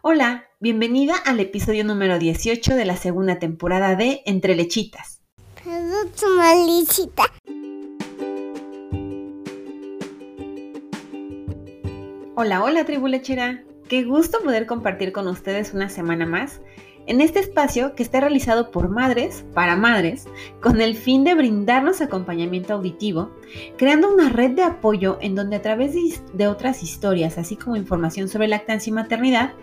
[0.00, 5.22] Hola, bienvenida al episodio número 18 de la segunda temporada de Entre Lechitas.
[12.36, 13.64] Hola, hola tribu lechera.
[13.88, 16.60] Qué gusto poder compartir con ustedes una semana más
[17.08, 20.28] en este espacio que está realizado por madres para madres
[20.60, 23.30] con el fin de brindarnos acompañamiento auditivo,
[23.78, 25.94] creando una red de apoyo en donde a través
[26.34, 29.54] de, otras historias, así como información sobre lactancia y maternidad,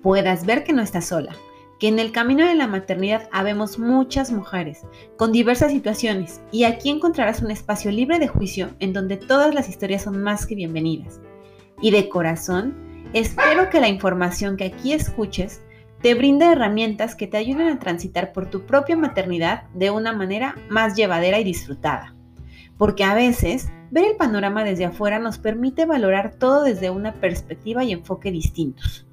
[0.00, 1.34] puedas ver que no estás sola,
[1.80, 4.82] que en el camino de la maternidad habemos muchas mujeres
[5.16, 9.68] con diversas situaciones y aquí encontrarás un espacio libre de juicio en donde todas las
[9.68, 11.20] historias son más que bienvenidas.
[11.80, 12.76] Y de corazón,
[13.12, 15.62] espero que la información que aquí escuches
[16.02, 20.56] te brinda herramientas que te ayuden a transitar por tu propia maternidad de una manera
[20.68, 22.14] más llevadera y disfrutada.
[22.76, 27.84] Porque a veces ver el panorama desde afuera nos permite valorar todo desde una perspectiva
[27.84, 29.06] y enfoque distintos.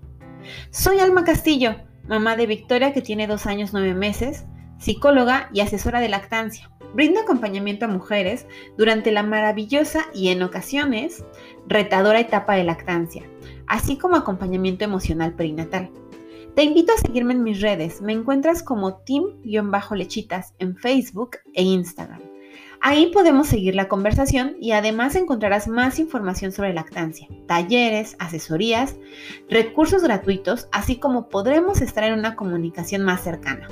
[0.71, 1.75] Soy Alma Castillo,
[2.07, 4.45] mamá de Victoria que tiene dos años nueve meses,
[4.80, 6.71] psicóloga y asesora de lactancia.
[6.95, 8.47] Brindo acompañamiento a mujeres
[8.80, 11.23] durante la maravillosa y en ocasiones
[11.67, 13.30] retadora etapa de lactancia,
[13.67, 15.92] así como acompañamiento emocional perinatal.
[16.59, 18.02] Te invito a seguirme en mis redes.
[18.02, 22.19] Me encuentras como team-lechitas en Facebook e Instagram.
[22.81, 28.97] Ahí podemos seguir la conversación y además encontrarás más información sobre lactancia, talleres, asesorías,
[29.49, 33.69] recursos gratuitos, así como podremos estar en una comunicación más cercana.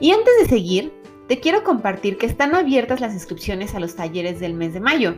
[0.00, 0.92] Y antes de seguir,
[1.28, 5.14] te quiero compartir que están abiertas las inscripciones a los talleres del mes de mayo.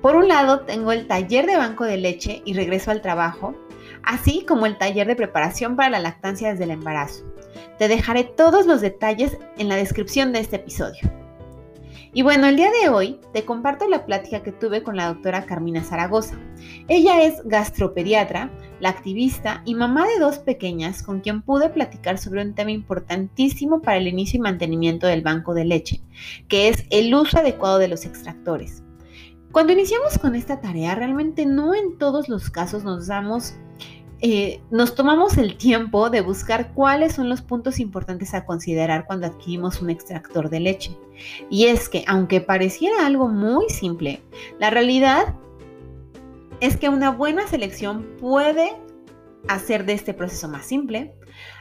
[0.00, 3.56] Por un lado, tengo el taller de banco de leche y regreso al trabajo,
[4.04, 7.24] así como el taller de preparación para la lactancia desde el embarazo.
[7.78, 11.10] Te dejaré todos los detalles en la descripción de este episodio.
[12.14, 15.46] Y bueno, el día de hoy te comparto la plática que tuve con la doctora
[15.46, 16.38] Carmina Zaragoza.
[16.86, 18.50] Ella es gastropediatra,
[18.80, 23.80] la activista y mamá de dos pequeñas con quien pude platicar sobre un tema importantísimo
[23.80, 26.02] para el inicio y mantenimiento del banco de leche,
[26.48, 28.82] que es el uso adecuado de los extractores.
[29.52, 33.54] Cuando iniciamos con esta tarea, realmente no en todos los casos nos damos
[34.24, 39.26] eh, nos tomamos el tiempo de buscar cuáles son los puntos importantes a considerar cuando
[39.26, 40.96] adquirimos un extractor de leche.
[41.50, 44.22] Y es que, aunque pareciera algo muy simple,
[44.60, 45.34] la realidad
[46.60, 48.76] es que una buena selección puede
[49.48, 51.16] hacer de este proceso más simple,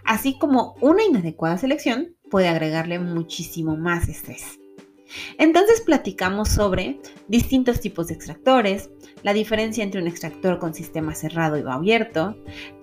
[0.05, 4.60] así como una inadecuada selección puede agregarle muchísimo más estrés.
[5.37, 8.89] Entonces platicamos sobre distintos tipos de extractores,
[9.23, 12.35] la diferencia entre un extractor con sistema cerrado y abierto,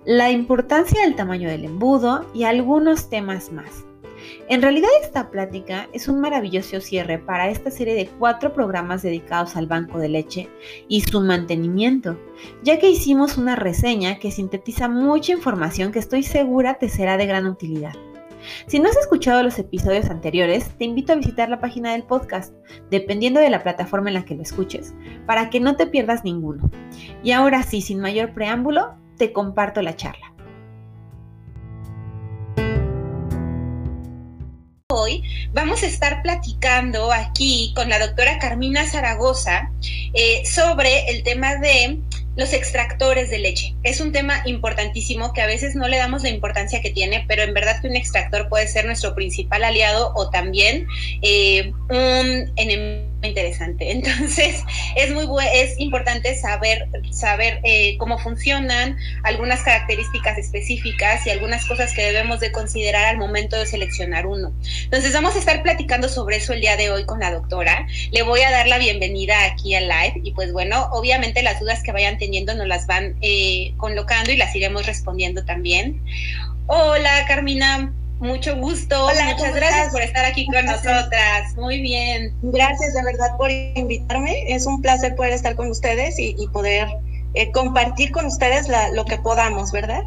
[0.05, 3.85] la importancia del tamaño del embudo y algunos temas más.
[4.49, 9.55] En realidad esta plática es un maravilloso cierre para esta serie de cuatro programas dedicados
[9.55, 10.49] al banco de leche
[10.87, 12.19] y su mantenimiento,
[12.63, 17.27] ya que hicimos una reseña que sintetiza mucha información que estoy segura te será de
[17.27, 17.93] gran utilidad.
[18.67, 22.53] Si no has escuchado los episodios anteriores, te invito a visitar la página del podcast,
[22.89, 24.93] dependiendo de la plataforma en la que lo escuches,
[25.25, 26.69] para que no te pierdas ninguno.
[27.23, 30.33] Y ahora sí, sin mayor preámbulo, te comparto la charla.
[34.91, 35.23] Hoy
[35.53, 39.71] vamos a estar platicando aquí con la doctora Carmina Zaragoza
[40.13, 42.01] eh, sobre el tema de
[42.35, 43.75] los extractores de leche.
[43.83, 47.43] Es un tema importantísimo que a veces no le damos la importancia que tiene, pero
[47.43, 50.87] en verdad que un extractor puede ser nuestro principal aliado o también
[51.21, 53.91] eh, un enemigo interesante.
[53.91, 54.63] Entonces,
[54.95, 61.93] es muy es importante saber, saber eh, cómo funcionan, algunas características específicas y algunas cosas
[61.93, 64.53] que debemos de considerar al momento de seleccionar uno.
[64.83, 67.87] Entonces, vamos a estar platicando sobre eso el día de hoy con la doctora.
[68.11, 71.83] Le voy a dar la bienvenida aquí al live y pues bueno, obviamente las dudas
[71.83, 76.01] que vayan teniendo nos las van eh, colocando y las iremos respondiendo también.
[76.67, 77.93] Hola, Carmina.
[78.19, 79.05] Mucho gusto.
[79.05, 81.55] Hola, Muchas gracias por estar aquí con nosotras.
[81.55, 82.33] Muy bien.
[82.41, 84.53] Gracias de verdad por invitarme.
[84.53, 86.89] Es un placer poder estar con ustedes y, poder
[87.33, 90.03] eh, compartir con ustedes lo que podamos, ¿verdad?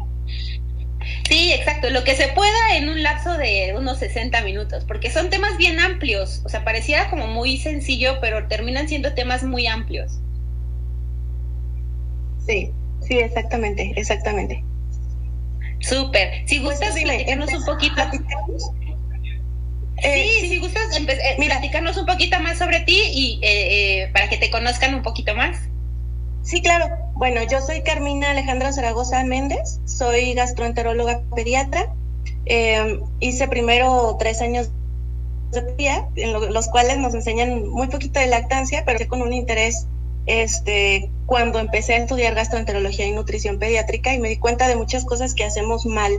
[1.27, 5.29] Sí, exacto, lo que se pueda en un lapso de unos 60 minutos, porque son
[5.29, 10.19] temas bien amplios, o sea, pareciera como muy sencillo, pero terminan siendo temas muy amplios.
[12.45, 12.71] Sí,
[13.01, 14.63] sí, exactamente, exactamente.
[15.83, 16.47] Súper.
[16.47, 18.01] Si pues gustas platicarnos un poquito.
[19.97, 24.37] Eh, sí, si gustas eh, platicarnos un poquito más sobre ti y eh, para que
[24.37, 25.57] te conozcan un poquito más.
[26.41, 26.87] Sí, claro.
[27.15, 31.93] Bueno, yo soy Carmina Alejandra Zaragoza Méndez, soy gastroenteróloga pediatra.
[33.19, 34.69] hice primero tres años
[35.51, 39.87] de pediatría, en los cuales nos enseñan muy poquito de lactancia, pero con un interés
[40.25, 45.05] este, cuando empecé a estudiar gastroenterología y nutrición pediátrica y me di cuenta de muchas
[45.05, 46.11] cosas que hacemos mal,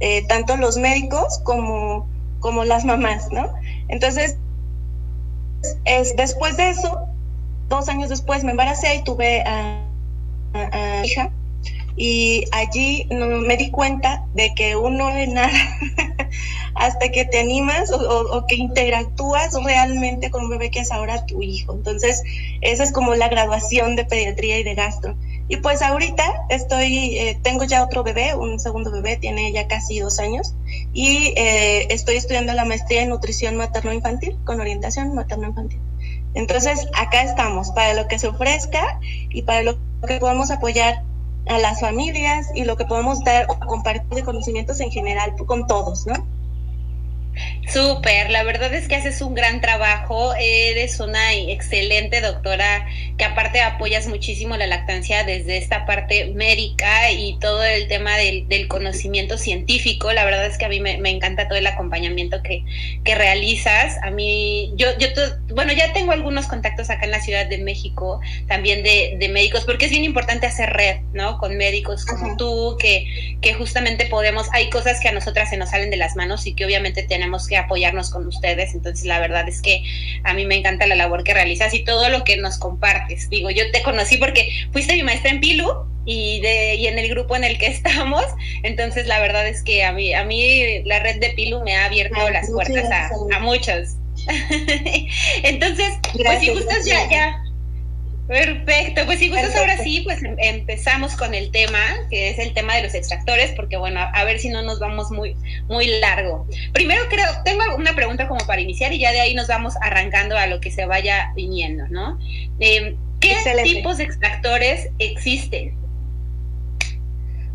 [0.00, 2.08] eh, tanto los médicos como,
[2.40, 3.52] como las mamás, ¿no?
[3.88, 4.38] Entonces,
[5.84, 7.08] es, después de eso,
[7.68, 9.80] dos años después me embaracé y tuve a,
[10.52, 11.30] a, hija
[11.96, 15.52] y allí me di cuenta de que uno de nada
[16.74, 21.40] hasta que te animas o, que interactúas realmente con un bebé que es ahora tu
[21.40, 21.72] hijo.
[21.72, 22.22] Entonces,
[22.62, 25.16] esa es como la graduación de pediatría y de gastro.
[25.48, 30.00] Y pues ahorita estoy, eh, tengo ya otro bebé, un segundo bebé, tiene ya casi
[30.00, 30.54] dos años,
[30.94, 35.80] y eh, estoy estudiando la maestría en nutrición materno-infantil con orientación materno-infantil.
[36.32, 38.98] Entonces, acá estamos para lo que se ofrezca
[39.30, 41.02] y para lo que podamos apoyar
[41.46, 45.66] a las familias y lo que podemos dar o compartir de conocimientos en general con
[45.66, 46.14] todos, ¿no?
[47.68, 52.86] Súper, la verdad es que haces un gran trabajo, eres una excelente doctora
[53.16, 58.68] que aparte apoyas muchísimo la lactancia desde esta parte médica y todo el tema del,
[58.68, 62.64] conocimiento científico, la verdad es que a mí me, encanta todo el acompañamiento que,
[63.02, 65.08] que, realizas, a mí, yo, yo,
[65.54, 69.64] bueno, ya tengo algunos contactos acá en la Ciudad de México, también de, de médicos,
[69.64, 71.38] porque es bien importante hacer red, ¿no?
[71.38, 75.70] Con médicos como tú, que, que justamente podemos, hay cosas que a nosotras se nos
[75.70, 78.74] salen de las manos y que obviamente tenemos que apoyarnos con ustedes.
[78.74, 79.82] Entonces, la verdad es que
[80.24, 83.28] a mí me encanta la labor que realizas y todo lo que nos compartes.
[83.30, 85.70] Digo, yo te conocí porque fuiste mi maestra en Pilu
[86.04, 88.24] y, de, y en el grupo en el que estamos.
[88.62, 91.86] Entonces, la verdad es que a mí, a mí la red de Pilu me ha
[91.86, 93.96] abierto las puertas a, a muchos.
[95.42, 97.44] Entonces, pues si gustas ya, ya,
[98.26, 101.78] Perfecto, pues si gustas ahora sí, pues em, empezamos con el tema,
[102.08, 105.10] que es el tema de los extractores, porque bueno, a ver si no nos vamos
[105.10, 105.36] muy,
[105.68, 106.46] muy largo.
[106.72, 110.38] Primero creo, tengo una pregunta como para iniciar y ya de ahí nos vamos arrancando
[110.38, 112.18] a lo que se vaya viniendo, ¿no?
[112.60, 115.76] Em, ¿Qué tipos de extractores existen?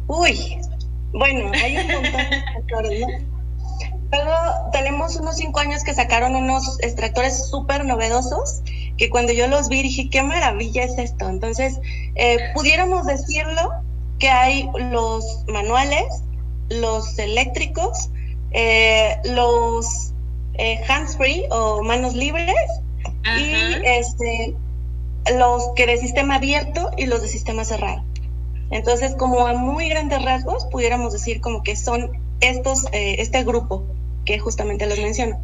[0.07, 0.57] Uy,
[1.13, 3.28] bueno, hay un montón de extractores, ¿no?
[4.11, 4.33] Luego
[4.71, 8.61] tenemos unos cinco años que sacaron unos extractores súper novedosos
[8.99, 11.29] que cuando yo los vi dije, qué maravilla es esto.
[11.29, 11.79] Entonces,
[12.15, 13.71] eh, pudiéramos decirlo
[14.19, 16.05] que hay los manuales,
[16.69, 18.09] los eléctricos,
[18.51, 20.11] eh, los
[20.55, 22.55] eh, hands-free o manos libres
[23.37, 23.53] y
[23.85, 24.55] este,
[25.37, 28.03] los que de sistema abierto y los de sistema cerrado.
[28.69, 32.11] Entonces, como a muy grandes rasgos, pudiéramos decir como que son
[32.41, 33.85] estos, este grupo
[34.25, 35.39] que justamente los menciono.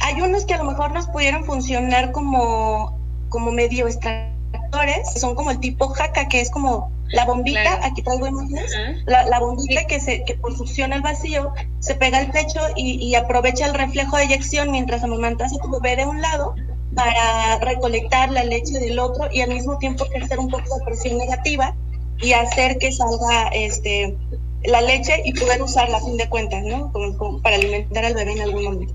[0.00, 2.98] Hay unos que a lo mejor nos pudieran funcionar como,
[3.28, 8.26] como medio extractores, son como el tipo jaca, que es como la bombita, aquí traigo
[8.26, 8.72] imágenes,
[9.06, 13.14] la, la, bombita que, se, que por succión el vacío se pega al pecho y,
[13.14, 16.54] aprovecha el reflejo de eyección mientras amamantas a tu bebé de un lado
[16.94, 21.18] para recolectar la leche del otro y al mismo tiempo ejercer un poco de presión
[21.18, 21.74] negativa
[22.20, 24.16] y hacer que salga este
[24.64, 26.90] la leche y poder usarla a fin de cuentas, ¿no?
[26.92, 28.94] Como, para alimentar al bebé en algún momento.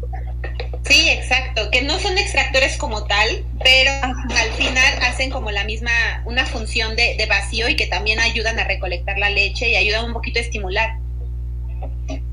[0.88, 5.92] Sí, exacto, que no son extractores como tal, pero al final hacen como la misma,
[6.25, 10.13] una función de, vacío y que también ayudan a recolectar la leche y ayudan un
[10.13, 10.98] poquito a estimular.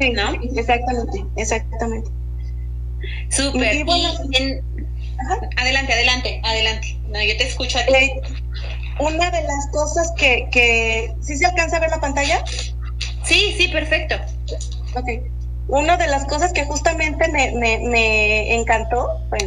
[0.01, 0.33] Sí, ¿no?
[0.57, 2.11] exactamente, exactamente.
[3.29, 3.85] Súper.
[5.57, 6.99] Adelante, adelante, adelante.
[7.09, 7.93] No, yo te escucho a ti.
[9.01, 12.43] una de las cosas que, que, ¿sí se alcanza a ver la pantalla?
[13.27, 14.15] Sí, sí, perfecto.
[14.95, 15.09] Ok.
[15.69, 19.45] Una de las cosas que justamente me, me, encantó, pues,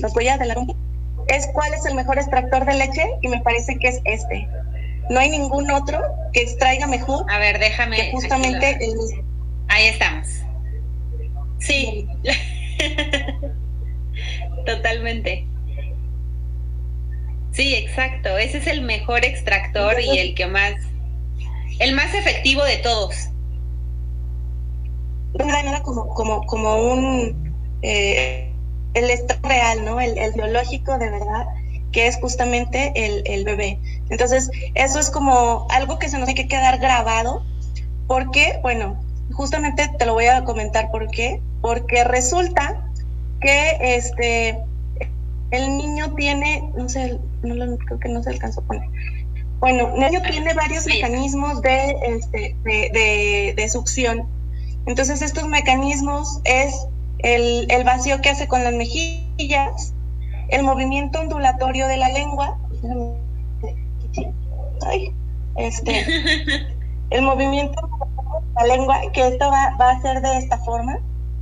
[0.00, 0.78] los voy a adelantar un poco,
[1.26, 4.48] es cuál es el mejor extractor de leche y me parece que es este.
[5.10, 6.00] No hay ningún otro
[6.32, 7.24] que extraiga mejor.
[7.30, 7.96] A ver, déjame.
[7.96, 8.92] Que justamente el
[9.68, 10.28] Ahí estamos.
[11.58, 12.06] Sí.
[14.66, 15.46] Totalmente.
[17.52, 18.38] Sí, exacto.
[18.38, 20.74] Ese es el mejor extractor y el que más
[21.78, 23.14] el más efectivo de todos.
[25.84, 28.52] Como, como, como un eh,
[28.94, 30.00] el estado real, ¿no?
[30.00, 31.46] El, biológico de verdad,
[31.92, 33.78] que es justamente el, el, bebé.
[34.10, 37.44] Entonces, eso es como algo que se nos tiene que quedar grabado,
[38.06, 38.98] porque, bueno,
[39.32, 42.84] justamente te lo voy a comentar por qué, porque resulta
[43.40, 44.58] que este
[45.50, 48.88] el niño tiene, no sé, no lo, creo que no se alcanzó a poner,
[49.60, 54.28] bueno, Nelio tiene varios mecanismos de, este, de, succión.
[54.86, 56.86] Entonces, estos mecanismos es
[57.18, 59.94] el, vacío que hace con las mejillas,
[60.48, 62.56] el movimiento ondulatorio de la lengua,
[65.56, 66.06] este,
[67.10, 70.98] el movimiento de la lengua, que esto va, va a ser de esta forma.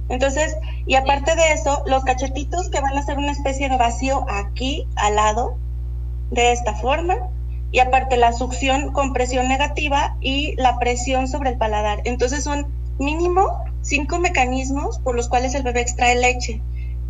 [0.09, 0.57] Entonces,
[0.87, 4.87] Y aparte de eso, los cachetitos que van a ser una especie de vacío aquí
[4.97, 5.59] al lado,
[6.31, 7.17] de esta forma,
[7.77, 12.01] y aparte la succión con presión negativa y la presión sobre el paladar.
[12.05, 12.69] Entonces son
[12.99, 16.63] mínimo cinco mecanismos por los cuales el bebé extrae leche.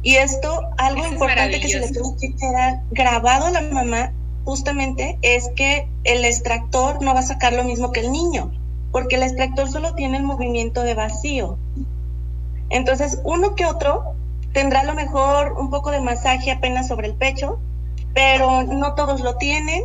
[0.02, 4.12] Y esto, algo importante que se le tiene que quedar grabado a la mamá,
[4.44, 8.50] justamente, es que el extractor no va a sacar lo mismo que el niño,
[8.90, 11.58] porque el extractor solo tiene el movimiento de vacío.
[12.70, 14.16] Entonces, uno que otro
[14.52, 17.61] tendrá a lo mejor un poco de masaje apenas sobre el pecho,
[18.14, 19.85] pero no todos lo tienen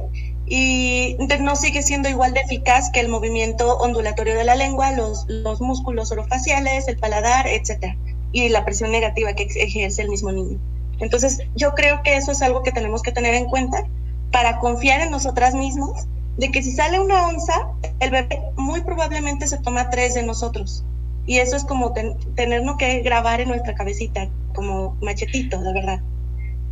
[0.53, 5.25] y no sigue siendo igual de eficaz que el movimiento ondulatorio de la lengua, los,
[5.29, 7.95] los músculos orofaciales, el paladar, etcétera,
[8.33, 10.59] y la presión negativa que ejerce el mismo niño.
[10.99, 13.87] Entonces, yo creo que eso es algo que tenemos que tener en cuenta
[14.29, 17.69] para confiar en nosotras mismas de que si sale una onza,
[18.01, 20.83] el bebé muy probablemente se toma tres de nosotros.
[21.25, 21.93] Y eso es como
[22.35, 26.01] tenernos que grabar en nuestra cabecita, como machetito, de verdad.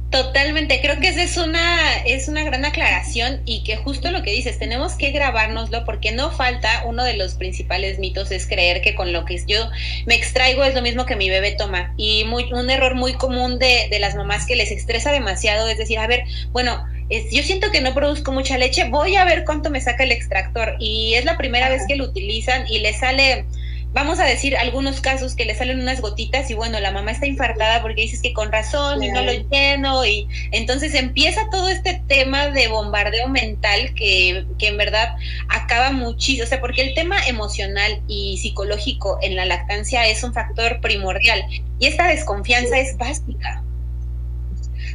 [0.09, 4.31] Totalmente, creo que esa es una, es una gran aclaración y que justo lo que
[4.31, 8.95] dices, tenemos que grabárnoslo porque no falta, uno de los principales mitos es creer que
[8.95, 9.69] con lo que yo
[10.07, 11.93] me extraigo es lo mismo que mi bebé toma.
[11.95, 15.77] Y muy, un error muy común de, de las mamás que les estresa demasiado es
[15.77, 19.69] decir, a ver, bueno, yo siento que no produzco mucha leche, voy a ver cuánto
[19.69, 20.75] me saca el extractor.
[20.79, 23.45] Y es la primera vez que lo utilizan y le sale
[23.91, 27.25] vamos a decir algunos casos que le salen unas gotitas y bueno, la mamá está
[27.25, 32.01] infartada porque dices que con razón y no lo lleno y entonces empieza todo este
[32.07, 35.15] tema de bombardeo mental que, que en verdad
[35.47, 40.33] acaba muchísimo, o sea, porque el tema emocional y psicológico en la lactancia es un
[40.33, 41.43] factor primordial
[41.79, 43.63] y esta desconfianza es básica.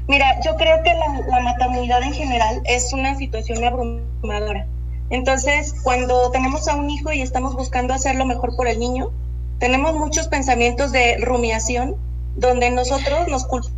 [0.06, 4.66] Mira, yo creo que la, la maternidad en general es una situación abrumadora
[5.10, 9.10] entonces, cuando tenemos a un hijo y estamos buscando hacer lo mejor por el niño,
[9.58, 11.96] tenemos muchos pensamientos de rumiación,
[12.36, 13.74] donde nosotros nos culpamos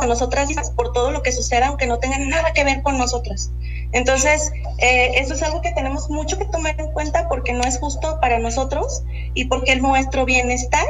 [0.00, 3.50] a nosotras por todo lo que suceda, aunque no tenga nada que ver con nosotras.
[3.90, 7.78] Entonces, eh, eso es algo que tenemos mucho que tomar en cuenta porque no es
[7.78, 9.02] justo para nosotros
[9.34, 10.86] y porque nuestro bienestar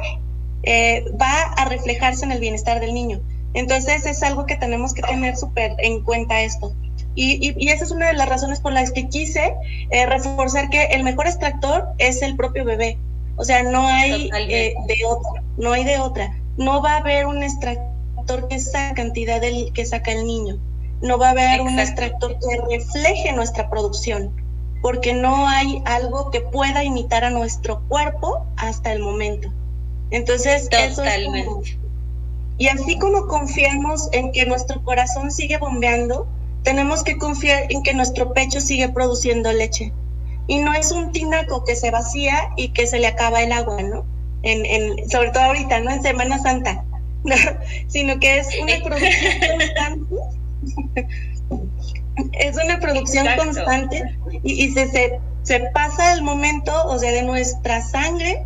[0.63, 3.21] eh, va a reflejarse en el bienestar del niño.
[3.55, 6.75] Entonces, es algo que tenemos que tener súper en cuenta esto.
[7.15, 9.55] Y, esa es una de las razones por las que quise
[9.91, 12.99] eh, reforzar que el mejor extractor es el propio bebé.
[13.37, 16.35] O sea, no hay eh, de otra, no hay de otra.
[16.57, 20.59] No va a haber un extractor que esa cantidad del que saca el niño.
[21.01, 24.31] No va a haber un extractor que refleje nuestra producción,
[24.81, 29.53] porque no hay algo que pueda imitar a nuestro cuerpo hasta el momento.
[30.11, 31.79] Entonces, Totalmente.
[32.59, 36.29] y así como confiamos en que nuestro corazón sigue bombeando,
[36.63, 39.93] tenemos que confiar en que nuestro pecho sigue produciendo leche.
[40.47, 43.83] Y no es un tinaco que se vacía y que se le acaba el agua,
[43.83, 44.05] ¿no?
[44.43, 45.91] En, en, sobre todo ahorita, ¿no?
[45.91, 46.85] En Semana Santa,
[47.89, 50.15] sino que es una producción constante.
[52.33, 57.23] es una producción constante y, y se, se, se pasa el momento, o sea, de
[57.23, 58.45] nuestra sangre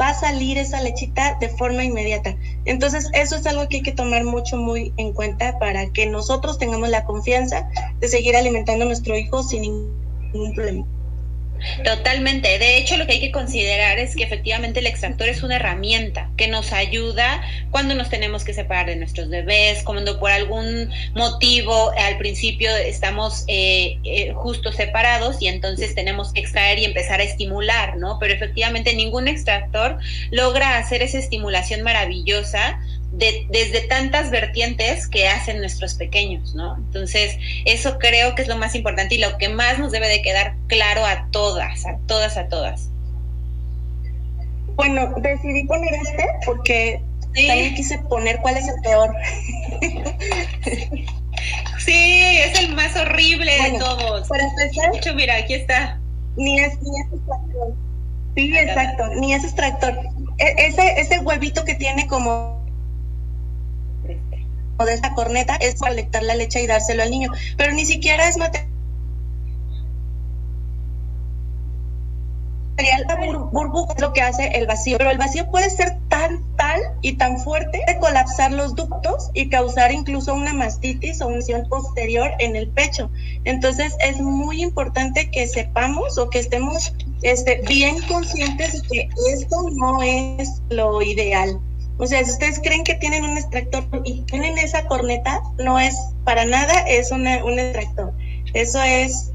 [0.00, 2.36] va a salir esa lechita de forma inmediata.
[2.64, 6.58] Entonces, eso es algo que hay que tomar mucho, muy en cuenta para que nosotros
[6.58, 7.68] tengamos la confianza
[8.00, 9.62] de seguir alimentando a nuestro hijo sin
[10.32, 10.86] ningún problema.
[11.84, 12.58] Totalmente.
[12.58, 16.30] De hecho, lo que hay que considerar es que efectivamente el extractor es una herramienta
[16.36, 21.92] que nos ayuda cuando nos tenemos que separar de nuestros bebés, cuando por algún motivo
[21.98, 27.24] al principio estamos eh, eh, justo separados y entonces tenemos que extraer y empezar a
[27.24, 28.18] estimular, ¿no?
[28.18, 29.98] Pero efectivamente ningún extractor
[30.30, 32.80] logra hacer esa estimulación maravillosa
[33.12, 36.76] desde tantas vertientes que hacen nuestros pequeños, ¿no?
[36.76, 40.20] Entonces, eso creo que es lo más importante y lo que más nos debe de
[40.22, 42.90] quedar claro a todas, a todas, a todas.
[44.74, 47.00] Bueno, decidí poner este porque
[47.34, 49.14] también quise poner cuál es el peor.
[51.78, 54.28] sí, es el más horrible de todos.
[54.28, 55.98] Para empezar, hecho, mira, aquí está.
[56.36, 57.74] Ni es, ni es extractor.
[58.34, 59.98] Sí, exacto, ni es extractor.
[60.38, 62.55] E, ese, ese huevito que tiene como
[64.84, 68.28] de esta corneta es para lectar la leche y dárselo al niño, pero ni siquiera
[68.28, 68.76] es material
[73.08, 73.16] la
[73.52, 77.14] burbuja es lo que hace el vacío, pero el vacío puede ser tan tal y
[77.14, 82.30] tan fuerte de colapsar los ductos y causar incluso una mastitis o una lesión posterior
[82.38, 83.10] en el pecho.
[83.44, 86.92] Entonces es muy importante que sepamos o que estemos
[87.22, 91.60] este, bien conscientes de que esto no es lo ideal.
[91.98, 95.96] O sea, si ustedes creen que tienen un extractor y tienen esa corneta, no es
[96.24, 98.12] para nada, es un extractor.
[98.52, 99.32] Eso es,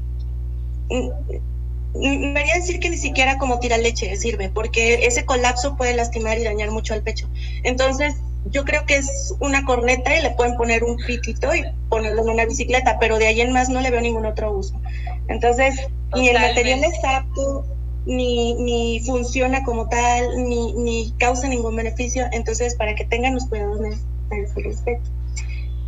[1.94, 6.44] debería decir que ni siquiera como tira leche sirve, porque ese colapso puede lastimar y
[6.44, 7.28] dañar mucho al pecho.
[7.64, 8.14] Entonces,
[8.46, 12.30] yo creo que es una corneta y le pueden poner un pitito y ponerlo en
[12.30, 14.80] una bicicleta, pero de ahí en más no le veo ningún otro uso.
[15.28, 17.64] Entonces, ni el material es apto,
[18.06, 22.26] ni, ni funciona como tal, ni, ni causa ningún beneficio.
[22.32, 25.10] Entonces, para que tengan los cuidados necesarios al respecto.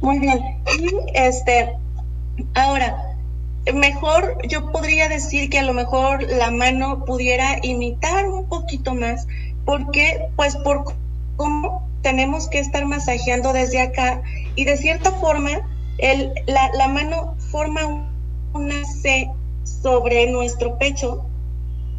[0.00, 0.38] Muy bien.
[1.14, 1.76] Este,
[2.54, 3.16] ahora,
[3.72, 9.26] mejor yo podría decir que a lo mejor la mano pudiera imitar un poquito más,
[9.64, 10.84] porque pues por
[11.36, 14.22] cómo tenemos que estar masajeando desde acá
[14.56, 15.50] y de cierta forma
[15.98, 18.10] el, la, la mano forma
[18.52, 19.30] una C
[19.64, 21.24] sobre nuestro pecho.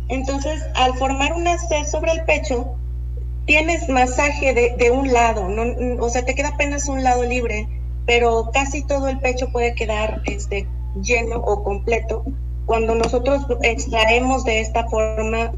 [0.08, 2.76] Entonces, al formar una C sobre el pecho,
[3.46, 7.68] tienes masaje de, de un lado, no, o sea, te queda apenas un lado libre,
[8.06, 10.68] pero casi todo el pecho puede quedar este,
[11.02, 12.24] lleno o completo
[12.66, 15.52] cuando nosotros extraemos de esta forma.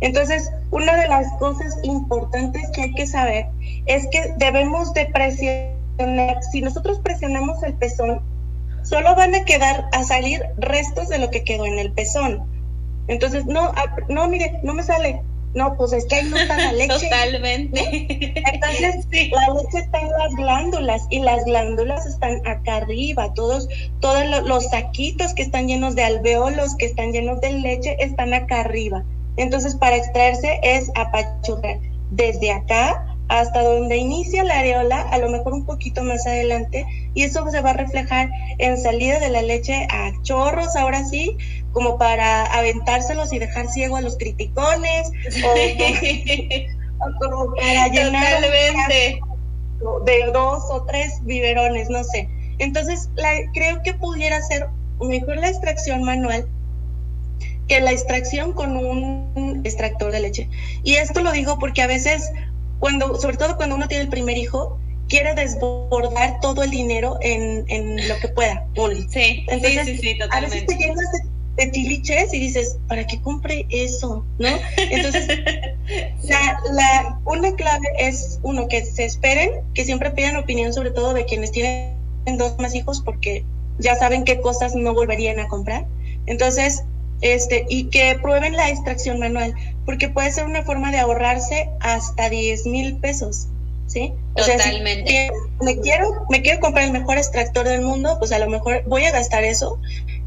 [0.00, 3.46] Entonces, una de las cosas importantes que hay que saber
[3.86, 8.20] es que debemos de presionar, si nosotros presionamos el pezón,
[8.82, 12.44] solo van a quedar a salir restos de lo que quedó en el pezón.
[13.08, 15.22] Entonces, no, ah, no, mire, no me sale.
[15.52, 17.08] No, pues es que ahí no está la leche.
[17.08, 17.80] Totalmente.
[18.52, 23.34] Entonces, la leche está en las glándulas y las glándulas están acá arriba.
[23.34, 23.68] Todos,
[24.00, 28.60] todos los saquitos que están llenos de alveolos, que están llenos de leche, están acá
[28.60, 29.02] arriba.
[29.36, 31.78] Entonces, para extraerse es apachurrar
[32.10, 36.84] desde acá hasta donde inicia la areola, a lo mejor un poquito más adelante,
[37.14, 41.36] y eso se va a reflejar en salida de la leche a chorros, ahora sí,
[41.72, 45.12] como para aventárselos y dejar ciego a los criticones,
[45.44, 49.20] o, como para llenar de
[50.32, 52.28] dos o tres biberones, no sé.
[52.58, 54.68] Entonces, la, creo que pudiera ser
[55.00, 56.48] mejor la extracción manual
[57.68, 60.48] que la extracción con un extractor de leche.
[60.82, 62.32] Y esto lo digo porque a veces
[62.80, 67.64] cuando, sobre todo cuando uno tiene el primer hijo, quiere desbordar todo el dinero en,
[67.68, 68.66] en lo que pueda.
[69.10, 70.32] Sí, Entonces, sí, sí, totalmente.
[70.32, 71.06] A veces te llenas
[71.56, 74.24] de, tiliches y dices, ¿para qué compre eso?
[74.38, 74.48] ¿No?
[74.78, 75.26] Entonces,
[76.22, 81.12] la, la, una clave es, uno, que se esperen, que siempre pidan opinión, sobre todo
[81.12, 81.92] de quienes tienen
[82.38, 83.44] dos más hijos, porque
[83.78, 85.86] ya saben qué cosas no volverían a comprar.
[86.24, 86.84] Entonces,
[87.20, 89.54] este, y que prueben la extracción manual,
[89.84, 93.48] porque puede ser una forma de ahorrarse hasta 10 mil pesos.
[93.86, 94.12] ¿Sí?
[94.36, 95.32] Totalmente.
[95.60, 99.04] me quiero, me quiero comprar el mejor extractor del mundo, pues a lo mejor voy
[99.04, 99.80] a gastar eso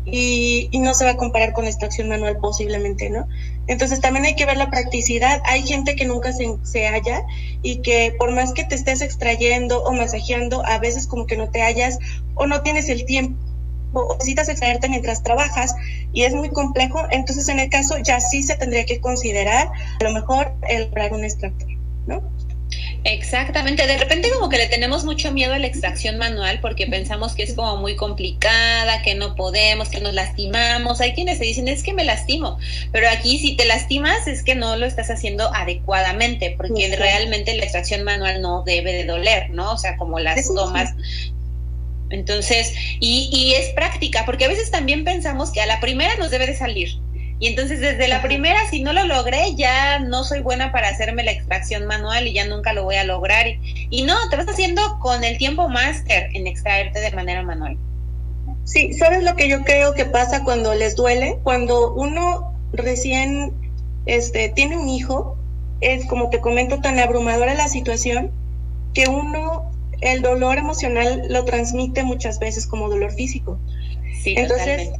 [0.06, 3.26] y, y, no se va a comparar con la extracción manual posiblemente, ¿no?
[3.68, 5.42] Entonces también hay que ver la practicidad.
[5.46, 7.24] Hay gente que nunca se, se halla
[7.62, 11.50] y que por más que te estés extrayendo o masajeando, a veces como que no
[11.50, 12.00] te hallas
[12.36, 13.43] o no tienes el tiempo
[13.94, 15.76] o necesitas extraerte mientras trabajas
[16.12, 20.04] y es muy complejo, entonces en el caso ya sí se tendría que considerar a
[20.04, 21.70] lo mejor el comprar un extractor,
[22.08, 22.22] ¿no?
[23.06, 27.34] Exactamente, de repente como que le tenemos mucho miedo a la extracción manual porque pensamos
[27.34, 31.02] que es como muy complicada, que no podemos, que nos lastimamos.
[31.02, 32.58] Hay quienes se dicen, es que me lastimo,
[32.94, 37.64] pero aquí si te lastimas es que no lo estás haciendo adecuadamente porque realmente la
[37.64, 39.74] extracción manual no debe de doler, ¿no?
[39.74, 40.94] O sea, como las tomas
[42.14, 46.32] entonces, y, y es práctica, porque a veces también pensamos que a la primera nos
[46.32, 47.00] debe de salir.
[47.40, 51.24] Y entonces desde la primera, si no lo logré, ya no soy buena para hacerme
[51.24, 53.48] la extracción manual y ya nunca lo voy a lograr.
[53.48, 57.78] Y, y no, te vas haciendo con el tiempo máster en extraerte de manera manual.
[58.64, 61.38] Sí, ¿sabes lo que yo creo que pasa cuando les duele?
[61.44, 63.52] Cuando uno recién
[64.06, 65.38] este, tiene un hijo,
[65.82, 68.32] es como te comento, tan abrumadora la situación
[68.94, 69.73] que uno
[70.04, 73.60] el dolor emocional lo transmite muchas veces como dolor físico.
[74.22, 74.92] Sí, Entonces,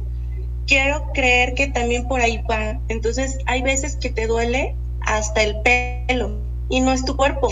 [0.66, 2.80] quiero creer que también por ahí va.
[2.88, 6.38] Entonces, hay veces que te duele hasta el pelo
[6.68, 7.50] y no es tu cuerpo,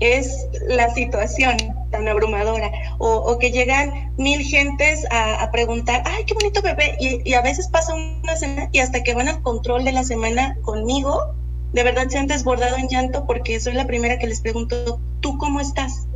[0.00, 1.56] es la situación
[1.90, 2.70] tan abrumadora.
[2.98, 6.96] O, que llegan mil gentes a, preguntar, ay, qué bonito bebé.
[6.98, 10.04] Y, y, a veces pasa una semana y hasta que van al control de la
[10.04, 11.34] semana conmigo,
[11.72, 15.36] de verdad se han desbordado en llanto porque soy la primera que les pregunto, ¿tú
[15.38, 16.06] cómo estás?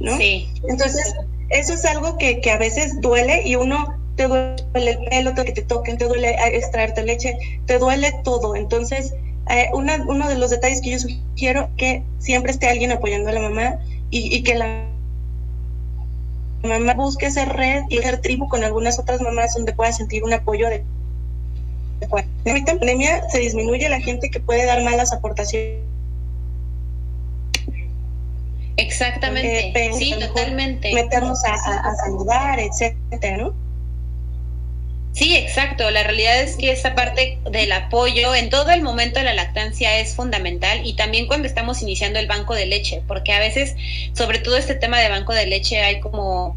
[0.00, 0.16] ¿No?
[0.16, 0.48] Sí.
[0.68, 1.14] Entonces,
[1.50, 5.52] eso es algo que, que a veces duele y uno te duele el pelo, que
[5.52, 7.36] te toquen, te duele extraerte leche,
[7.66, 8.56] te duele todo.
[8.56, 9.14] Entonces,
[9.50, 13.32] eh, una, uno de los detalles que yo sugiero que siempre esté alguien apoyando a
[13.32, 13.78] la mamá
[14.10, 14.86] y, y que la
[16.62, 20.32] mamá busque hacer red y hacer tribu con algunas otras mamás donde pueda sentir un
[20.32, 20.84] apoyo de
[22.44, 25.89] en pandemia se disminuye la gente que puede dar malas aportaciones
[28.76, 30.92] Exactamente, eh, sí, totalmente.
[30.94, 33.54] Meternos a, a, saludar, etcétera, ¿no?
[35.12, 35.90] Sí, exacto.
[35.90, 39.98] La realidad es que esta parte del apoyo en todo el momento de la lactancia
[39.98, 43.74] es fundamental y también cuando estamos iniciando el banco de leche, porque a veces,
[44.14, 46.56] sobre todo este tema de banco de leche, hay como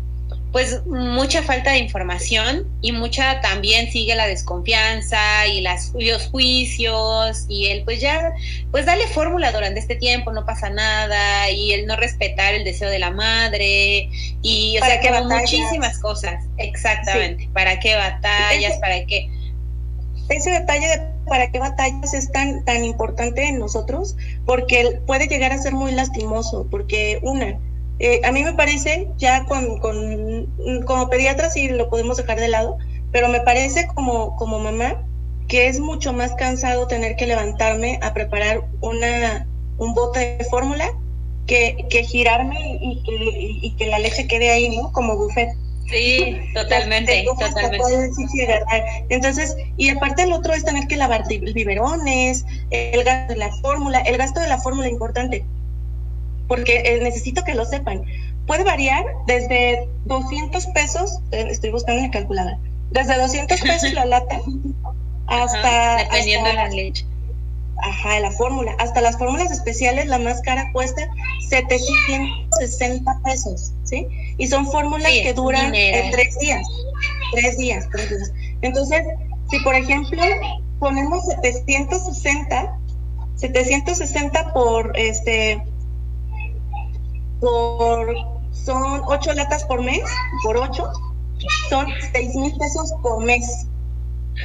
[0.54, 7.46] pues mucha falta de información y mucha también sigue la desconfianza y las, los juicios
[7.50, 8.34] y el pues ya,
[8.70, 12.92] pues dale fórmula durante este tiempo, no pasa nada y el no respetar el deseo
[12.92, 14.12] de la madre
[14.44, 19.28] y o sea que muchísimas cosas, exactamente, para qué batallas, para qué...
[20.30, 25.52] Ese detalle de para qué batallas es tan, tan importante en nosotros porque puede llegar
[25.52, 27.58] a ser muy lastimoso, porque una,
[28.00, 30.48] eh, a mí me parece, ya con, con,
[30.86, 32.78] como pediatra sí lo podemos dejar de lado,
[33.12, 35.04] pero me parece como, como mamá
[35.48, 39.46] que es mucho más cansado tener que levantarme a preparar una,
[39.78, 40.90] un bote de fórmula
[41.46, 44.92] que, que girarme y que, y que la leche quede ahí, ¿no?
[44.92, 45.50] Como buffet.
[45.90, 48.10] Sí, totalmente, totalmente.
[49.10, 54.00] Entonces, y aparte el otro es tener que lavar biberones, el gasto de la fórmula,
[54.00, 55.46] el gasto de la fórmula importante
[56.54, 58.04] porque eh, necesito que lo sepan.
[58.46, 62.60] Puede variar desde 200 pesos, eh, estoy buscando una calculadora,
[62.92, 64.40] desde 200 pesos la lata
[65.26, 65.98] hasta...
[66.04, 67.08] dependiendo de la leche.
[67.78, 68.76] Ajá, la fórmula.
[68.78, 71.02] Hasta las fórmulas especiales, la más cara cuesta
[71.50, 74.08] 760 pesos, ¿sí?
[74.38, 76.68] Y son fórmulas que duran eh, tres días.
[77.32, 78.32] Tres días, tres días.
[78.62, 79.02] Entonces,
[79.50, 80.22] si por ejemplo
[80.78, 82.78] ponemos 760,
[83.38, 85.64] 760 por este
[87.44, 88.16] por,
[88.52, 90.02] son ocho latas por mes,
[90.44, 90.90] por ocho,
[91.70, 93.68] son seis mil pesos por mes.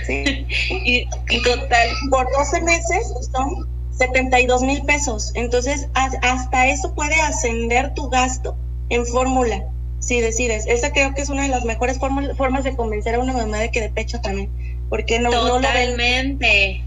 [0.04, 0.46] ¿sí?
[0.70, 1.08] y,
[1.44, 1.88] total.
[2.10, 5.30] Por 12 meses son 72 mil pesos.
[5.34, 8.56] Entonces, hasta eso puede ascender tu gasto
[8.88, 9.64] en fórmula,
[10.00, 10.66] si decides.
[10.66, 13.70] Esa creo que es una de las mejores formas de convencer a una mamá de
[13.70, 14.50] que de pecho también.
[14.88, 16.82] Porque no, Totalmente.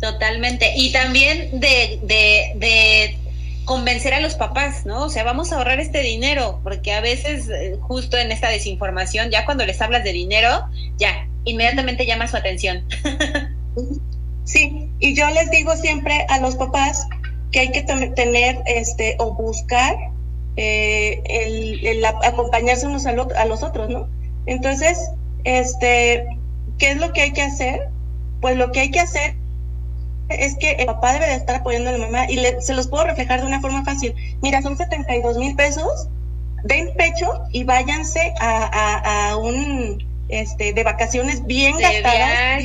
[0.00, 0.72] Totalmente.
[0.76, 3.23] Y también de, de, de
[3.64, 5.04] convencer a los papás, ¿no?
[5.04, 9.30] O sea, vamos a ahorrar este dinero, porque a veces eh, justo en esta desinformación,
[9.30, 10.48] ya cuando les hablas de dinero,
[10.98, 12.84] ya, inmediatamente llama su atención.
[14.44, 17.06] sí, y yo les digo siempre a los papás
[17.52, 19.96] que hay que tener este o buscar
[20.56, 24.08] eh, el, acompañarse unos a, a los otros, ¿no?
[24.46, 24.98] Entonces,
[25.44, 26.26] este,
[26.78, 27.88] ¿qué es lo que hay que hacer?
[28.40, 29.36] Pues lo que hay que hacer
[30.28, 33.04] es que el papá debe de estar apoyando a la mamá y se los puedo
[33.04, 34.14] reflejar de una forma fácil.
[34.42, 36.08] Mira, son 72 mil pesos,
[36.64, 42.62] den pecho y váyanse a, un este de vacaciones bien gastadas,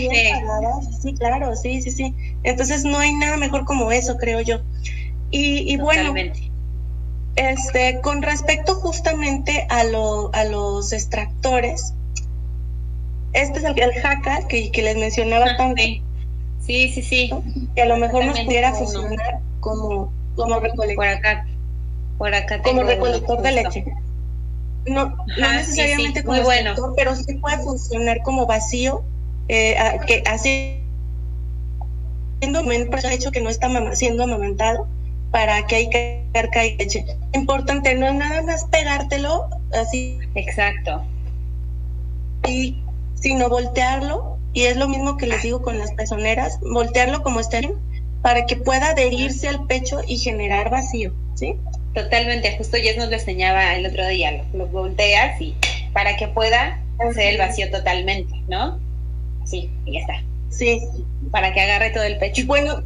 [1.02, 2.16] Sí, claro, sí, sí, sí.
[2.44, 4.62] Entonces no hay nada mejor como eso, creo yo.
[5.32, 6.14] Y, bueno,
[7.36, 11.94] este, con respecto justamente a, lo, a los extractores,
[13.34, 15.88] este es el, el jaca que, les mencionaba también.
[15.88, 16.04] Sí,
[16.70, 17.32] sí, sí.
[17.76, 20.96] Que a lo mejor nos pudiera funcionar como, como recolector.
[20.96, 21.48] Por acá,
[22.18, 23.86] por acá Como recolector de leche.
[24.86, 26.74] No, no necesariamente como bueno.
[26.96, 29.04] pero sí puede funcionar como vacío,
[29.50, 29.76] eh,
[30.08, 30.80] que así
[32.40, 34.88] siendo el hecho que no está siendo amamantado
[35.32, 36.24] para que hay que
[36.56, 37.06] hay leche.
[37.34, 40.18] Importante, no es nada más pegártelo así.
[40.36, 41.04] Exacto.
[42.48, 42.82] Y
[43.16, 47.76] sino voltearlo y es lo mismo que les digo con las pezoneras, voltearlo como estén
[48.22, 51.56] para que pueda adherirse al pecho y generar vacío, ¿sí?
[51.94, 55.56] Totalmente, justo Jess nos lo enseñaba el otro día, lo, volteas y
[55.94, 58.80] para que pueda hacer el vacío totalmente, ¿no?
[59.46, 60.24] Sí, y ya está.
[60.50, 60.82] Sí.
[61.32, 62.42] Para que agarre todo el pecho.
[62.42, 62.84] Y bueno,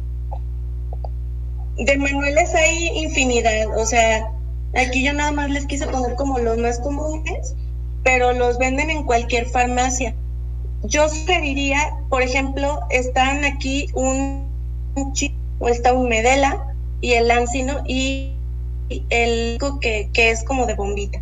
[1.76, 4.30] de manuales hay infinidad, o sea,
[4.74, 7.54] aquí yo nada más les quise poner como los más comunes,
[8.04, 10.14] pero los venden en cualquier farmacia
[10.84, 14.46] yo sugeriría, por ejemplo, están aquí un,
[15.12, 18.32] chip, o está un medela y el lancino y
[19.08, 21.20] el que, que es como de bombita.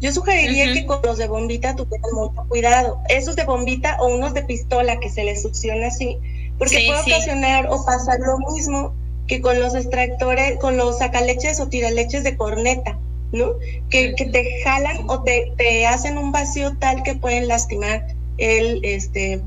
[0.00, 2.98] Yo sugeriría que con los de bombita tuvieran mucho cuidado.
[3.08, 6.18] Esos de bombita o unos de pistola que se les succiona así,
[6.58, 8.94] porque puede ocasionar o pasar lo mismo
[9.26, 12.98] que con los extractores, con los sacaleches o tiraleches de corneta,
[13.32, 13.52] ¿no?
[13.90, 18.80] Que, que te jalan o te, te hacen un vacío tal que pueden lastimar el,
[18.84, 19.40] este,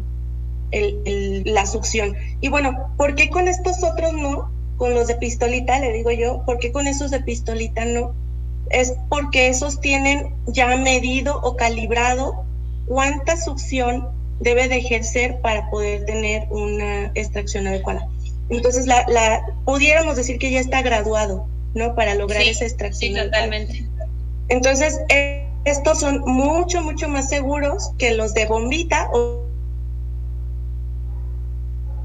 [0.71, 2.15] el, la succión.
[2.41, 4.51] Y bueno, ¿por qué con estos otros no?
[4.77, 8.13] Con los de pistolita, le digo yo, ¿por qué con esos de pistolita no?
[8.69, 12.45] Es porque esos tienen ya medido o calibrado
[12.85, 18.07] cuánta succión debe de ejercer para poder tener una extracción adecuada.
[18.49, 21.95] Entonces, la, la pudiéramos decir que ya está graduado, ¿no?
[21.95, 23.13] Para lograr esa extracción.
[23.13, 23.85] Sí, totalmente.
[24.49, 24.99] Entonces,
[25.69, 29.43] estos son mucho, mucho más seguros que los de bombita o,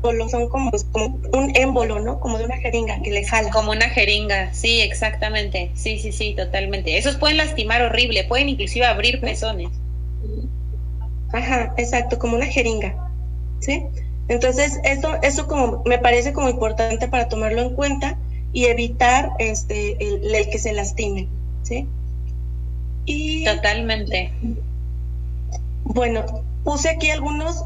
[0.03, 2.19] o son como, pues, como un émbolo, ¿no?
[2.21, 3.51] Como de una jeringa que le jala.
[3.51, 5.71] Como una jeringa, sí, exactamente.
[5.75, 6.99] Sí, sí, sí, totalmente.
[6.99, 9.71] Esos pueden lastimar horrible, pueden inclusive abrir pezones.
[11.33, 13.11] Ajá, exacto, como una jeringa.
[13.61, 13.85] ¿Sí?
[14.29, 18.19] Entonces, eso, eso como me parece como importante para tomarlo en cuenta
[18.53, 21.29] y evitar este el, que se lastime,
[21.63, 21.87] ¿sí?
[23.05, 24.33] Y Totalmente.
[25.85, 26.25] Bueno,
[26.65, 27.65] puse aquí algunos,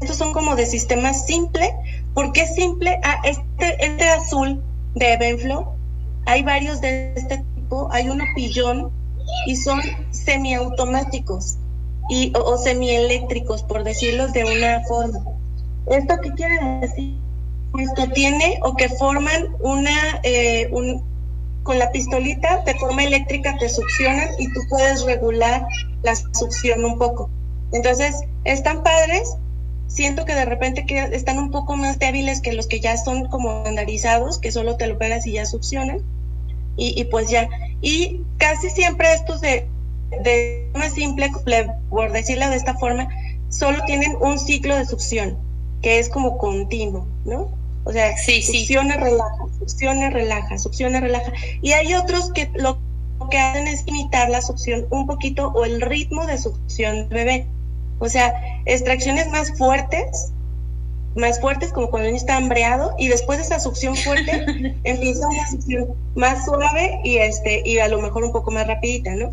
[0.00, 1.72] estos son como de sistema simple.
[2.14, 2.98] ¿Por qué simple?
[3.02, 4.62] Ah, este, este azul
[4.94, 5.74] de Evenflo,
[6.26, 8.90] hay varios de este tipo, hay uno pillón
[9.46, 11.56] y son semiautomáticos
[12.08, 15.20] y, o, semieléctricos, por decirlo de una forma.
[15.86, 17.16] ¿Esto qué quiere decir?
[17.78, 21.02] Esto tiene o que forman una, eh, un,
[21.62, 25.66] con la pistolita de forma eléctrica te succionan y tú puedes regular
[26.02, 27.30] la succión un poco.
[27.72, 29.34] Entonces, están padres.
[29.86, 33.26] Siento que de repente que están un poco más débiles que los que ya son
[33.28, 36.00] como estandarizados, que solo te lo pegas y ya succionan.
[36.76, 37.48] Y, y pues ya.
[37.82, 39.68] Y casi siempre estos de,
[40.24, 41.30] de más simple,
[41.90, 43.08] por decirlo de esta forma,
[43.50, 45.38] solo tienen un ciclo de succión,
[45.82, 47.50] que es como continuo, ¿no?
[47.84, 51.32] O sea, sí, succiona, relaja, succiona, relaja, succiona, relaja.
[51.60, 52.78] Y hay otros que lo
[53.30, 57.46] que hacen es imitar la succión un poquito o el ritmo de succión del bebé.
[57.98, 58.34] O sea,
[58.66, 60.32] extracciones más fuertes,
[61.14, 65.28] más fuertes como cuando el niño está hambreado y después de esa succión fuerte empieza
[65.28, 69.32] una succión más suave y este y a lo mejor un poco más rapidita, ¿no?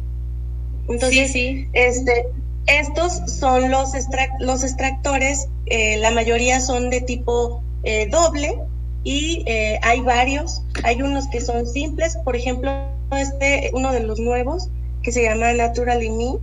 [0.88, 2.26] Entonces, sí, este
[2.68, 3.94] estos son los,
[4.40, 8.60] los extractores, eh, la mayoría son de tipo eh, doble
[9.04, 12.72] y eh, hay varios, hay unos que son simples, por ejemplo,
[13.12, 14.70] este, uno de los nuevos
[15.04, 16.38] que se llama Natural Me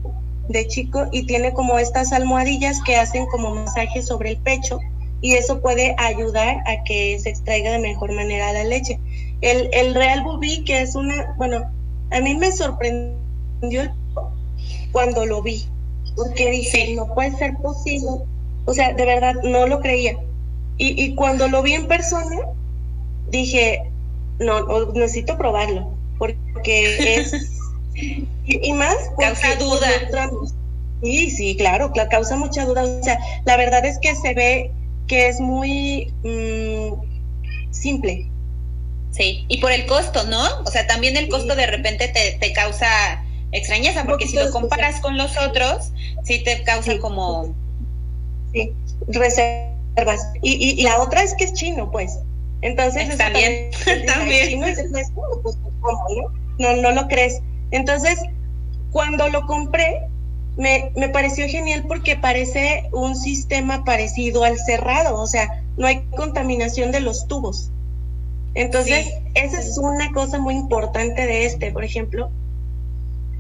[0.48, 4.78] de chico y tiene como estas almohadillas que hacen como masaje sobre el pecho
[5.20, 8.98] y eso puede ayudar a que se extraiga de mejor manera la leche.
[9.40, 11.70] El, el Real Bubí, que es una, bueno,
[12.10, 13.92] a mí me sorprendió
[14.92, 15.64] cuando lo vi,
[16.14, 18.10] porque dije, no puede ser posible,
[18.66, 20.16] o sea, de verdad no lo creía.
[20.78, 22.36] Y, y cuando lo vi en persona,
[23.30, 23.82] dije,
[24.38, 27.32] no, necesito probarlo, porque es...
[28.46, 28.96] y, más...
[29.18, 29.88] Causa duda.
[31.02, 32.84] Sí, sí, claro, causa mucha duda.
[32.84, 34.70] O sea, la verdad es que se ve
[35.06, 38.26] que es muy mm, simple.
[39.10, 40.42] Sí, y por el costo, ¿no?
[40.64, 42.88] O sea, también el costo de repente te, te causa
[43.52, 45.92] extrañeza, porque si lo comparas con los otros,
[46.24, 47.54] sí te causa como...
[48.52, 48.72] Sí,
[49.08, 49.75] reserva
[50.42, 52.18] y, y, la otra es que es chino, pues.
[52.62, 53.70] Entonces, también,
[54.06, 54.60] también.
[54.60, 54.90] Pues,
[56.58, 56.76] no?
[56.76, 56.90] no?
[56.90, 57.40] lo crees.
[57.70, 58.18] Entonces,
[58.92, 60.02] cuando lo compré,
[60.56, 66.02] me, me pareció genial porque parece un sistema parecido al cerrado, o sea, no hay
[66.16, 67.70] contaminación de los tubos.
[68.54, 72.30] Entonces, esa es una cosa muy importante de este, por ejemplo.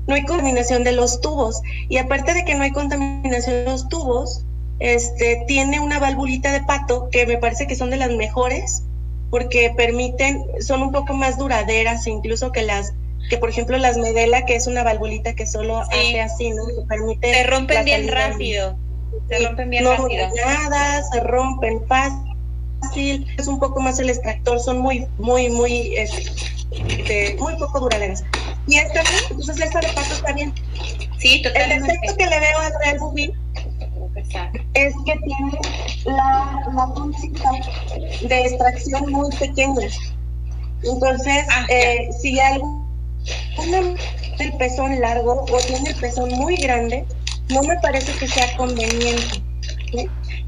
[0.06, 1.62] No hay contaminación de los tubos.
[1.88, 4.44] Y aparte de que no hay contaminación de los tubos,
[4.78, 8.82] este, tiene una valvulita de pato que me parece que son de las mejores
[9.30, 12.94] porque permiten, son un poco más duraderas incluso que las,
[13.28, 16.66] que por ejemplo las Medela, que es una valvulita que solo hace así, ¿no?
[16.66, 17.34] Que permite...
[17.34, 18.76] Se rompen bien rápido.
[19.28, 20.28] Se rompen bien no rápido.
[20.44, 27.36] nada, se rompen fácil, es un poco más el extractor, son muy, muy, muy, este,
[27.38, 28.24] muy poco duraderas.
[28.68, 30.52] Y esta, entonces esta de pato está bien.
[31.18, 31.90] Sí, totalmente.
[31.90, 33.32] El efecto que le veo al Real Bubí
[34.74, 35.58] es que tiene
[36.04, 39.88] la, la de extracción muy pequeña.
[40.82, 42.86] Entonces, ah, eh, si algo
[43.56, 43.96] tiene
[44.38, 47.04] el pezón largo o tiene el pezón muy grande,
[47.48, 49.42] no me parece que sea conveniente.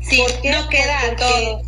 [0.00, 0.22] ¿sí?
[0.44, 1.62] no queda todo.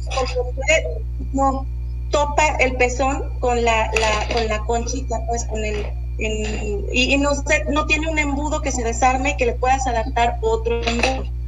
[1.32, 1.66] no
[2.10, 5.86] topa el pezón con la, la, con la conchita, pues con el
[6.22, 7.30] y, y, no,
[7.70, 11.39] no tiene un embudo que se desarme que le puedas adaptar otro embudo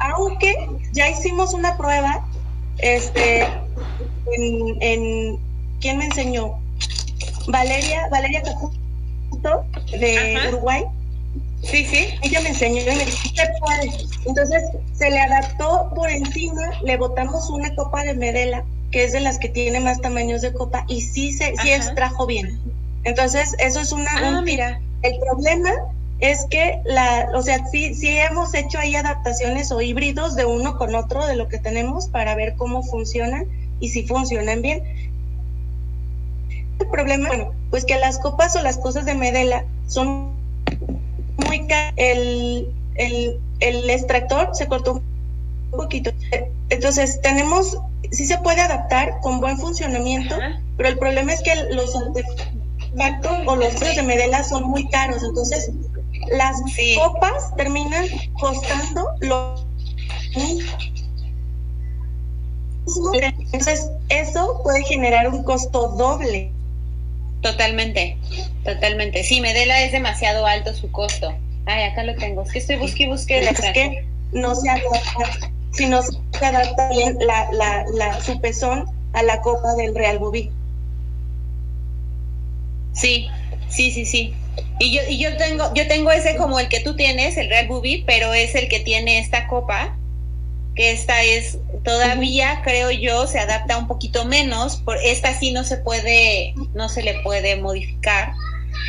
[0.00, 0.54] aunque
[0.92, 2.26] ya hicimos una prueba,
[2.78, 3.46] este,
[4.36, 5.38] en,
[5.80, 6.58] ¿quién me enseñó?
[7.48, 8.42] Valeria, Valeria
[9.98, 10.84] de Uruguay.
[11.62, 12.08] Sí, sí.
[12.22, 13.90] Ella me enseñó y me dijo, ¿qué puede?
[14.26, 14.62] Entonces
[14.94, 19.38] se le adaptó por encima, le botamos una copa de medela, que es de las
[19.38, 22.58] que tiene más tamaños de copa, y sí se, sí extrajo bien.
[23.04, 24.10] Entonces, eso es una.
[24.16, 24.80] Ah, mira.
[25.02, 25.70] El problema
[26.20, 30.76] es que la, o sea, sí, sí hemos hecho ahí adaptaciones o híbridos de uno
[30.76, 33.46] con otro de lo que tenemos para ver cómo funcionan
[33.80, 34.82] y si funcionan bien.
[36.78, 40.34] El problema, bueno, pues que las copas o las cosas de Medela son
[41.36, 41.92] muy caro.
[41.96, 45.02] El, el, el extractor se cortó un
[45.70, 46.10] poquito.
[46.68, 47.78] Entonces, tenemos,
[48.10, 50.36] sí se puede adaptar con buen funcionamiento,
[50.76, 55.22] pero el problema es que los artefactos o los de Medela son muy caros.
[55.22, 55.70] Entonces,
[56.28, 56.56] las
[56.96, 58.06] copas terminan
[58.38, 59.54] costando lo
[63.12, 66.50] entonces, eso puede generar un costo doble.
[67.42, 68.16] Totalmente,
[68.64, 69.24] totalmente.
[69.24, 71.32] Sí, Medela es demasiado alto su costo.
[71.66, 72.42] Ay, acá lo tengo.
[72.42, 73.38] Es que estoy busque y busque.
[73.38, 78.86] Es que no se adapta, si no se adapta bien la, la, la, su pezón
[79.12, 80.50] a la copa del Real Bubí.
[82.92, 83.28] Sí,
[83.68, 84.34] sí, sí, sí.
[84.80, 87.68] Y yo, y yo tengo, yo tengo ese como el que tú tienes, el Real
[87.68, 89.94] Bubí, pero es el que tiene esta copa
[90.74, 95.64] que esta es todavía, creo yo, se adapta un poquito menos, por esta sí no
[95.64, 98.32] se puede, no se le puede modificar.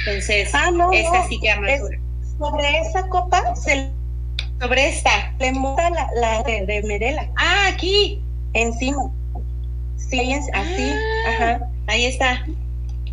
[0.05, 1.81] Entonces, ah, no, esta sí queda más
[2.37, 3.89] Sobre esa copa se
[4.61, 7.27] sobre esta le monta la, la de, de, Merela.
[7.35, 8.21] Ah, aquí.
[8.53, 9.11] Encima.
[9.97, 10.93] Sí, así.
[11.25, 11.69] Ah, ajá.
[11.87, 12.45] Ahí está.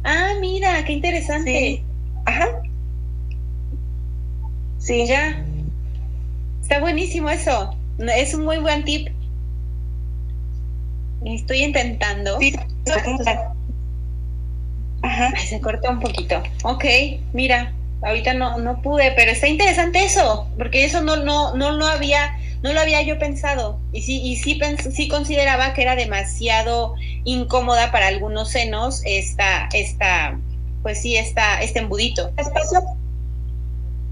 [0.04, 1.50] Ah, mira, qué interesante.
[1.50, 1.84] Sí.
[2.26, 2.46] Ajá.
[4.88, 5.06] Sí.
[5.06, 5.44] Ya.
[6.62, 7.76] Está buenísimo eso.
[7.98, 9.08] Es un muy buen tip.
[11.26, 12.38] Estoy intentando.
[12.38, 12.54] Sí,
[15.02, 15.30] Ajá.
[15.46, 16.42] se cortó un poquito.
[16.64, 16.84] Ok,
[17.34, 21.86] mira, ahorita no, no pude, pero está interesante eso, porque eso no, no, no lo
[21.86, 23.78] había, no lo había yo pensado.
[23.92, 24.58] Y sí, y sí,
[24.90, 30.38] sí consideraba que era demasiado incómoda para algunos senos esta, esta,
[30.82, 32.32] pues sí, esta, este embudito.
[32.38, 32.80] Espacio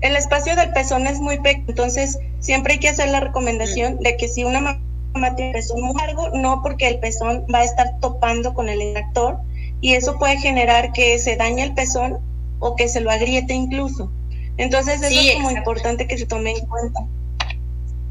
[0.00, 4.16] el espacio del pezón es muy pequeño, entonces siempre hay que hacer la recomendación de
[4.16, 7.98] que si una mamá tiene pezón muy largo, no porque el pezón va a estar
[8.00, 9.38] topando con el extractor
[9.80, 12.18] y eso puede generar que se dañe el pezón
[12.58, 14.10] o que se lo agriete incluso.
[14.58, 17.00] Entonces eso es como importante que se tome en cuenta.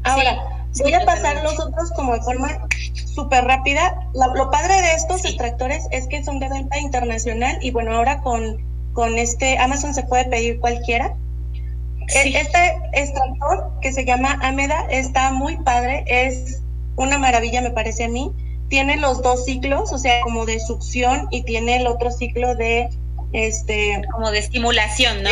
[0.04, 4.08] Ahora, voy a pasar los otros como de forma súper rápida.
[4.14, 8.58] Lo, padre de estos extractores es que son de venta internacional y bueno, ahora con,
[8.92, 11.14] con este Amazon se puede pedir cualquiera.
[12.08, 16.62] Este extractor que se llama Ameda está muy padre, es
[16.96, 18.32] una maravilla me parece a mí.
[18.68, 22.88] Tiene los dos ciclos, o sea, como de succión y tiene el otro ciclo de
[23.32, 25.30] este como de estimulación, ¿no?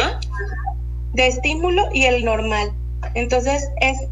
[1.12, 2.72] De, estímulo y el normal.
[3.14, 4.08] Entonces, este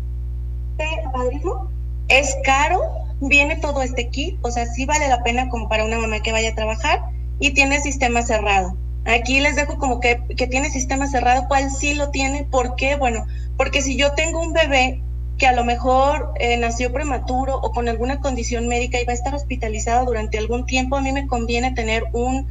[2.09, 2.81] es caro,
[3.20, 6.33] viene todo este kit, o sea, sí vale la pena como para una mamá que
[6.33, 7.01] vaya a trabajar
[7.38, 8.77] y tiene sistema cerrado.
[9.05, 10.17] Aquí les dejo como que,
[10.49, 12.97] tiene sistema cerrado, cuál sí lo tiene, ¿por qué?
[12.97, 15.03] Bueno, porque si yo tengo un bebé
[15.38, 19.17] que a lo mejor eh, nació prematuro o con alguna condición médica y va a
[19.17, 22.47] estar hospitalizado durante algún tiempo, a mí me conviene tener un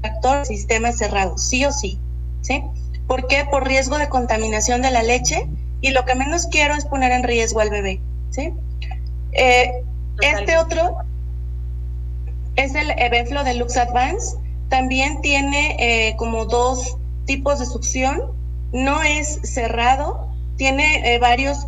[0.00, 1.98] factor sistema cerrado, sí o sí,
[2.40, 2.62] ¿sí?
[3.06, 3.44] ¿Por qué?
[3.44, 5.46] Por riesgo de contaminación de la leche
[5.82, 8.52] y lo que menos quiero es poner en riesgo al bebé, ¿sí?
[9.32, 9.72] Eh,
[10.22, 10.96] este otro
[12.56, 18.32] es el Evenflo Deluxe Advance también tiene eh, como dos tipos de succión.
[18.72, 21.66] No es cerrado, tiene eh, varios,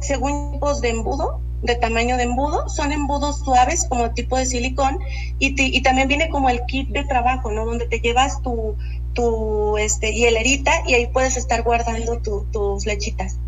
[0.00, 2.68] según tipos de embudo, de tamaño de embudo.
[2.68, 4.98] Son embudos suaves como tipo de silicón
[5.38, 7.66] y, también viene como el kit de trabajo, ¿no?
[7.66, 8.76] Donde te llevas tu,
[9.12, 12.20] tu este, hielerita y ahí puedes estar guardando
[12.52, 13.38] tus lechitas.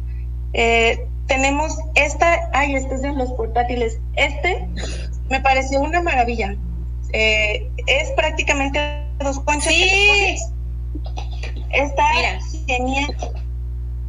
[0.53, 4.01] Eh, tenemos esta, ay, este es de los portátiles.
[4.17, 4.69] Este
[5.29, 6.57] me pareció una maravilla.
[7.13, 8.81] Eh, es prácticamente
[9.19, 9.73] dos conchas.
[9.73, 10.37] Sí.
[11.73, 12.05] Está
[12.67, 13.17] genial.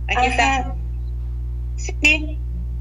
[0.07, 0.75] Aquí está.
[1.77, 2.37] Sí.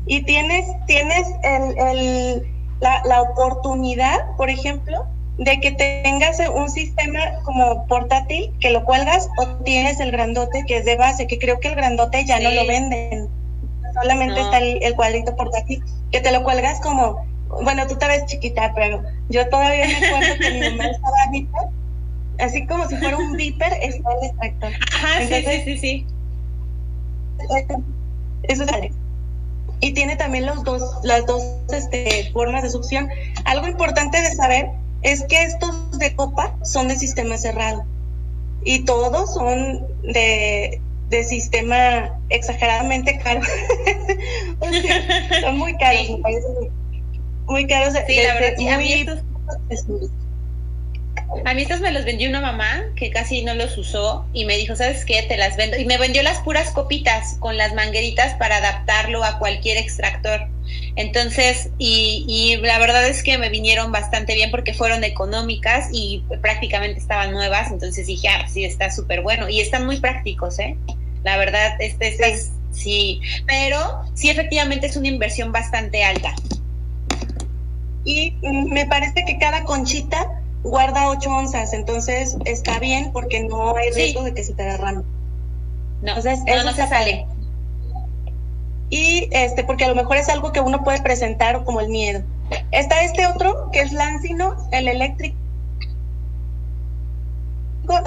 [0.07, 2.47] Y tienes, tienes el, el,
[2.81, 5.07] la, la oportunidad, por ejemplo,
[5.41, 10.79] de que tengas un sistema como portátil que lo cuelgas o tienes el grandote que
[10.79, 13.29] es de base, que creo que el grandote ya no lo venden.
[13.95, 17.27] Solamente está el, el, cuadrito portátil que te lo cuelgas como
[17.63, 21.63] bueno, tú te ves chiquita, pero yo todavía me acuerdo que mi mamá estaba viper,
[22.39, 24.73] así como si fuera un viper, está el extractor.
[24.95, 26.07] Ajá, sí, sí, sí, sí.
[28.45, 28.93] Eso sale.
[29.81, 33.09] Y tiene también los dos, las dos este, formas de succión.
[33.45, 34.69] Algo importante de saber
[35.03, 37.85] es que estos de copa son de sistema cerrado
[38.63, 43.41] y todos son de, de sistema exageradamente caro.
[45.41, 46.47] son muy caros, me parece
[47.51, 47.95] muy caros.
[48.07, 48.55] Sí, la verdad,
[51.45, 54.57] a, mí estos, me los vendió una mamá que casi no los usó y me
[54.57, 55.23] dijo, ¿sabes qué?
[55.23, 55.77] Te las vendo.
[55.77, 60.47] Y me vendió las puras copitas con las mangueritas para adaptarlo a cualquier extractor.
[60.97, 66.25] Entonces, y, y la verdad es que me vinieron bastante bien porque fueron económicas y
[66.41, 67.71] prácticamente estaban nuevas.
[67.71, 69.49] Entonces dije, ah, sí, está súper bueno.
[69.49, 70.77] Y están muy prácticos, ¿eh?
[71.25, 76.35] La verdad, este, es sí, pero sí efectivamente es una inversión bastante alta.
[78.05, 83.91] Y me parece que cada conchita guarda 8 onzas, entonces está bien porque no hay
[83.91, 85.03] riesgo de que se te derrame.
[86.03, 87.27] No, entonces, no, no se sale.
[88.89, 92.23] Y este, porque a lo mejor es algo que uno puede presentar como el miedo.
[92.73, 95.37] Está este otro que es Lancino, el eléctrico.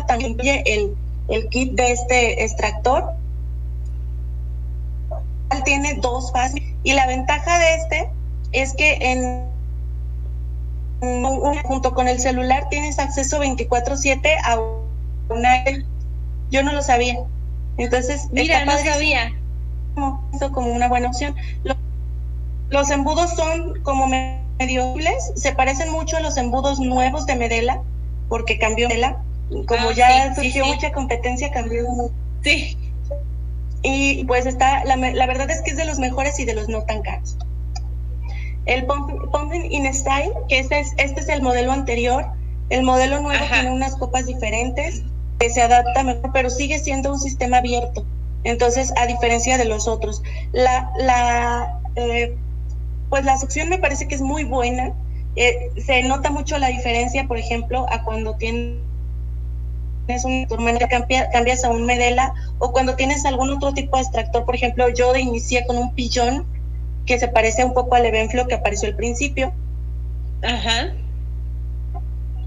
[0.07, 0.95] También el,
[1.29, 3.13] el kit de este extractor.
[5.65, 6.61] Tiene dos fases.
[6.83, 8.09] Y la ventaja de este
[8.51, 9.52] es que en
[11.63, 14.59] junto con el celular tienes acceso 24/7 a
[15.33, 15.63] una...
[16.49, 17.19] Yo no lo sabía.
[17.77, 19.33] Entonces, mira, no sabía.
[20.33, 21.35] Eso como una buena opción.
[22.69, 24.95] Los, embudos son como medio
[25.35, 27.81] se parecen mucho a los embudos nuevos de Medela,
[28.29, 29.17] porque cambió Medela.
[29.67, 31.85] Como ah, ya surgió mucha competencia, cambió.
[32.43, 32.77] Sí.
[33.83, 36.69] Y pues está, la, la verdad es que es de los mejores y de los
[36.69, 37.37] no tan caros.
[38.65, 42.25] El Pumping in Style, que este es, este es el modelo anterior.
[42.69, 45.03] El modelo nuevo tiene unas copas diferentes,
[45.39, 48.05] que se adapta mejor, pero sigue siendo un sistema abierto.
[48.43, 52.35] Entonces, a diferencia de los otros, la, la, eh,
[53.09, 54.93] pues la succión me parece que es muy buena.
[55.35, 58.79] Eh, se nota mucho la diferencia, por ejemplo, a cuando tienes
[60.23, 64.45] un turmento, cambias a un medela o cuando tienes algún otro tipo de extractor.
[64.45, 66.45] Por ejemplo, yo de inicié con un pillón
[67.05, 69.53] que se parece un poco al Evenflo que apareció al principio.
[70.41, 70.93] Ajá.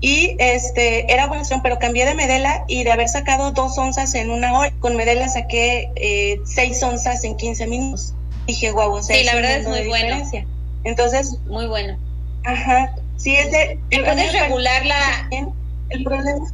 [0.01, 4.15] Y este, era buena opción, pero cambié de Medela y de haber sacado dos onzas
[4.15, 8.15] en una hora, con Medela saqué eh, seis onzas en 15 minutos.
[8.47, 10.23] Dije, guau, o sea, sí, la verdad es muy bueno.
[10.85, 11.99] Entonces, muy bueno.
[12.45, 13.81] Ajá, sí, es de.
[13.91, 15.29] puedes regular la.
[15.89, 16.47] El problema.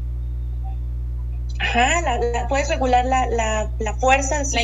[1.59, 4.42] Ajá, la, puedes regular la, la, la fuerza.
[4.55, 4.62] La...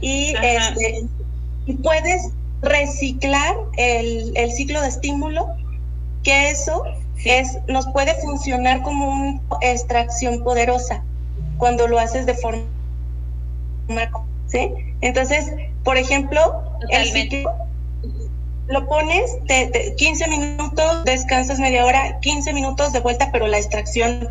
[0.00, 1.21] Y este y
[1.82, 2.30] puedes
[2.62, 5.48] reciclar el, ciclo de estímulo,
[6.22, 6.84] que eso
[7.24, 11.02] es, nos puede funcionar como una extracción poderosa
[11.58, 12.64] cuando lo haces de forma...
[14.46, 14.72] ¿sí?
[15.00, 15.52] Entonces,
[15.84, 17.52] por ejemplo, el ciclo
[18.68, 24.28] lo pones, te, 15 minutos, descansas media hora, 15 minutos de vuelta, pero la extracción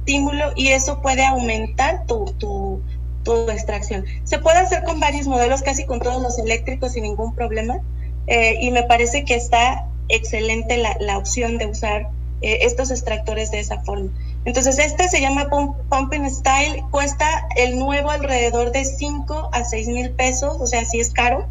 [0.00, 2.82] estímulo y eso puede aumentar tu, tu,
[3.24, 4.04] tu extracción.
[4.24, 7.80] Se puede hacer con varios modelos, casi con todos los eléctricos sin ningún problema.
[8.26, 12.08] Eh, y me parece que está excelente la, la opción de usar
[12.44, 14.10] eh, estos extractores de esa forma.
[14.44, 19.88] Entonces, este se llama Pump, Pumping Style, cuesta el nuevo alrededor de 5 a 6
[19.88, 21.46] mil pesos, o sea, sí es caro.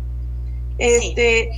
[0.77, 1.49] Este,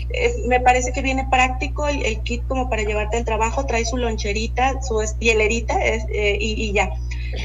[0.47, 4.81] me parece que viene práctico el, kit como para llevarte al trabajo, trae su loncherita,
[4.81, 6.91] su hielerita eh, y, y, ya.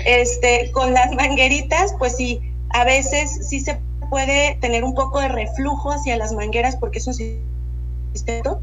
[0.07, 2.41] Este, con las mangueritas, pues sí,
[2.71, 7.07] a veces sí se puede tener un poco de reflujo hacia las mangueras porque es
[7.07, 8.59] un sistema.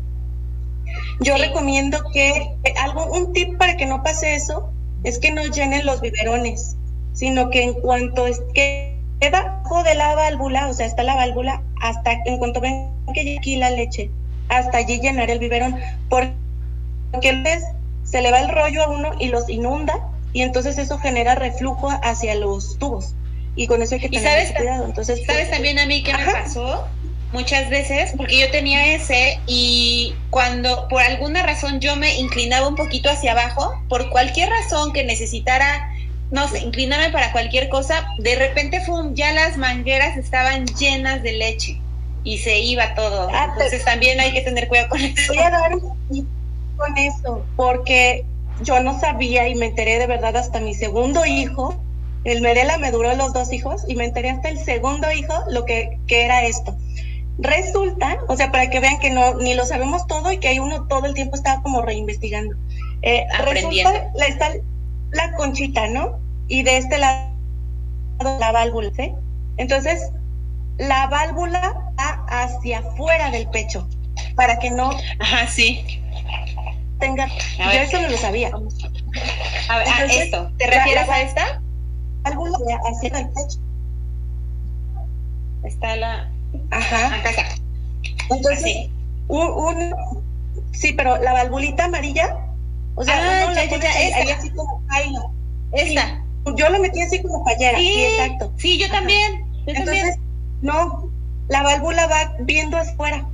[1.20, 4.72] Yo recomiendo que algo, un tip para que no pase eso
[5.04, 6.76] es que no llenen los biberones,
[7.14, 11.64] sino que en cuanto es que debajo de la válvula, o sea, está la válvula,
[11.82, 14.12] hasta en cuanto ven que aquí la leche,
[14.50, 15.76] hasta allí llenar el biberón,
[16.10, 16.34] porque
[18.04, 21.90] se le va el rollo a uno y los inunda y entonces eso genera reflujo
[22.04, 23.16] hacia los tubos
[23.58, 24.86] y con eso hay que tener sabes, cuidado.
[24.86, 26.88] Entonces, ¿sabes pues, también a mí qué me pasó?
[27.34, 32.76] Muchas veces, porque yo tenía ese y cuando por alguna razón yo me inclinaba un
[32.76, 35.92] poquito hacia abajo, por cualquier razón que necesitara,
[36.32, 41.34] no sé, inclinarme para cualquier cosa, de repente fue ya las mangueras estaban llenas de
[41.34, 41.82] leche
[42.24, 43.28] y se iba todo.
[43.34, 45.34] Ah, Entonces también hay que tener cuidado con eso.
[45.34, 48.24] Voy a dar con eso, porque
[48.62, 51.84] yo no sabía y me enteré de verdad hasta mi segundo hijo
[52.28, 55.64] el Medela me duró los dos hijos y me enteré hasta el segundo hijo lo
[55.64, 56.76] que, era esto.
[57.38, 60.60] Resulta, o sea, para que vean que no ni lo sabemos todo y que hay
[60.60, 62.56] uno todo el tiempo estaba como reinvestigando.
[63.02, 64.52] Eh, resulta, la, está
[65.12, 66.20] la conchita, ¿no?
[66.50, 67.30] Y de este lado
[68.40, 69.14] la válvula, ¿sí?
[69.56, 70.12] Entonces,
[70.78, 73.88] la válvula va hacia afuera del pecho
[74.36, 74.92] para que no.
[75.20, 76.02] Ajá, sí.
[77.00, 77.28] Tenga.
[77.28, 78.52] Yo eso no lo sabía.
[79.70, 80.52] A ver, esto.
[80.58, 81.62] ¿Te refieres a esta?
[82.30, 83.60] Válvula hacia el pecho.
[85.64, 86.32] Está la.
[86.72, 87.22] Ajá.
[88.30, 88.90] Entonces,
[89.28, 89.96] un, un,
[90.72, 92.38] sí, pero la valvulita amarilla,
[92.96, 94.82] o sea, ah, uno ya, la ya, ahí, ahí así como.
[95.74, 96.24] Esta.
[96.56, 97.78] yo lo metí así como payera.
[97.78, 98.54] Sí, exacto.
[98.58, 99.46] Sí, yo también.
[99.66, 100.18] Yo Entonces,
[100.62, 101.10] no,
[101.50, 103.26] la válvula va viendo afuera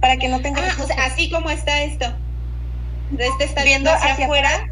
[0.00, 0.62] para que no tenga.
[0.62, 2.06] Ah, o sea, así como está esto.
[3.18, 4.68] Este está viendo hacia, afuera.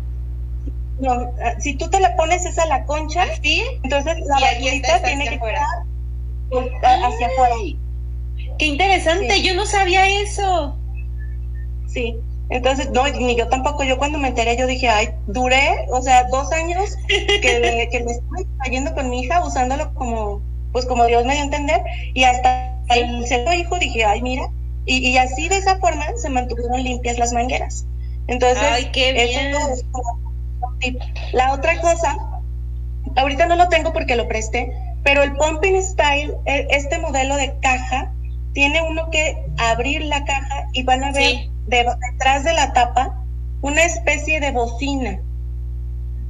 [0.99, 3.63] No, ah, si tú te la pones esa la concha, ¿Sí?
[3.83, 7.55] entonces la vaquita tiene que estar hacia afuera.
[8.59, 10.77] Qué interesante, yo no sabía eso.
[11.87, 12.17] Sí,
[12.49, 16.25] entonces, no, ni yo tampoco, yo cuando me enteré, yo dije, ay, duré, o sea,
[16.31, 20.41] dos años que, me, que me estoy cayendo con mi hija usándolo como,
[20.73, 21.83] pues como Dios me dio a entender,
[22.15, 24.49] y hasta el segundo hijo dije, ay, mira,
[24.85, 27.87] y, y así de esa forma se mantuvieron limpias las mangueras.
[28.29, 29.55] Entonces, ay, qué bien.
[31.33, 32.17] La otra cosa,
[33.17, 34.73] ahorita no lo tengo porque lo presté,
[35.03, 38.13] pero el Pumping Style, e, este modelo de caja,
[38.53, 43.23] tiene uno que abrir la caja y van a ver detrás de la tapa
[43.61, 45.21] una especie de bocina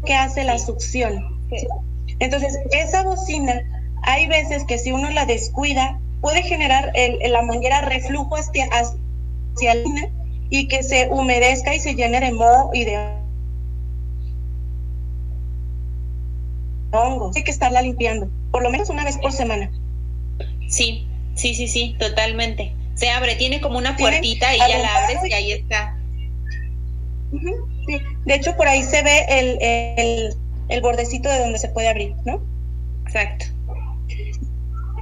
[0.04, 1.38] que hace la succión.
[2.18, 3.62] Entonces, esa bocina,
[4.02, 9.74] hay veces que si uno la descuida, puede generar el, la manguera reflujo hacia, hacia
[9.74, 10.08] la
[10.48, 12.96] y que se humedezca y se llene de moho y de
[16.92, 17.36] hongos.
[17.36, 19.70] Hay que estarla limpiando, por lo menos una vez por semana.
[20.68, 22.74] Sí, sí, sí, sí, totalmente.
[22.94, 25.96] Se abre, tiene como una puertita y ya la abres y ahí está.
[27.30, 28.00] sí.
[28.24, 30.34] De hecho, por ahí se ve el, el,
[30.68, 32.40] el, bordecito de donde se puede abrir, ¿no?
[33.06, 33.46] Exacto.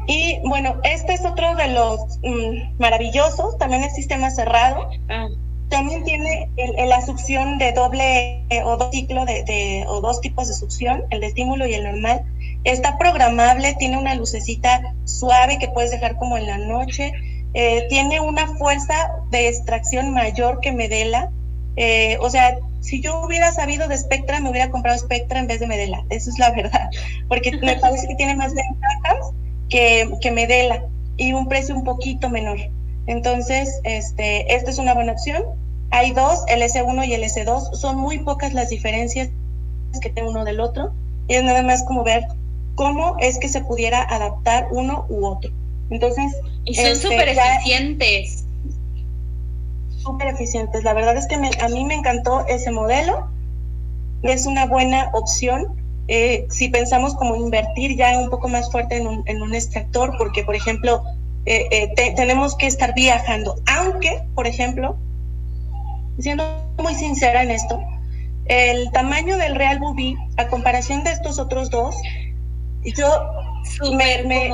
[0.06, 4.90] Y bueno, este es otro de los mm, maravillosos, también el sistema cerrado.
[5.08, 5.28] Ah.
[5.68, 6.48] También tiene
[6.86, 11.20] la succión de doble eh, o dos ciclo de, o dos tipos de succión, el
[11.20, 12.22] de estímulo y el normal.
[12.64, 17.12] Está programable, tiene una lucecita suave que puedes dejar como en la noche.
[17.54, 18.94] Eh, tiene una fuerza
[19.30, 21.30] de extracción mayor que Medela.
[21.76, 25.60] Eh, o sea, si yo hubiera sabido de Spectra, me hubiera comprado Spectra en vez
[25.60, 26.04] de Medela.
[26.10, 26.90] Eso es la verdad.
[27.28, 29.32] Porque me parece que tiene más ventajas
[29.68, 30.84] que, que Medela
[31.16, 32.58] y un precio un poquito menor.
[33.06, 35.42] Entonces, este, esta es una buena opción.
[35.90, 39.28] Hay dos, el S1 y el S2, son muy pocas las diferencias
[40.00, 40.92] que tiene uno del otro.
[41.28, 42.26] Y es nada más como ver
[42.74, 45.50] cómo es que se pudiera adaptar uno u otro.
[45.90, 46.34] Entonces,
[46.64, 48.44] y son este, súper eficientes.
[49.98, 50.84] Súper eficientes.
[50.84, 53.28] La verdad es que a mí me encantó ese modelo.
[54.22, 55.80] Es una buena opción.
[56.08, 60.14] Eh, si pensamos como invertir ya un poco más fuerte en un, en un extractor,
[60.18, 61.02] porque por ejemplo,
[61.46, 64.96] eh, eh, tenemos que estar viajando, aunque, por ejemplo,
[66.18, 66.44] siendo
[66.78, 67.80] muy sincera en esto,
[68.46, 71.94] el tamaño del Real Bubí, a comparación de estos otros dos,
[72.84, 73.08] yo
[73.96, 74.50] me, me,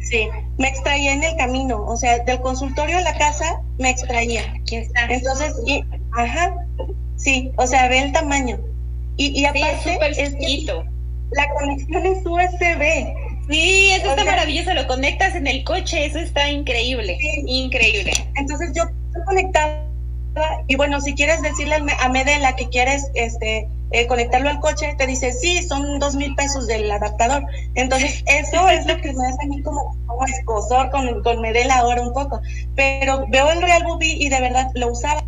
[0.00, 4.42] sí, me extraía en el camino, o sea, del consultorio a la casa me extraía.
[5.08, 6.54] Entonces, y, ajá,
[7.16, 8.58] sí, o sea, ve el tamaño.
[9.16, 10.34] Y, y aparte, es,
[11.32, 13.14] la conexión es USB.
[13.48, 18.12] Sí, eso está maravilloso, lo conectas en el coche, eso está increíble, increíble.
[18.36, 19.92] Entonces yo estoy conectada
[20.66, 25.06] y bueno, si quieres decirle a Medela que quieres este eh, conectarlo al coche, te
[25.06, 27.44] dice, sí, son dos mil pesos del adaptador.
[27.74, 31.78] Entonces, eso es lo que me hace a mí como, como escosor con, con Medela
[31.78, 32.40] ahora un poco.
[32.74, 35.22] Pero veo el Real Movie y de verdad lo usaba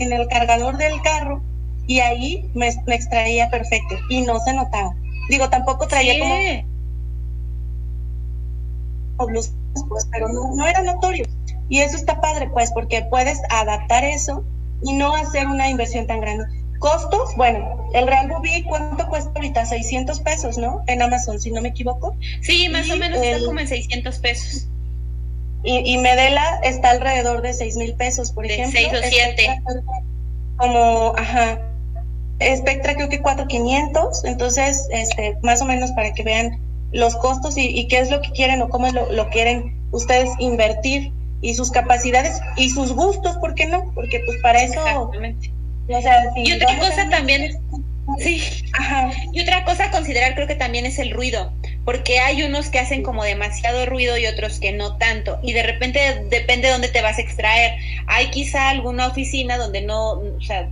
[0.00, 1.42] en, el cargador del carro
[1.86, 4.94] y ahí me, extraía perfecto y no se notaba.
[5.28, 6.34] Digo, tampoco traía como
[9.88, 11.26] pues, pero no, era notorio.
[11.68, 14.44] Y eso está padre, pues, porque puedes adaptar eso
[14.82, 16.44] y no hacer una inversión tan grande.
[16.78, 19.66] Costos, bueno, el Real Bubí, ¿cuánto cuesta ahorita?
[19.66, 20.82] 600 pesos, ¿no?
[20.86, 22.16] En Amazon, si no me equivoco.
[22.40, 24.68] Sí, más o menos está como en 600 pesos.
[25.62, 28.80] Y, Medela está alrededor de 6 mil pesos, por ejemplo.
[28.80, 29.62] 6 o 7.
[30.56, 31.60] Como, ajá.
[32.56, 34.24] Spectra creo que 4,500.
[34.24, 36.58] Entonces, este, más o menos para que vean
[36.92, 41.54] los costos y, qué es lo que quieren o cómo lo, quieren ustedes invertir y
[41.54, 43.92] sus capacidades y sus gustos, ¿por qué no?
[43.94, 45.12] Porque pues para eso...
[46.36, 47.58] y otra cosa también...
[48.18, 48.42] Sí.
[49.32, 51.52] Y otra cosa a considerar creo que también es el ruido,
[51.90, 55.64] porque hay unos que hacen como demasiado ruido y otros que no tanto, y de
[55.64, 57.80] repente depende de dónde te vas a extraer.
[58.06, 60.68] Hay quizá alguna oficina donde no, o sea,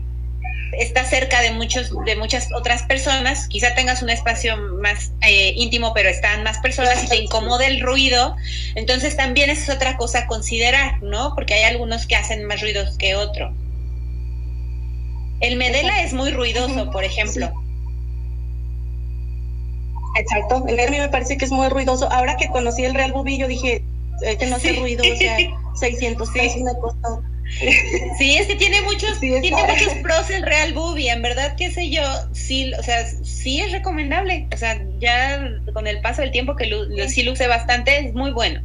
[0.79, 5.93] está cerca de muchos de muchas otras personas, quizá tengas un espacio más eh, íntimo,
[5.93, 8.37] pero están más personas y te incomoda el ruido,
[8.77, 11.35] entonces también es otra cosa a considerar, ¿no?
[11.35, 13.53] Porque hay algunos que hacen más ruidos que otro.
[15.41, 17.53] El Medela es muy ruidoso, por ejemplo.
[20.19, 22.11] Exacto, el Hermi me parece que es muy ruidoso.
[22.11, 23.83] Ahora que conocí el Real Bubillo dije,
[24.39, 25.37] que no hace ruido, o sea,
[25.75, 27.23] 600 pesos me costó.
[28.19, 31.89] Sí, es que tiene muchos, tiene muchos pros el Real Booby, en verdad, qué sé
[31.89, 32.03] yo,
[32.33, 35.41] sí, o sea, sí es recomendable, o sea, ya
[35.73, 38.61] con el paso del tiempo que lo, sí luce bastante, es muy bueno.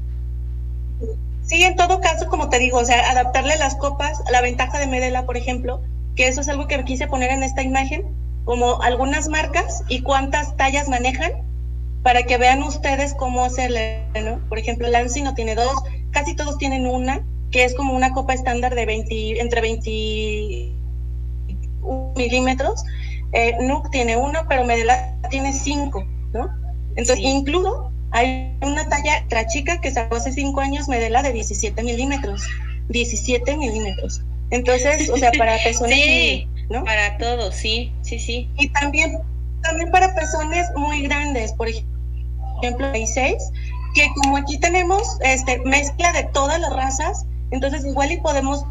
[1.45, 4.87] Sí, en todo caso, como te digo, o sea, adaptarle las copas, la ventaja de
[4.87, 5.81] Medela, por ejemplo,
[6.15, 8.03] que eso es algo que quise poner en esta imagen,
[8.45, 11.31] como algunas marcas y cuántas tallas manejan,
[12.03, 14.39] para que vean ustedes cómo hacerle, ¿no?
[14.49, 15.73] Por ejemplo, Lancy no tiene dos,
[16.11, 20.73] casi todos tienen una, que es como una copa estándar de 20, entre 20
[22.17, 22.83] milímetros.
[23.31, 26.49] Eh, Nuke tiene uno, pero Medela tiene cinco, ¿no?
[26.95, 31.81] Entonces, incluso hay una talla extra chica que sacó hace cinco años Medela de 17
[31.83, 32.43] milímetros.
[32.89, 34.21] 17 milímetros.
[34.49, 35.95] Entonces, o sea, para personas...
[35.95, 36.83] sí, ¿no?
[36.83, 38.49] para todos, sí, sí, sí.
[38.57, 39.19] Y también,
[39.61, 43.37] también para personas muy grandes, por ejemplo, hay seis,
[43.93, 48.65] que como aquí tenemos este, mezcla de todas las razas, entonces igual y podemos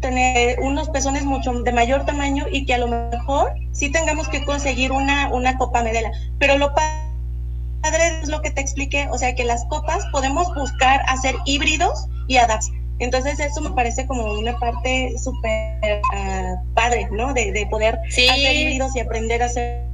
[0.00, 4.44] tener unos pezones mucho de mayor tamaño y que a lo mejor sí tengamos que
[4.44, 6.12] conseguir una, una copa medela.
[6.38, 11.00] Pero lo padre es lo que te expliqué, o sea que las copas podemos buscar
[11.08, 12.77] hacer híbridos y adaptar.
[13.00, 17.32] Entonces eso me parece como una parte súper ah, padre, ¿no?
[17.32, 19.84] De, poder hacer híbridos y aprender a hacer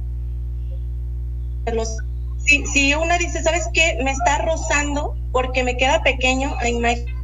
[1.71, 1.97] los...
[2.45, 3.97] Si, si una dice, ¿sabes qué?
[4.03, 7.15] Me está rozando porque me queda pequeño la imagen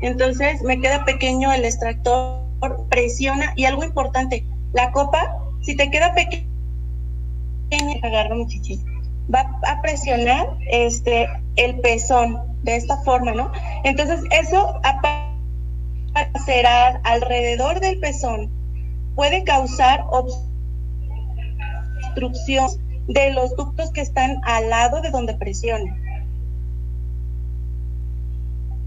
[0.00, 2.40] entonces me queda pequeño el extractor,
[2.88, 6.46] presiona y algo importante, la copa, si te queda pequeña,
[8.02, 8.80] agarro mi chichi,
[9.32, 13.52] va a presionar este el pezón de esta forma, ¿no?
[13.84, 14.80] Entonces eso
[16.44, 18.50] será alrededor del pezón
[19.14, 20.04] puede causar
[22.10, 22.70] obstrucción
[23.06, 25.96] de los ductos que están al lado de donde presiona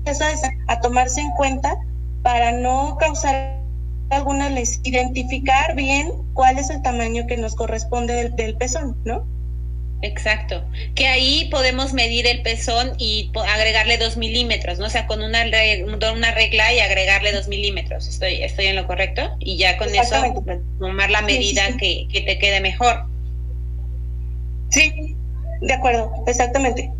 [0.05, 1.77] eso es a tomarse en cuenta
[2.23, 3.63] para no causar
[4.09, 9.25] alguna les identificar bien cuál es el tamaño que nos corresponde del, pezón, ¿no?
[10.03, 10.65] Exacto.
[10.95, 14.87] Que ahí podemos medir el pezón y agregarle dos milímetros, ¿no?
[14.87, 18.09] O sea, con una, una regla y agregarle dos milímetros.
[18.09, 19.37] Estoy, estoy en lo correcto.
[19.39, 20.15] Y ya con eso
[20.77, 23.05] tomar la medida Que, que te quede mejor.
[24.71, 25.15] Sí,
[25.61, 26.91] de acuerdo, exactamente.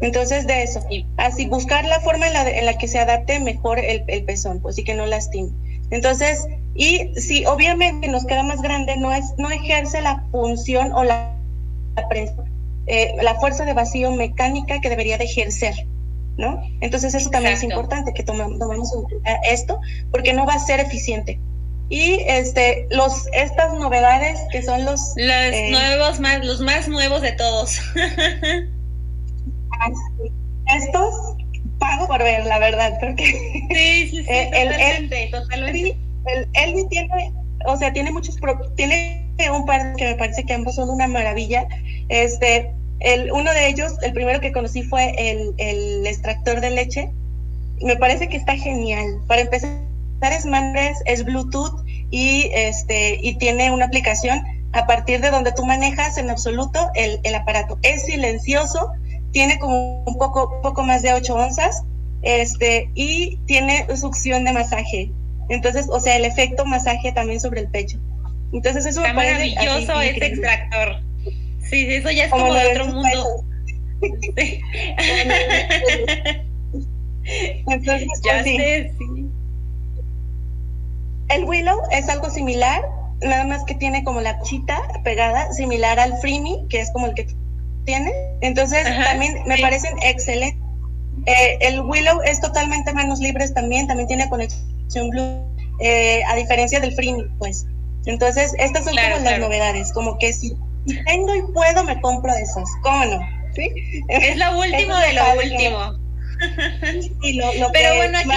[0.00, 0.84] Entonces, de eso.
[1.16, 4.60] Así, buscar la forma en la, en la que se adapte mejor el, el, pezón,
[4.60, 5.50] pues sí que no lastime.
[5.92, 6.44] Entonces,
[6.74, 11.36] y si obviamente nos queda más grande, no, es, no ejerce la función o la,
[11.96, 12.08] la,
[12.86, 15.74] eh, la fuerza de vacío mecánica que debería de ejercer,
[16.36, 16.62] ¿no?
[16.80, 18.92] Entonces, eso también es importante que tomemos, tomemos
[19.48, 19.80] esto,
[20.10, 21.38] porque no va a ser eficiente.
[21.88, 25.12] Y este, los, estas novedades que son los...
[25.16, 27.80] Los eh, nuevos más, los más nuevos de todos.
[30.76, 31.14] Estos
[31.80, 37.32] pago por ver, la verdad, porque sí, sí, sí, eh, el, el, Elvi tiene,
[37.66, 38.36] o sea, tiene muchos,
[38.76, 41.66] tiene un par que me parece que ambos son una maravilla.
[42.08, 47.10] Este, el, uno de ellos, el primero que conocí fue el, el extractor de leche.
[47.80, 49.20] Me parece que está genial.
[49.26, 49.70] Para empezar,
[50.22, 55.64] es Mandres, es Bluetooth y este y tiene una aplicación a partir de donde tú
[55.64, 57.78] manejas en absoluto el, el aparato.
[57.82, 58.90] Es silencioso,
[59.32, 61.84] tiene como un poco, poco más de 8 onzas
[62.22, 65.10] este, y tiene succión de masaje.
[65.48, 67.98] Entonces, o sea, el efecto masaje también sobre el pecho.
[68.52, 71.00] Entonces, eso Está maravilloso este extractor.
[71.62, 73.44] Sí, eso ya es como, de otro mundo.
[77.68, 79.26] Entonces, ya sé, sí.
[81.28, 82.82] El Willow es algo similar,
[83.22, 87.14] nada más que tiene como la chita pegada, similar al Freemy, que es como el
[87.14, 87.28] que
[87.84, 88.12] tiene.
[88.40, 90.58] Entonces, también me parecen excelentes.
[91.26, 95.44] Eh, el Willow es totalmente manos libres también, también tiene conexión Blue,
[95.80, 97.66] eh, a diferencia del Free, pues.
[98.06, 100.56] Entonces, estas son como las novedades, como que si,
[101.06, 103.20] tengo y puedo, me compro esas, ¿cómo no?
[103.54, 103.70] ¿Sí?
[104.08, 106.00] Es lo último de lo último.
[107.72, 108.28] Pero bueno, aquí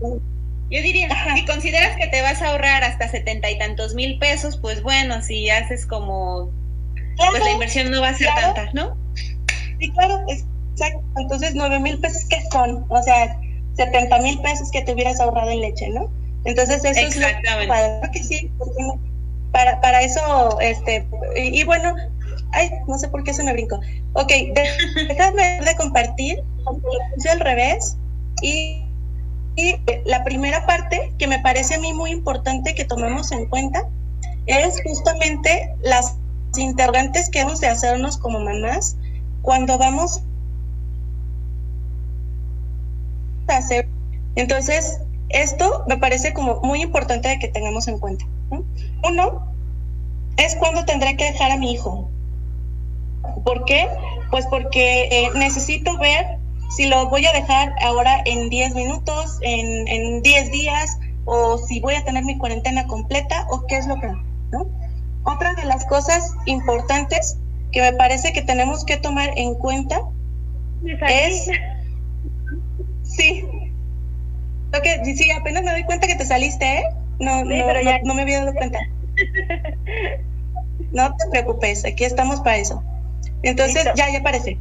[0.00, 0.20] yo,
[0.70, 4.58] yo diría, si consideras que te vas a ahorrar hasta setenta y tantos mil pesos,
[4.58, 6.50] pues bueno, si haces como,
[7.16, 8.96] pues la inversión no va a ser tanta, ¿no?
[9.78, 11.02] Sí, claro, exacto.
[11.16, 12.84] Entonces, nueve mil pesos, ¿qué son?
[12.88, 13.38] O sea,
[13.74, 16.10] setenta mil pesos que te hubieras ahorrado en leche, ¿no?
[16.44, 18.50] Entonces, eso es lo para, que sí,
[19.52, 21.94] para, para eso, este, y, bueno,
[22.52, 23.80] ay, no sé por qué se me brincó.
[24.14, 24.64] Ok, de,
[25.08, 26.78] déjame de compartir, lo
[27.14, 27.96] puse al revés,
[28.42, 28.84] y,
[29.56, 33.86] y la primera parte que me parece a mí muy importante que tomemos en cuenta
[34.46, 36.16] es justamente las
[36.56, 38.96] interrogantes que hemos de hacernos como mamás
[39.42, 40.22] cuando vamos
[43.48, 43.86] a hacer.
[44.34, 45.00] Entonces,
[45.32, 48.24] esto me parece como muy importante de que tengamos en cuenta.
[49.02, 49.52] Uno
[50.36, 52.08] es cuando tendré que dejar a mi hijo.
[53.44, 53.88] ¿Por qué?
[54.30, 56.38] Pues porque eh, necesito ver
[56.76, 61.80] si lo voy a dejar ahora en 10 minutos, en, en 10 días, o si
[61.80, 64.08] voy a tener mi cuarentena completa, o qué es lo que...
[64.50, 64.66] ¿no?
[65.24, 67.38] Otra de las cosas importantes
[67.70, 70.00] que me parece que tenemos que tomar en cuenta
[71.08, 71.48] es...
[73.02, 73.44] Sí.
[74.80, 76.84] Que sí, apenas me doy cuenta que te saliste, ¿eh?
[77.18, 77.54] No, no,
[78.04, 78.78] no, me había dado cuenta.
[80.90, 82.82] No te preocupes, aquí estamos para eso.
[83.42, 84.58] Entonces, ya, ya aparece.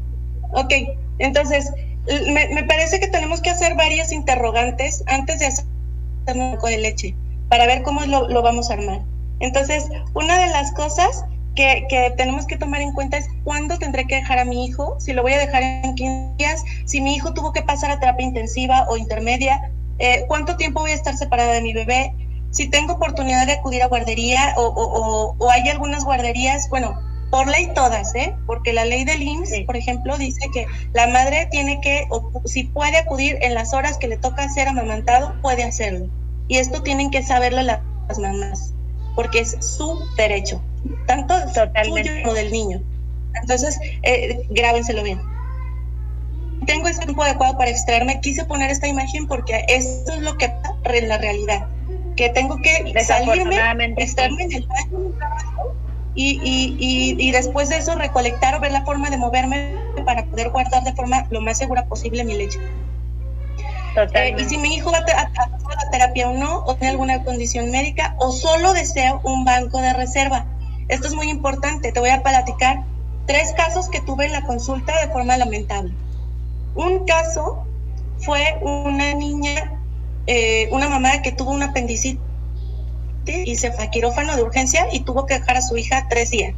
[0.54, 0.74] Ok,
[1.20, 1.72] entonces,
[2.08, 5.66] me, me, parece que tenemos que hacer varias interrogantes antes de hacer
[6.34, 7.16] un poco de leche,
[7.50, 9.02] para ver cómo lo, lo vamos a armar.
[9.40, 14.06] Entonces, una de las cosas que, que, tenemos que tomar en cuenta es cuándo tendré
[14.06, 17.16] que dejar a mi hijo, si lo voy a dejar en 15 días, si mi
[17.16, 19.72] hijo tuvo que pasar a terapia intensiva o intermedia,
[20.02, 22.14] eh, cuánto tiempo voy a estar separada de mi bebé,
[22.50, 27.00] si tengo oportunidad de acudir a guardería o, o, o, hay algunas guarderías, bueno,
[27.30, 28.36] por ley todas, ¿eh?
[28.46, 32.66] porque la ley del IMSS, por ejemplo, dice que la madre tiene que, o si
[32.66, 36.08] puede acudir en las horas que le toca ser amamantado, puede hacerlo.
[36.50, 37.80] Y esto tienen que saberlo las
[38.20, 38.74] mamás
[39.16, 40.62] porque es su derecho,
[41.06, 42.10] tanto Totalmente.
[42.10, 42.82] suyo como del niño.
[43.42, 45.22] Entonces, eh, grábenselo bien.
[46.72, 48.22] Tengo ese tiempo adecuado para extraerme.
[48.22, 51.68] Quise poner esta imagen porque esto es lo que pasa en la realidad.
[52.16, 53.58] Que tengo que salirme,
[53.98, 55.12] extraerme en el baño
[56.16, 60.26] y, y, y, y, después de eso recolectar o ver la forma de moverme para
[60.26, 62.60] poder guardar de forma lo más segura posible mi leche.
[64.14, 67.22] Eh, y si mi hijo va a, a, la terapia o no, o tiene alguna
[67.24, 70.46] condición médica, o solo desea un banco de reserva.
[70.88, 71.92] Esto es muy importante.
[71.92, 72.84] Te voy a platicar
[73.26, 75.94] tres casos que tuve en la consulta de forma lamentable.
[76.76, 77.66] Un caso
[78.20, 79.80] fue una niña,
[80.28, 82.20] eh, una mamá que tuvo una apendicitis
[83.26, 86.32] y se fue a quirófano de urgencia y tuvo que dejar a su hija tres
[86.32, 86.56] días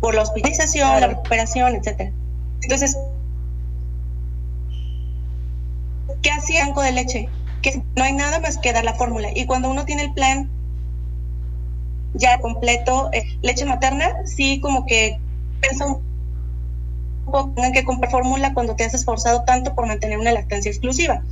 [0.00, 2.10] por la hospitalización, la recuperación, etcétera.
[2.62, 2.96] Entonces,
[6.22, 7.28] ¿qué hacía banco de leche?
[7.62, 9.28] Que no hay nada más que dar la fórmula.
[9.34, 10.50] Y cuando uno tiene el plan
[12.14, 15.18] ya completo, eh, leche materna, sí como que
[15.60, 16.09] piensa un
[17.54, 21.22] tengan que comprar fórmula cuando te has esforzado tanto por mantener una lactancia exclusiva.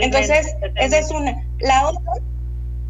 [0.00, 1.44] Entonces, esa es una.
[1.60, 2.12] La otra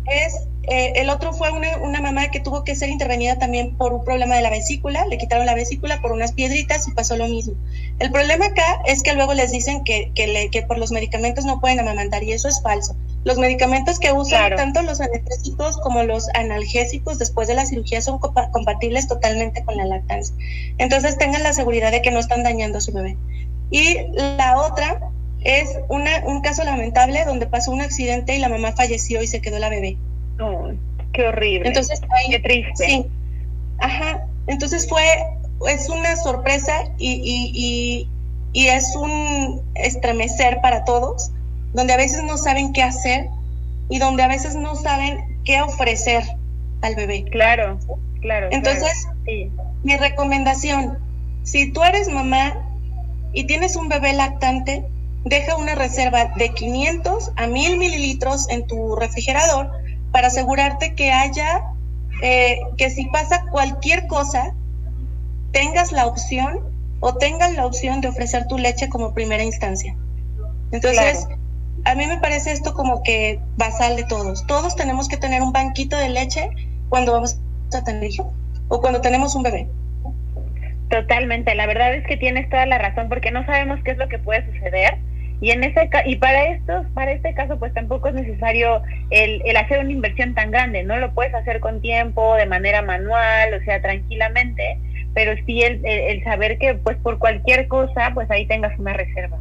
[0.06, 3.92] es eh, el otro fue una, una, mamá que tuvo que ser intervenida también por
[3.92, 7.28] un problema de la vesícula, le quitaron la vesícula por unas piedritas y pasó lo
[7.28, 7.54] mismo.
[7.98, 11.44] El problema acá es que luego les dicen que, que, le, que por los medicamentos
[11.44, 12.96] no pueden amamantar y eso es falso.
[13.24, 18.18] Los medicamentos que usan tanto los anestésicos como los analgésicos después de la cirugía son
[18.18, 20.34] compatibles totalmente con la lactancia.
[20.78, 23.16] Entonces tengan la seguridad de que no están dañando a su bebé.
[23.70, 25.10] Y la otra
[25.42, 29.40] es una, un caso lamentable donde pasó un accidente y la mamá falleció y se
[29.40, 29.96] quedó la bebé
[31.14, 31.68] qué horrible.
[31.68, 32.86] Entonces, qué triste.
[32.86, 33.06] Sí.
[33.78, 34.26] Ajá.
[34.46, 35.04] Entonces fue,
[35.68, 37.12] es una sorpresa y,
[37.54, 38.08] y,
[38.52, 41.30] y, es un estremecer para todos,
[41.74, 43.28] donde a veces no saben qué hacer
[43.90, 46.24] y donde a veces no saben qué ofrecer
[46.80, 47.24] al bebé.
[47.24, 47.78] Claro,
[48.20, 48.48] claro.
[48.50, 49.08] Entonces,
[49.82, 50.98] mi recomendación,
[51.42, 52.54] si tú eres mamá
[53.32, 54.84] y tienes un bebé lactante,
[55.24, 59.70] deja una reserva de 500 a 1000 mililitros en tu refrigerador
[60.12, 61.64] para asegurarte que haya,
[62.22, 64.54] eh, que si pasa cualquier cosa,
[65.50, 66.60] tengas la opción
[67.00, 69.96] o tengan la opción de ofrecer tu leche como primera instancia.
[70.70, 71.26] Entonces,
[71.84, 74.46] a mí me parece esto como que basal de todos.
[74.46, 76.50] Todos tenemos que tener un banquito de leche
[76.88, 77.38] cuando vamos
[77.74, 78.32] a tener hijo
[78.68, 79.66] o cuando tenemos un bebé.
[80.88, 84.08] Totalmente, la verdad es que tienes toda la razón porque no sabemos qué es lo
[84.08, 84.98] que puede suceder
[85.40, 88.80] y en ese y para estos, para este caso, pues tampoco es necesario
[89.10, 90.96] el, el hacer una inversión tan grande, ¿no?
[90.96, 94.78] Lo puedes hacer con tiempo, de manera manual, o sea, tranquilamente,
[95.12, 99.38] pero sí el, el, saber que pues por cualquier cosa, pues ahí tengas una reserva.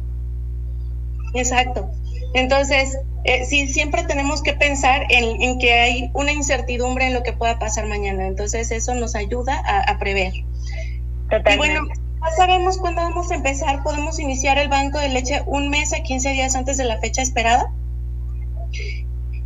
[1.34, 1.90] Exacto.
[2.34, 7.32] Entonces, eh, sí, siempre tenemos que pensar en, que hay una incertidumbre en lo que
[7.32, 8.26] pueda pasar mañana.
[8.26, 10.32] Entonces, eso nos ayuda a, prever.
[10.34, 13.82] Y bueno, ya sabemos cuándo vamos a empezar.
[13.84, 17.22] Podemos iniciar el banco de leche un mes a 15 días antes de la fecha
[17.22, 17.72] esperada.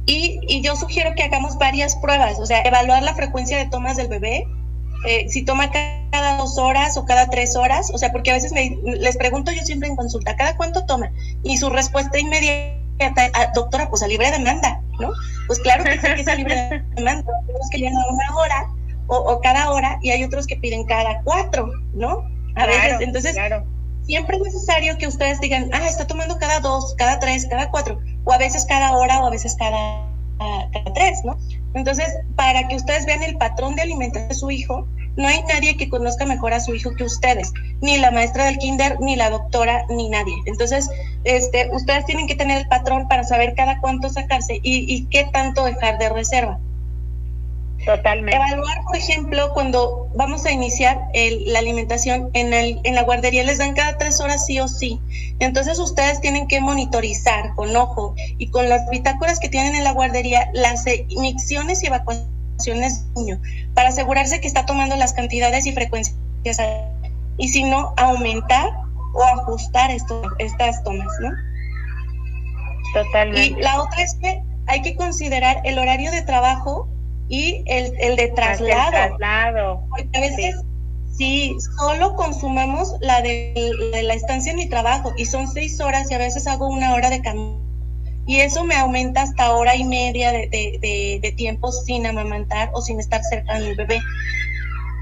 [0.07, 3.99] Y, y yo sugiero que hagamos varias pruebas, o sea, evaluar la frecuencia de tomas
[3.99, 4.47] del bebé,
[5.07, 8.53] eh, si toma cada dos horas o cada tres horas, o sea, porque a veces
[8.83, 11.13] les pregunto yo siempre en consulta, ¿cada cuánto toma?
[11.43, 15.11] Y su respuesta inmediata, ah, doctora, pues a libre demanda, ¿no?
[15.47, 18.67] Pues claro que sí que es a libre demanda, tenemos que llenar una hora
[19.07, 22.25] o, cada hora y hay otros que piden cada cuatro, ¿no?
[22.57, 23.37] A veces, entonces,
[24.03, 28.01] siempre es necesario que ustedes digan, ah, está tomando cada dos, cada tres, cada cuatro,
[28.25, 29.79] o a veces cada hora o a veces cada,
[30.41, 31.39] ah, cada tres, ¿no?
[31.75, 32.07] Entonces,
[32.37, 34.89] para que ustedes vean el patrón de alimentación de su hijo,
[35.19, 38.59] no hay nadie que conozca mejor a su hijo que ustedes, ni la maestra del
[38.59, 40.35] kinder, ni la doctora, ni nadie.
[40.47, 40.89] Entonces,
[41.25, 45.65] este, ustedes tienen que tener el patrón para saber cada cuánto sacarse y, qué tanto
[45.65, 46.61] dejar de reserva.
[47.89, 48.37] Totalmente.
[48.37, 51.01] Evaluar, por ejemplo, cuando vamos a iniciar
[51.47, 55.01] la alimentación en, el, en la guardería, les dan cada tres horas sí o sí.
[55.39, 59.93] Entonces ustedes tienen que monitorizar con ojo y con las bitácoras que tienen en la
[59.93, 63.41] guardería las inyecciones y evacuaciones niño
[63.73, 66.15] para asegurarse que está tomando las cantidades y frecuencias
[67.39, 68.69] y si no aumentar
[69.15, 71.31] o ajustar esto, estas tomas, ¿no?
[72.93, 73.61] Totalmente.
[73.61, 76.87] Y la otra es que hay que considerar el horario de trabajo
[77.29, 78.91] y el, el de traslado.
[78.91, 79.85] traslado.
[79.91, 80.57] Porque a veces
[81.19, 83.53] si solo consumamos la de,
[84.05, 87.11] la estancia en mi trabajo y son seis horas y a veces hago una hora
[87.11, 87.59] de camino
[88.29, 93.23] y eso me aumenta hasta hora y media de, tiempo sin amamantar o sin estar
[93.25, 94.01] cerca de mi bebé.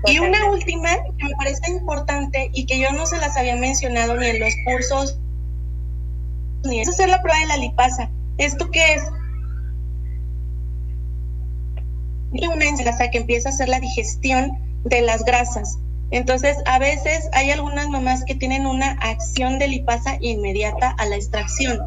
[0.06, 4.16] Y una última que me parece importante y que yo no se las había mencionado
[4.16, 5.18] ni en los cursos,
[6.62, 8.08] ni es hacer la prueba de la lipasa.
[8.38, 9.02] ¿Esto qué es?
[12.52, 15.78] Una ensalada que empieza a hacer la digestión de las grasas.
[16.10, 21.16] Entonces, a veces hay algunas mamás que tienen una acción de lipasa inmediata a la
[21.16, 21.80] extracción.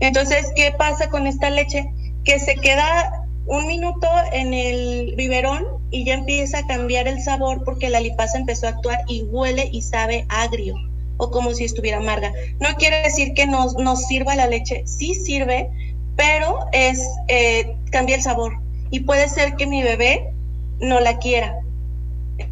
[0.00, 1.90] Entonces, ¿qué pasa con esta leche?
[2.24, 7.64] Que se queda un minuto en el biberón y ya empieza a cambiar el sabor
[7.64, 10.74] porque la lipasa empezó a actuar y huele y sabe agrio
[11.18, 12.32] o como si estuviera amarga.
[12.60, 15.70] No quiere decir que no nos sirva la leche, sí sirve,
[16.16, 20.32] pero es eh, cambia el sabor y puede ser que mi bebé
[20.80, 21.58] no la quiera.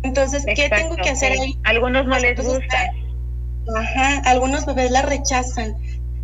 [0.02, 1.58] Entonces, ¿qué tengo que hacer ahí?
[1.64, 2.92] Algunos no les gusta.
[3.76, 5.76] Ajá, algunos bebés la rechazan.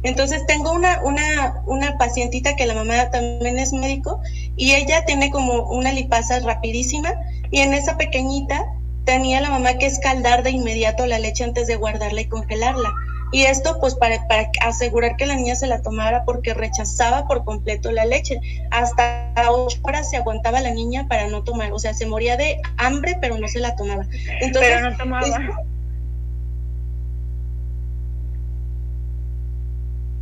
[0.02, 4.20] Entonces tengo una, una, una pacientita que la mamá también es médico
[4.56, 7.12] y ella tiene como una lipasa rapidísima
[7.50, 8.64] y en esa pequeñita
[9.04, 12.90] tenía la mamá que escaldar de inmediato la leche antes de guardarla y congelarla.
[13.32, 17.44] Y esto pues para, para asegurar que la niña se la tomara porque rechazaba por
[17.44, 18.40] completo la leche.
[18.70, 22.60] Hasta ocho horas se aguantaba la niña para no tomar, o sea, se moría de
[22.76, 24.04] hambre pero no se la tomaba.
[24.40, 25.62] Entonces, pero no tomaba.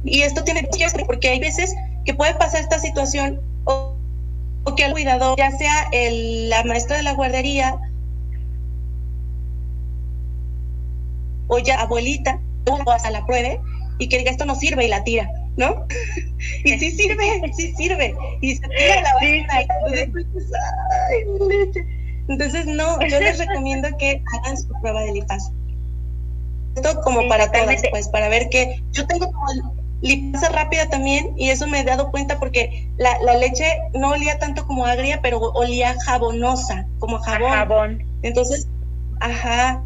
[0.04, 3.94] Y esto tiene que porque hay veces que puede pasar esta situación o,
[4.76, 7.78] que el cuidador, ya sea el, la maestra de la guardería
[11.48, 12.38] o ya abuelita,
[12.92, 13.60] hasta la pruebe
[13.98, 15.86] y que diga esto no sirve y la tira, ¿no?
[16.64, 18.14] y sí sirve, sí sirve.
[18.40, 19.10] Y se tira la
[19.60, 20.08] Entonces,
[22.28, 25.52] Entonces, no, yo les recomiendo que hagan su prueba de lipazo.
[26.76, 29.46] Esto como para todas, pues, para ver que yo tengo como
[30.00, 33.64] lipasa rápida también y eso me he dado cuenta porque la, leche
[33.94, 37.50] no olía tanto como agria, pero olía jabonosa, como jabón.
[37.50, 38.04] jabón.
[38.22, 38.68] Entonces,
[39.20, 39.82] ajá.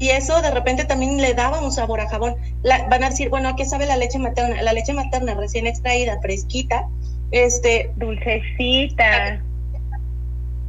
[0.00, 2.34] Y eso de repente también le daba un sabor a jabón.
[2.64, 4.62] van a decir, bueno, ¿a qué sabe la leche materna?
[4.62, 6.88] La leche materna recién extraída, fresquita,
[7.32, 7.92] este...
[7.96, 9.42] Dulcecita.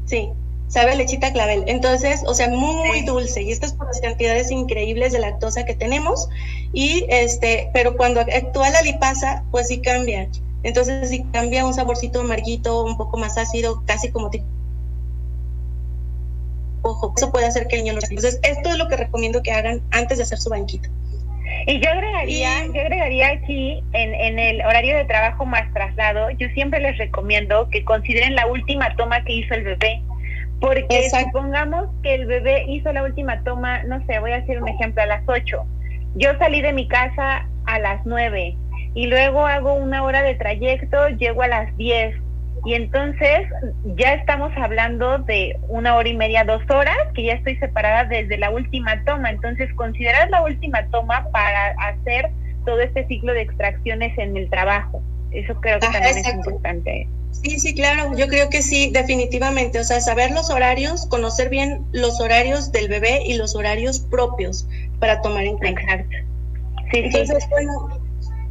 [0.05, 0.29] Sí,
[0.67, 1.63] sabe lechita clavel.
[1.67, 3.41] Entonces, o sea, muy dulce.
[3.41, 6.27] Y estas por las cantidades increíbles de lactosa que tenemos.
[6.73, 10.27] Y este, pero cuando actúa la lipasa, pues sí cambia.
[10.63, 14.45] Entonces sí cambia un saborcito amarguito, un poco más ácido, casi como tipo
[16.81, 19.51] ojo, eso puede hacer que el niño no Entonces, esto es lo que recomiendo que
[19.51, 20.89] hagan antes de hacer su banquito.
[21.67, 26.47] Y yo agregaría, yo agregaría aquí en, en el horario de trabajo más traslado, yo
[26.49, 30.01] siempre les recomiendo que consideren la última toma que hizo el bebé.
[30.59, 34.67] Porque supongamos que el bebé hizo la última toma, no sé, voy a hacer un
[34.67, 35.65] ejemplo, a las 8.
[36.15, 38.55] Yo salí de mi casa a las 9
[38.93, 42.15] y luego hago una hora de trayecto, llego a las 10.
[42.63, 43.47] Y entonces
[43.95, 48.37] ya estamos hablando de una hora y media, dos horas, que ya estoy separada desde
[48.37, 49.31] la última toma.
[49.31, 52.29] Entonces, considerar la última toma para hacer
[52.65, 55.01] todo este ciclo de extracciones en el trabajo.
[55.31, 57.07] Eso creo que también es importante.
[57.31, 59.79] Sí, sí, claro, yo creo que sí, definitivamente.
[59.79, 64.67] O sea, saber los horarios, conocer bien los horarios del bebé y los horarios propios
[64.99, 65.81] para tomar en cuenta.
[65.81, 66.17] Exacto.
[66.91, 68.00] Sí, Entonces, bueno,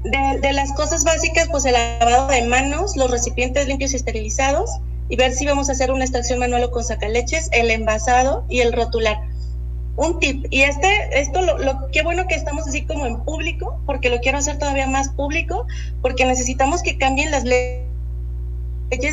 [0.04, 4.70] de, las cosas básicas, pues el lavado de manos, los recipientes limpios y esterilizados,
[5.08, 8.60] y ver si vamos a hacer una extracción manual o con sacaleches, el envasado y
[8.60, 9.20] el rotular.
[9.96, 10.88] Un tip, y este,
[11.20, 14.58] esto, lo, lo, qué bueno que estamos así como en público, porque lo quiero hacer
[14.58, 15.66] todavía más público,
[16.00, 17.84] porque necesitamos que cambien las leyes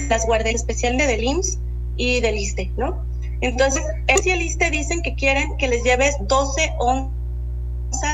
[0.10, 1.60] las guardias especial de del IMSS
[1.98, 3.06] y del ISTE, ¿no?
[3.42, 7.17] Entonces, el ISTE dicen que quieren que les lleves 12 onzas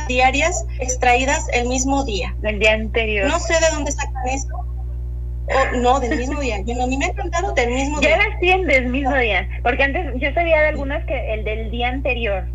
[0.08, 2.36] diarias extraídas el mismo día.
[2.44, 3.28] El día anterior.
[3.28, 4.54] No sé de dónde sacan esto.
[4.56, 6.62] O, no, del mismo día.
[6.62, 8.18] Yo, a mí me han contado del mismo ya día.
[8.18, 9.48] Ya las tienen del mismo día.
[9.62, 12.48] Porque antes yo sabía de algunas que el del día anterior.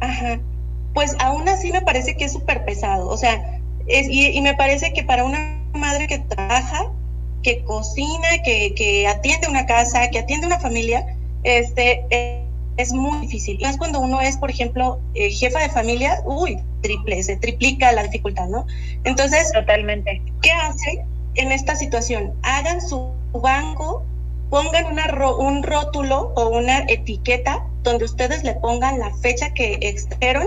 [0.00, 0.40] Ajá.
[0.94, 3.08] Pues aún así me parece que es súper pesado.
[3.08, 6.90] O sea, es, y, y me parece que para una madre que trabaja,
[7.42, 11.06] que cocina, que, que atiende una casa, que atiende una familia,
[11.44, 12.47] este, eh,
[12.78, 13.58] es muy difícil.
[13.60, 18.04] Más cuando uno es, por ejemplo, eh, jefa de familia, uy, triple, se triplica la
[18.04, 18.66] dificultad, ¿no?
[19.04, 20.22] Entonces, totalmente.
[20.40, 21.04] ¿Qué hace
[21.34, 22.32] en esta situación?
[22.42, 24.04] Hagan su banco,
[24.48, 25.06] pongan una
[25.36, 30.46] un rótulo o una etiqueta donde ustedes le pongan la fecha que extrajeron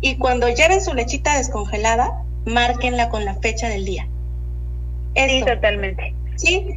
[0.00, 4.08] y cuando lleven su lechita descongelada, márquenla con la fecha del día.
[5.14, 6.14] Sí, totalmente.
[6.36, 6.76] Sí,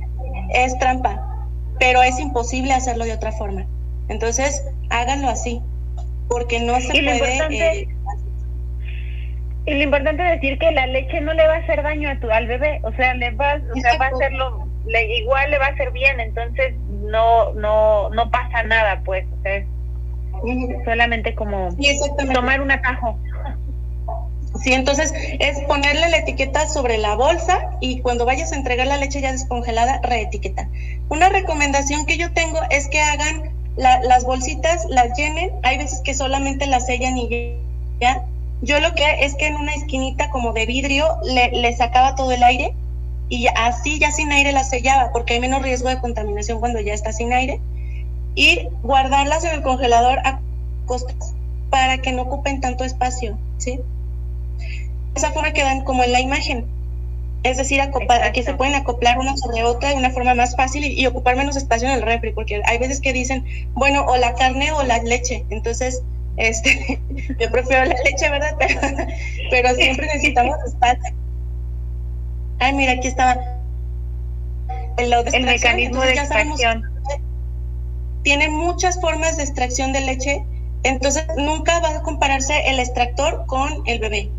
[0.54, 1.48] es trampa,
[1.80, 3.66] pero es imposible hacerlo de otra forma.
[4.10, 5.62] Entonces, háganlo así,
[6.28, 7.82] porque no se y puede...
[7.82, 7.88] Eh,
[9.66, 12.20] y lo importante es decir que la leche no le va a hacer daño a
[12.20, 15.60] tu, al bebé, o sea, le va, o sea, va a hacerlo, le, igual le
[15.60, 16.74] va a hacer bien, entonces
[17.04, 19.64] no, no, no pasa nada, pues, o sea,
[20.86, 21.70] solamente como
[22.34, 23.20] tomar un atajo.
[24.60, 28.98] Sí, entonces es ponerle la etiqueta sobre la bolsa y cuando vayas a entregar la
[28.98, 30.68] leche ya descongelada, reetiquetar.
[31.10, 35.52] Una recomendación que yo tengo es que hagan las bolsitas, las llenen.
[35.64, 37.56] Hay veces que solamente las sellan y
[38.00, 38.24] ya.
[38.62, 42.32] Yo lo que es que en una esquinita como de vidrio le, le sacaba todo
[42.32, 42.76] el aire
[43.28, 46.94] y así ya sin aire la sellaba porque hay menos riesgo de contaminación cuando ya
[46.94, 47.60] está sin aire.
[48.36, 50.40] Y guardarlas en el congelador a
[50.86, 51.34] costas
[51.70, 53.80] para que no ocupen tanto espacio, ¿sí?
[55.16, 56.66] esa forma quedan como en la imagen.
[57.44, 60.86] Es decir, acoplar, aquí se pueden acoplar una sobre otra de una forma más fácil
[60.86, 64.36] y, ocupar menos espacio en el refri, porque hay veces que dicen, bueno, o la
[64.36, 65.44] carne o la leche.
[65.50, 66.04] Entonces,
[66.38, 67.00] este,
[67.40, 68.56] yo prefiero la leche, ¿verdad?
[68.60, 68.78] Pero,
[69.50, 71.14] pero siempre necesitamos espacio.
[72.60, 73.38] Ay, mira, aquí estaba.
[74.98, 76.84] El, el mecanismo de extracción.
[78.24, 80.46] Tiene muchas formas de extracción de leche,
[80.84, 84.30] entonces nunca va a compararse el extractor con el bebé.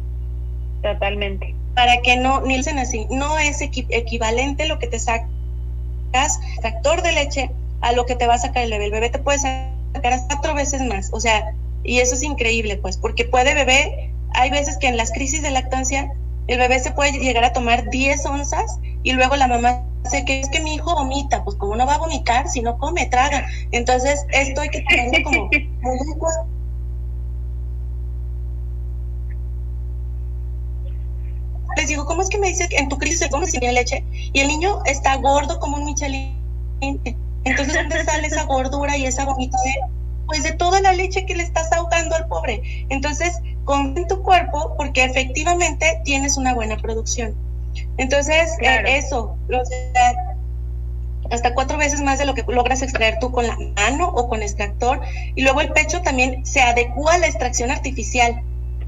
[0.83, 1.57] Totalmente.
[1.75, 5.29] Para que no, Nielsen así, no es equivalente lo que te sacas
[6.13, 7.51] extractor de leche
[7.81, 8.87] a lo que te va a sacar el bebé.
[8.87, 11.55] El bebé te puede sacar hasta cuatro veces más, o sea,
[11.85, 15.51] y eso es increíble, pues, porque puede bebé, hay veces que en las crisis de
[15.51, 16.13] lactancia
[16.47, 20.41] el bebé se puede llegar a tomar 10 onzas y luego la mamá dice que
[20.41, 23.47] es que mi hijo vomita, pues como no va a vomitar si no come, traga.
[23.71, 25.51] Entonces, esto hay que tenerlo como
[31.77, 34.05] les digo, ¿cómo es que me dice que en tu crisis se come sin leche?
[34.33, 36.37] Y el niño está gordo como un Michelin.
[37.45, 39.89] Entonces, ¿dónde sale esa gordura y esa vomitadera?
[40.27, 42.63] Pues de toda la leche que le estás ahogando al pobre.
[42.89, 47.35] Entonces, con tu cuerpo porque efectivamente tienes una buena producción.
[47.97, 49.37] Entonces, eh, eso,
[51.31, 54.43] hasta cuatro veces más de lo que logras extraer tú con la mano o con
[54.43, 55.01] extractor.
[55.35, 58.43] Y luego el pecho también se adecua a la extracción artificial.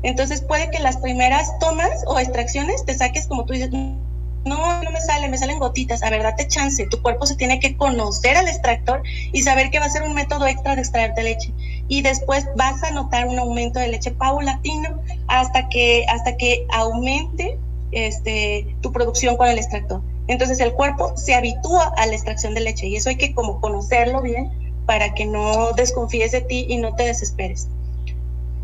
[0.04, 4.90] Entonces puede que las primeras tomas o extracciones te saques como tú dices, no, no
[4.90, 6.02] me sale, me salen gotitas.
[6.02, 6.86] A ver, date chance.
[6.86, 9.02] Tu cuerpo se tiene que conocer al extractor
[9.32, 11.52] y saber que va a ser un método extra de extraerte leche.
[11.88, 17.58] Y después vas a notar un aumento de leche paulatino hasta que, hasta que aumente
[17.92, 20.02] este, tu producción con el extractor.
[20.26, 23.60] Entonces el cuerpo se habitúa a la extracción de leche y eso hay que como
[23.60, 24.50] conocerlo bien
[24.84, 27.68] para que no desconfíes de ti y no te desesperes.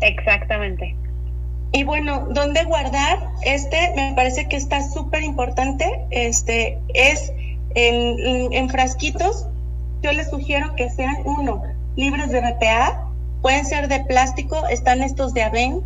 [0.01, 0.95] Exactamente.
[1.73, 3.19] Y bueno, ¿dónde guardar?
[3.43, 5.85] Este me parece que está súper importante.
[6.11, 7.31] Este es
[7.75, 9.47] en, en, frasquitos.
[10.01, 11.63] Yo les sugiero que sean uno,
[11.95, 13.07] libres de BPA,
[13.41, 15.83] pueden ser de plástico, están estos de Avent,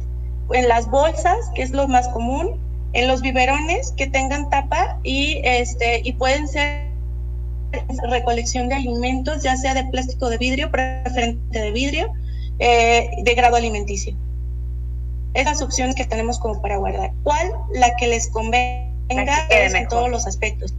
[0.51, 2.59] en las bolsas, que es lo más común,
[2.93, 6.85] en los biberones que tengan tapa y este y pueden ser
[8.09, 12.11] recolección de alimentos, ya sea de plástico de vidrio, preferente de vidrio,
[12.59, 14.15] eh, de grado alimenticio.
[15.35, 17.11] Esas opciones que tenemos como para guardar.
[17.23, 17.51] ¿Cuál?
[17.73, 20.73] La que les convenga en todos los aspectos,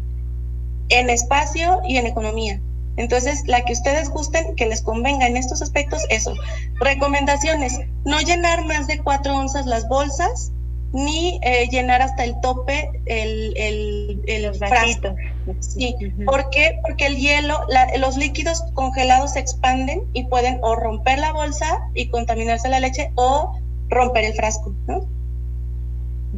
[0.88, 2.60] en espacio y en economía.
[2.96, 6.32] Entonces, la que ustedes gusten, que les convenga en estos aspectos, eso.
[6.80, 10.52] Recomendaciones, no llenar más de cuatro onzas las bolsas,
[10.92, 15.14] ni eh, llenar hasta el tope el, el, el frasco.
[15.60, 15.94] Sí,
[16.24, 16.78] ¿por qué?
[16.82, 17.60] Porque el hielo,
[17.98, 23.10] los líquidos congelados se expanden y pueden o romper la bolsa y contaminarse la leche
[23.16, 23.58] o
[23.88, 25.06] romper el frasco, ¿no?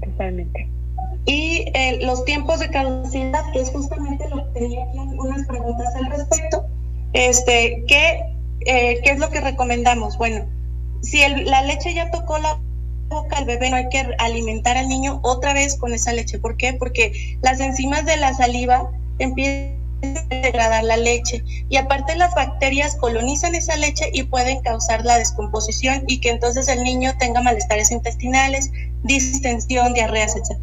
[0.02, 0.68] Totalmente.
[1.24, 5.94] Y eh, los tiempos de caducidad, que es justamente lo que tenía aquí unas preguntas
[5.94, 6.64] al respecto,
[7.12, 8.20] este, ¿qué,
[8.60, 10.16] eh, ¿qué es lo que recomendamos?
[10.16, 10.46] Bueno,
[11.02, 12.58] si la leche ya tocó la
[13.08, 16.38] boca al bebé, no hay que alimentar al niño otra vez con esa leche.
[16.38, 16.74] ¿Por qué?
[16.74, 23.54] Porque las enzimas de la saliva empiezan degradar la leche y aparte las bacterias colonizan
[23.54, 28.70] esa leche y pueden causar la descomposición y que entonces el niño tenga malestares intestinales,
[29.02, 30.62] distensión, diarreas, etc.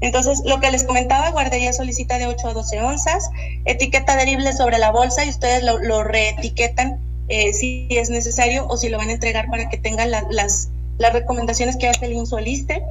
[0.00, 3.30] Entonces, lo que les comentaba, guardería solicita de 8 a 12 onzas,
[3.64, 8.88] etiqueta adherible sobre la bolsa y ustedes lo, reetiquetan eh, si es necesario o si
[8.88, 12.82] lo van a entregar para que tengan las las recomendaciones que hace el INSUALISTE,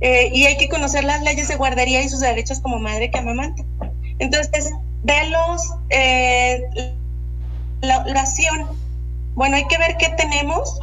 [0.00, 3.18] eh, y hay que conocer las leyes de guardería y sus derechos como madre que
[3.18, 3.62] amamanta.
[4.18, 4.72] Entonces,
[5.02, 6.62] de los, eh,
[7.80, 8.68] la oración,
[9.34, 10.78] bueno, hay que ver qué tenemos.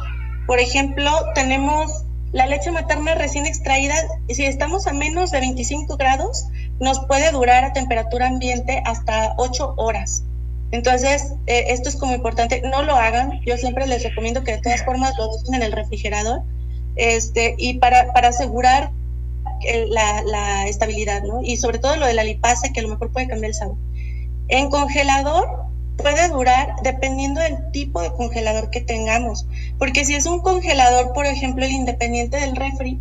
[0.46, 3.94] Por ejemplo, tenemos la leche materna recién extraída,
[4.28, 6.46] si estamos a menos de 25 grados,
[6.78, 10.22] nos puede durar a temperatura ambiente hasta 8 horas.
[10.70, 13.40] Entonces, eh, esto es como importante, no lo hagan.
[13.44, 16.42] Yo siempre les recomiendo que de todas formas lo dejen en el refrigerador
[16.94, 18.92] este, y para, para asegurar
[19.88, 21.42] la, la, estabilidad, ¿no?
[21.42, 23.76] Y sobre todo lo de la lipasa, que a lo mejor puede cambiar el sabor.
[24.50, 29.46] En congelador puede durar dependiendo del tipo de congelador que tengamos,
[29.78, 32.98] porque si es un congelador, por ejemplo, el independiente del refri,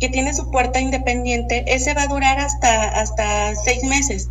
[0.00, 4.30] que tiene su puerta independiente, ese va a durar hasta, hasta seis meses.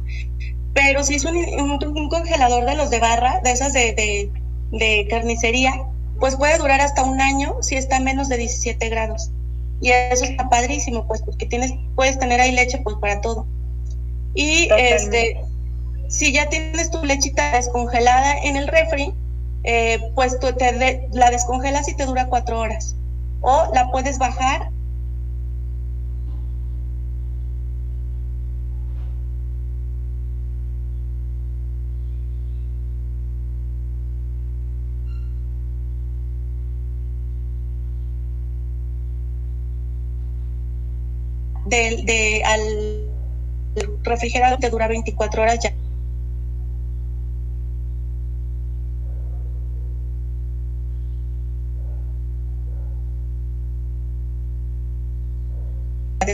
[0.74, 4.32] Pero si es un, un, congelador de los de barra, de esas de,
[4.72, 5.86] de, carnicería,
[6.20, 9.32] pues puede durar hasta un año si está a menos de 17 grados.
[9.82, 13.48] Y eso está padrísimo, pues, porque tienes, puedes tener ahí leche pues para todo.
[14.34, 15.40] Y este,
[16.10, 19.14] si ya tienes tu lechita descongelada en el refri,
[19.64, 22.96] eh, pues tú te la descongelas y te dura cuatro horas.
[23.42, 24.72] O la puedes bajar
[41.66, 43.10] de, de al
[44.04, 45.74] refrigerador te dura 24 horas ya.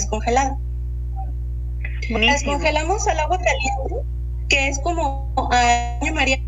[0.05, 0.57] Descongelada.
[2.09, 4.07] La descongelamos al agua caliente,
[4.49, 6.39] que es como a María.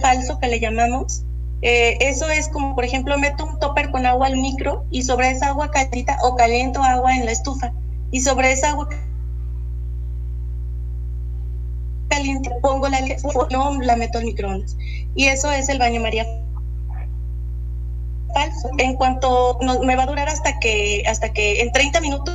[0.00, 1.24] Falso que le llamamos,
[1.62, 5.30] eh, eso es como, por ejemplo, meto un topper con agua al micro y sobre
[5.30, 7.72] esa agua caliente o caliento agua en la estufa
[8.12, 8.88] y sobre esa agua
[12.08, 13.00] caliente pongo la
[13.50, 14.76] no la meto al microondas.
[15.14, 16.26] Y eso es el baño María
[18.32, 18.70] falso.
[18.78, 22.34] En cuanto me va a durar hasta que hasta que en 30 minutos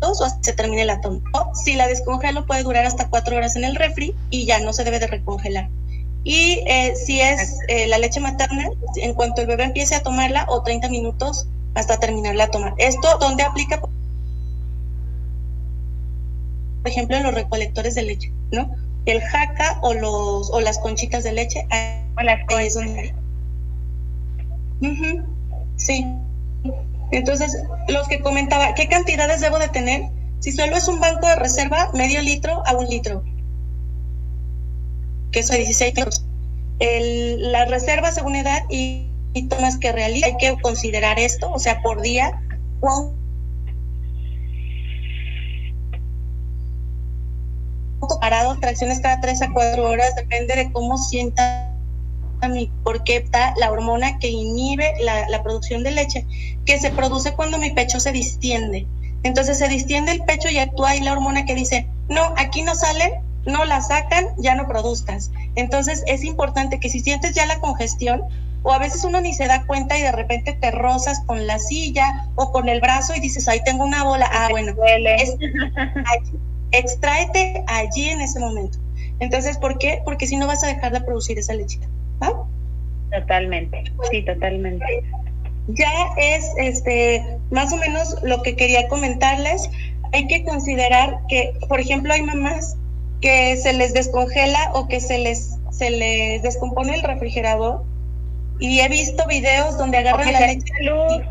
[0.00, 1.20] o hasta se termine la toma.
[1.54, 4.84] Si la descongelo puede durar hasta 4 horas en el refri y ya no se
[4.84, 5.68] debe de recongelar.
[6.24, 10.44] Y eh, si es eh, la leche materna, en cuanto el bebé empiece a tomarla
[10.48, 12.74] o 30 minutos hasta terminarla a tomar.
[12.78, 13.90] Esto donde aplica, por
[16.84, 18.74] ejemplo, en los recolectores de leche, ¿no?
[19.04, 21.66] El jaca o, los, o las conchitas de leche.
[22.18, 22.22] O
[24.80, 25.24] conchitas.
[25.76, 26.06] Sí.
[27.12, 27.56] Entonces,
[27.88, 30.02] los que comentaba, ¿qué cantidades debo de tener?
[30.40, 33.22] Si solo es un banco de reserva, medio litro a un litro
[35.36, 36.24] que eso 16 kilos.
[36.78, 39.02] El, la reserva según edad y,
[39.50, 42.40] tomas que realiza, hay que considerar esto, o sea, por día,
[48.18, 51.65] parado, tracciones cada 3 a 4 horas, depende de cómo sienta mi,
[52.82, 56.26] porque está la hormona que inhibe la, la, producción de leche,
[56.64, 58.86] que se produce cuando mi pecho se distiende.
[59.22, 62.74] Entonces se distiende el pecho y actúa ahí la hormona que dice, no, aquí no
[62.74, 65.30] sale, no la sacan, ya no produzcas.
[65.54, 68.22] Entonces es importante que si sientes ya la congestión,
[68.62, 71.60] o a veces uno ni se da cuenta y de repente te rozas con la
[71.60, 74.28] silla o con el brazo y dices, ahí tengo una bola.
[74.32, 75.36] Ah, bueno, es,
[76.72, 78.78] extráete allí en ese momento.
[79.20, 80.02] Entonces, ¿por qué?
[80.04, 81.86] Porque si no vas a dejar de producir esa lechita.
[83.10, 84.84] Totalmente, sí, totalmente.
[85.68, 89.70] Ya es este más o menos lo que quería comentarles.
[90.12, 92.76] Hay que considerar que, por ejemplo, hay mamás
[93.20, 97.84] que se les descongela o que se les se les descompone el refrigerador
[98.58, 100.72] y he visto videos donde agarran la leche.
[100.80, 101.22] Luz.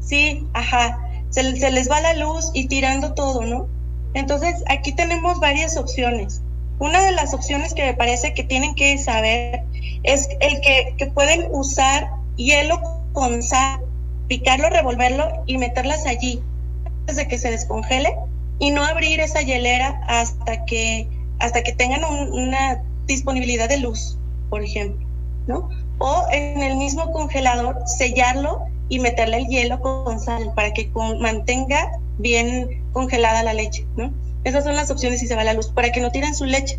[0.00, 1.08] Sí, ajá.
[1.30, 3.68] Se, se les va la luz y tirando todo, ¿no?
[4.14, 6.42] Entonces, aquí tenemos varias opciones.
[6.82, 9.62] Una de las opciones que me parece que tienen que saber
[10.02, 12.82] es el que, pueden usar hielo
[13.12, 13.78] con sal,
[14.26, 16.42] picarlo, revolverlo y meterlas allí
[16.84, 18.16] antes de que se descongele
[18.58, 21.06] y no abrir esa hielera hasta que
[21.38, 24.18] hasta que tengan una disponibilidad de luz,
[24.50, 25.06] por ejemplo,
[25.46, 25.68] ¿no?
[25.98, 30.90] O en el mismo congelador sellarlo y meterle el hielo con sal para que
[31.20, 34.12] mantenga bien congelada la leche, ¿no?
[34.44, 36.78] Esas son las opciones si se va la luz, para que no tiren su leche.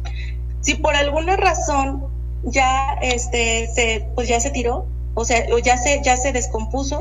[0.61, 2.05] Si por alguna razón
[2.43, 6.99] ya este se pues ya se tiró, o sea, o ya se ya se descompuso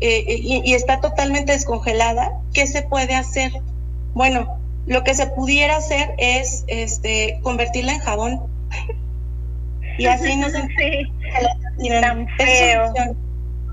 [0.00, 3.50] eh, y, y, está totalmente descongelada, ¿qué se puede hacer?
[4.12, 8.40] Bueno, lo que se pudiera hacer es este convertirla en jabón.
[9.98, 12.92] y así no se sí, tan feo.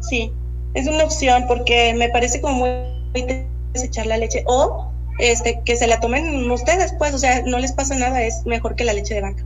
[0.02, 0.32] Sí,
[0.74, 2.66] es una opción porque me parece como
[3.14, 7.60] muy desechar la leche o este que se la tomen ustedes pues, o sea, no
[7.60, 9.44] les pasa nada, es mejor que la leche de vaca.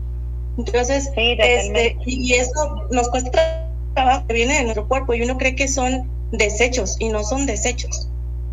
[0.57, 3.31] Entonces, este, y, eso nos cuesta
[3.93, 7.45] trabajo que viene de nuestro cuerpo y uno cree que son desechos y no son
[7.45, 8.09] desechos.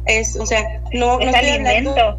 [0.06, 2.18] Es, o sea, no, es no alimento.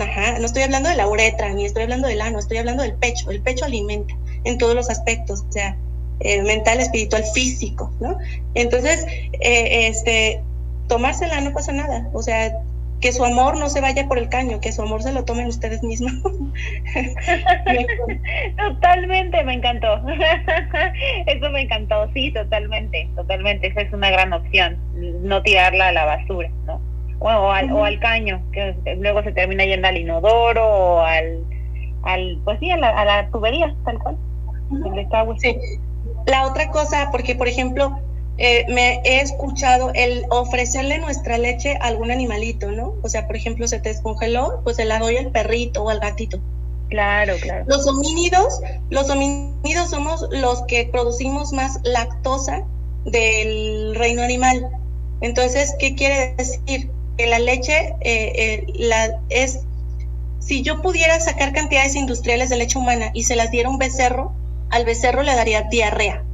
[0.00, 2.94] Ajá, no estoy hablando de la uretra, ni estoy hablando del ano, estoy hablando del
[2.94, 3.30] pecho.
[3.30, 4.14] El pecho alimenta
[4.44, 5.76] en todos los aspectos, o sea,
[6.20, 8.18] eh, mental, espiritual, físico, ¿no?
[8.54, 9.06] Entonces,
[9.40, 10.42] eh, este,
[10.88, 12.58] tomársela no pasa nada, o sea,
[13.00, 15.46] que su amor no se vaya por el caño, que su amor se lo tomen
[15.46, 16.12] ustedes mismos.
[18.56, 20.00] totalmente, me encantó.
[21.26, 23.68] Eso me encantó, sí, totalmente, totalmente.
[23.68, 24.78] Esa es una gran opción,
[25.22, 26.80] no tirarla a la basura, ¿no?
[27.20, 31.44] O, al, o al caño, que luego se termina yendo al inodoro o al,
[32.02, 34.16] al pues sí, a la, a la tubería, tal cual.
[35.38, 35.56] Sí.
[36.26, 37.98] La otra cosa, porque por ejemplo,
[38.42, 42.94] eh, me he escuchado el ofrecerle nuestra leche a algún animalito, ¿no?
[43.02, 46.00] O sea, por ejemplo, se te descongeló, pues se la doy al perrito o al
[46.00, 46.40] gatito.
[46.88, 47.66] Claro, claro.
[47.68, 52.64] Los homínidos, los homínidos somos los que producimos más lactosa
[53.04, 54.70] del reino animal.
[55.20, 56.90] Entonces, ¿qué quiere decir?
[57.18, 59.60] Que la leche eh, eh, la, es,
[60.38, 64.32] si yo pudiera sacar cantidades industriales de leche humana y se las diera un becerro,
[64.70, 66.24] al becerro le daría diarrea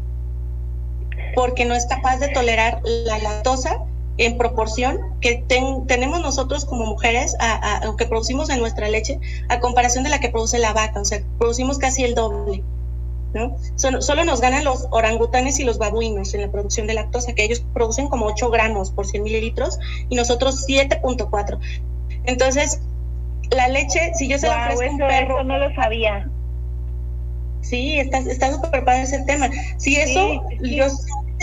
[1.37, 3.85] porque no es capaz de tolerar la lactosa
[4.17, 5.45] en proporción que
[5.87, 10.31] tenemos nosotros como mujeres, a, que producimos en nuestra leche, a comparación de la que
[10.31, 12.65] produce la vaca, o sea, producimos casi el doble.
[13.35, 13.55] ¿no?
[13.75, 17.63] Solo, nos ganan los orangutanes y los babuinos en la producción de lactosa, que ellos
[17.75, 21.59] producen como 8 gramos por 100 mililitros y nosotros 7.4.
[22.25, 22.81] Entonces,
[23.51, 25.45] la leche, si yo se la ofrezco a un perro...
[25.45, 26.31] no lo sabía.
[27.61, 29.51] Sí, está súper padre ese tema.
[29.77, 30.87] Si eso, yo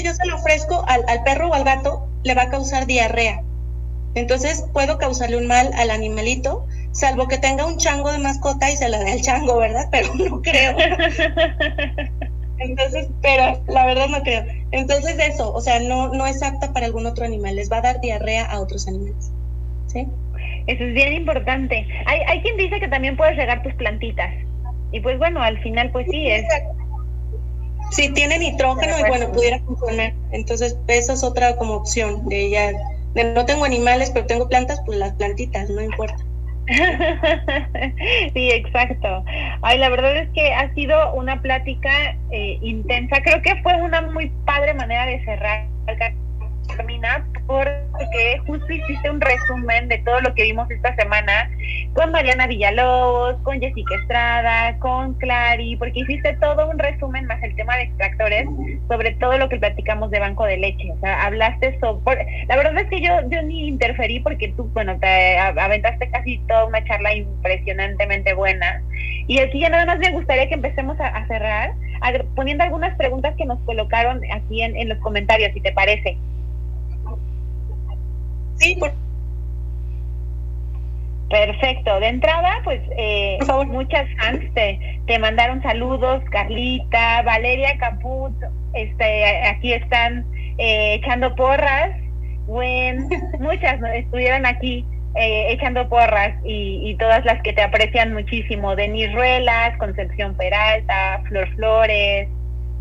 [0.01, 3.41] yo se lo ofrezco al, perro o al gato, le va a causar diarrea.
[4.15, 8.77] Entonces puedo causarle un mal al animalito, salvo que tenga un chango de mascota y
[8.77, 9.87] se la dé al chango, ¿verdad?
[9.91, 10.75] Pero no creo.
[12.59, 14.45] Entonces, pero la verdad no creo.
[14.71, 17.81] Entonces eso, o sea, no, no es apta para algún otro animal, les va a
[17.81, 19.31] dar diarrea a otros animales.
[19.87, 20.07] ¿Sí?
[20.67, 21.85] Eso es bien importante.
[22.05, 24.33] Hay, hay quien dice que también puedes regar tus plantitas.
[24.91, 26.45] Y pues bueno, al final pues sí, es,
[27.93, 30.13] Sí, tiene nitrógeno y bueno, pudiera funcionar.
[30.31, 32.71] Entonces, esa es otra como opción de ella.
[33.13, 36.17] De no tengo animales, pero tengo plantas, pues las plantitas, no importa.
[38.33, 39.23] sí, exacto.
[39.61, 43.21] Ay, la verdad es que ha sido una plática eh, intensa.
[43.21, 45.67] Creo que fue una muy padre manera de cerrar
[46.75, 51.49] terminar porque justo hiciste un resumen de todo lo que vimos esta semana
[51.93, 57.55] con Mariana Villalobos, con Jessica Estrada, con Clary, porque hiciste todo un resumen más el
[57.55, 58.47] tema de extractores
[58.87, 60.91] sobre todo lo que platicamos de banco de leche.
[60.91, 62.25] O sea, hablaste sobre...
[62.47, 66.65] La verdad es que yo, yo ni interferí porque tú, bueno, te aventaste casi toda
[66.65, 68.81] una charla impresionantemente buena.
[69.27, 71.73] Y aquí ya nada más me gustaría que empecemos a, cerrar
[72.35, 76.17] poniendo algunas preguntas que nos colocaron aquí en, en los comentarios, si te parece.
[78.55, 78.77] Sí,
[81.33, 81.99] Perfecto.
[81.99, 88.33] De entrada, pues eh, muchas fans te, te, mandaron saludos, Carlita, Valeria Caput,
[88.73, 90.25] este, aquí están
[90.59, 91.89] eh, echando porras.
[92.45, 93.09] Buen,
[93.39, 94.85] muchas estuvieron aquí
[95.15, 98.75] eh, echando porras y, y, todas las que te aprecian muchísimo.
[98.75, 102.27] Denis Ruelas, Concepción Peralta, Flor Flores,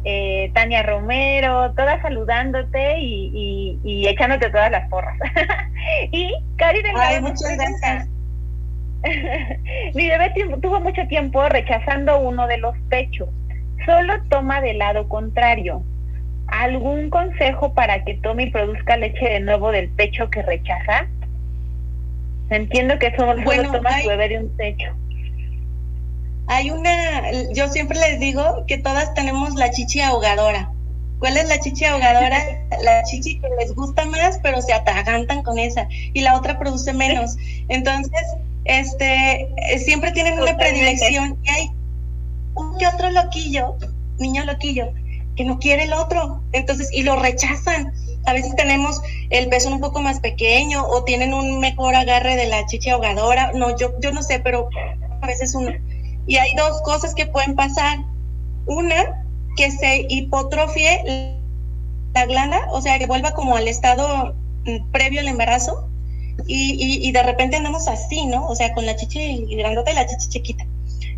[0.04, 5.16] eh, Tania Romero, todas saludándote y, y, echándote todas las porras.
[6.10, 6.82] y Cari.
[6.96, 8.08] Ay, muchas gracias.
[9.94, 13.28] Mi bebé tuvo mucho tiempo rechazando uno de los pechos.
[13.84, 15.82] Solo toma del lado contrario.
[16.46, 21.06] ¿Algún consejo para que tome y produzca leche de nuevo del pecho que rechaza?
[22.50, 24.92] Entiendo que solo, bueno, toma su bebé de un pecho.
[26.48, 30.70] Hay una, yo siempre les digo que todas tenemos la chichi ahogadora.
[31.18, 32.42] ¿Cuál es la chichi ahogadora?
[32.82, 35.86] la chichi que les gusta más, pero se atragantan con esa.
[36.12, 37.36] Y la otra produce menos.
[37.68, 38.22] Entonces,
[38.64, 41.70] este, eh, siempre tienen una predilección y hay
[42.54, 43.76] un que otro loquillo,
[44.18, 44.92] niño loquillo,
[45.36, 47.92] que no quiere el otro, entonces, y lo rechazan.
[48.24, 49.00] A veces tenemos
[49.30, 53.52] el peso un poco más pequeño o tienen un mejor agarre de la chicha ahogadora,
[53.54, 54.68] no, yo, yo no sé, pero
[55.20, 55.72] a veces uno.
[56.26, 57.98] Y hay dos cosas que pueden pasar.
[58.66, 59.24] Una,
[59.56, 61.38] que se hipotrofie
[62.14, 64.34] la glanda, o sea, que vuelva como al estado
[64.64, 65.88] mm, previo al embarazo,
[66.46, 68.48] y, y, de repente andamos así, ¿no?
[68.48, 70.66] O sea, con la chichi grandota y la chichi chiquita.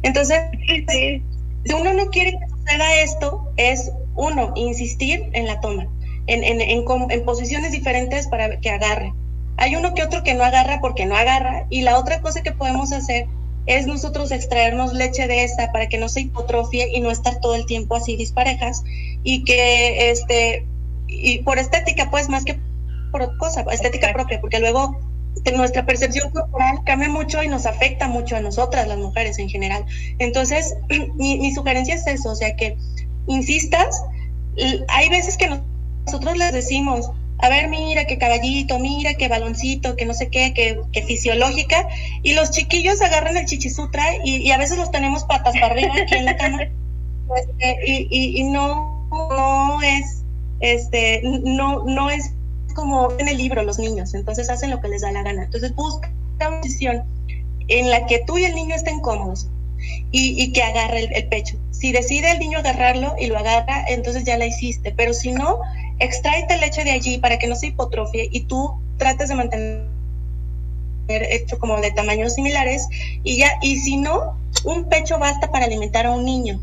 [0.03, 0.43] Entonces,
[0.89, 5.87] si uno no quiere que suceda esto, es uno, insistir en la toma,
[6.27, 9.15] en, en, en, en posiciones diferentes para que agarre.
[9.57, 12.53] Hay uno que otro que no agarra porque no agarra, y la otra cosa que
[12.53, 13.27] podemos hacer
[13.67, 17.55] es nosotros extraernos leche de esa para que no se hipotrofie y no estar todo
[17.55, 18.83] el tiempo así disparejas
[19.23, 20.67] y que este
[21.07, 22.59] y por estética pues más que
[23.11, 24.99] por cosa, estética propia, porque luego
[25.55, 29.85] nuestra percepción corporal cambia mucho y nos afecta mucho a nosotras, las mujeres en general.
[30.19, 30.75] Entonces,
[31.15, 32.77] mi, sugerencia es eso, o sea, que
[33.29, 34.03] insistas,
[34.89, 35.49] hay veces que
[36.07, 37.11] nosotros les decimos,
[37.45, 41.87] a ver, mira qué caballito, mira qué baloncito, que no sé qué, que, fisiológica,
[42.23, 45.93] y los chiquillos agarran el chichisutra y, y a veces los tenemos patas para arriba
[46.01, 46.63] aquí en la cama,
[47.37, 50.23] este, y, y, no, no es,
[50.61, 52.33] este, no, no es
[52.75, 55.45] como en el libro los niños, entonces hacen lo que les da la gana.
[55.45, 57.05] Entonces busca una posición
[57.69, 59.49] en la que tú y el niño estén cómodos
[60.11, 61.59] y, que agarre el, pecho.
[61.73, 65.61] Si decide el niño agarrarlo y lo agarra, entonces ya la hiciste, pero si no,
[65.99, 69.87] extráete leche de allí para que no se hipotrofie y tú trates de mantener
[71.09, 72.89] hecho como de tamaños similares
[73.23, 76.61] y ya, y si no, un pecho basta para alimentar a un niño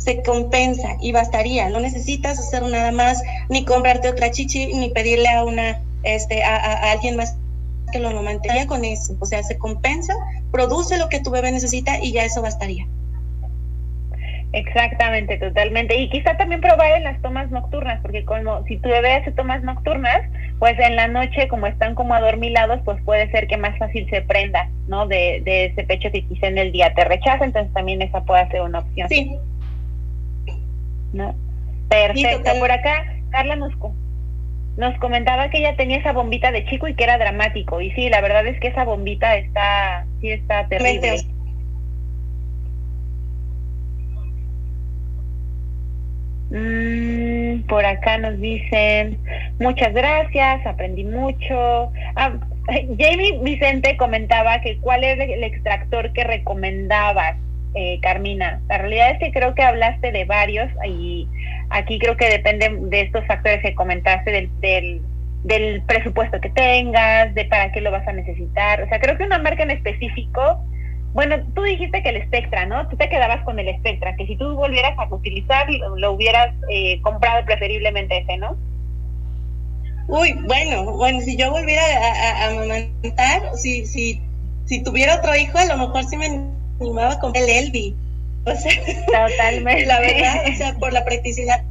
[0.00, 1.68] se compensa y bastaría.
[1.68, 6.90] No necesitas hacer nada más, ni comprarte otra chichi, ni pedirle a una, este, a,
[6.90, 7.36] alguien más
[7.92, 9.14] que lo mantenga con eso.
[9.20, 10.14] O sea, se compensa,
[10.50, 12.86] produce lo que tu bebé necesita y ya eso bastaría.
[14.52, 15.96] Exactamente, totalmente.
[15.96, 19.62] Y quizá también probar en las tomas nocturnas, porque como si tu bebé hace tomas
[19.62, 20.22] nocturnas,
[20.58, 24.22] pues en la noche, como están como adormilados, pues puede ser que más fácil se
[24.22, 25.06] prenda, ¿no?
[25.06, 28.48] De, de ese pecho que quizá en el día te rechaza, entonces también esa puede
[28.48, 29.08] ser una opción.
[29.08, 29.38] Sí,
[31.12, 31.34] ¿no?
[31.88, 32.50] Perfecto.
[32.58, 33.72] Por acá, Carla nos,
[34.76, 37.80] nos comentaba que ella tenía esa bombita de chico y que era dramático.
[37.80, 41.20] Y sí, la verdad es que esa bombita está, sí está terrible.
[46.50, 49.18] Mm, por acá nos dicen,
[49.60, 51.92] muchas gracias, aprendí mucho.
[52.16, 52.32] Ah,
[52.66, 57.36] Jamie Vicente comentaba que cuál es el extractor que recomendabas
[57.74, 58.60] eh, Carmina.
[58.68, 61.28] La realidad es que creo que hablaste de varios y
[61.70, 65.00] aquí creo que depende de estos factores que comentaste del, del,
[65.44, 68.82] del, presupuesto que tengas, de para qué lo vas a necesitar.
[68.82, 70.64] O sea, creo que una marca en específico,
[71.12, 72.88] bueno, tú dijiste que el Spectra, ¿no?
[72.88, 77.00] Tú te quedabas con el Spectra, que si tú volvieras a utilizar, lo, hubieras eh,
[77.02, 78.56] comprado preferiblemente ese, ¿no?
[80.06, 84.20] Uy, bueno, bueno, si yo volviera a, a, si, si,
[84.66, 86.26] si tuviera otro hijo, a lo mejor sí me
[86.80, 87.94] animaba con el Elvi.
[88.44, 88.72] O sea,
[89.28, 89.86] totalmente.
[89.86, 91.62] La verdad, o sea, por la practicidad.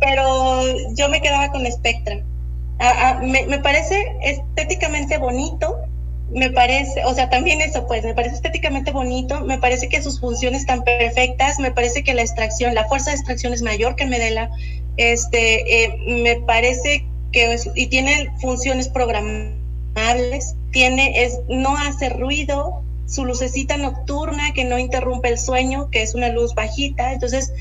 [0.00, 0.62] Pero,
[0.94, 2.20] yo me quedaba con Spectra.
[2.78, 5.78] Ah, me, me parece estéticamente bonito,
[6.32, 10.20] me parece, o sea, también eso, pues, me parece estéticamente bonito, me parece que sus
[10.20, 14.06] funciones están perfectas, me parece que la extracción, la fuerza de extracción es mayor que
[14.06, 14.50] Medela,
[14.96, 23.24] este, eh, me parece que, y tiene funciones programables, tiene, es, no hace ruido, su
[23.24, 27.12] lucecita nocturna que no interrumpe el sueño, que es una luz bajita.
[27.12, 27.52] Entonces,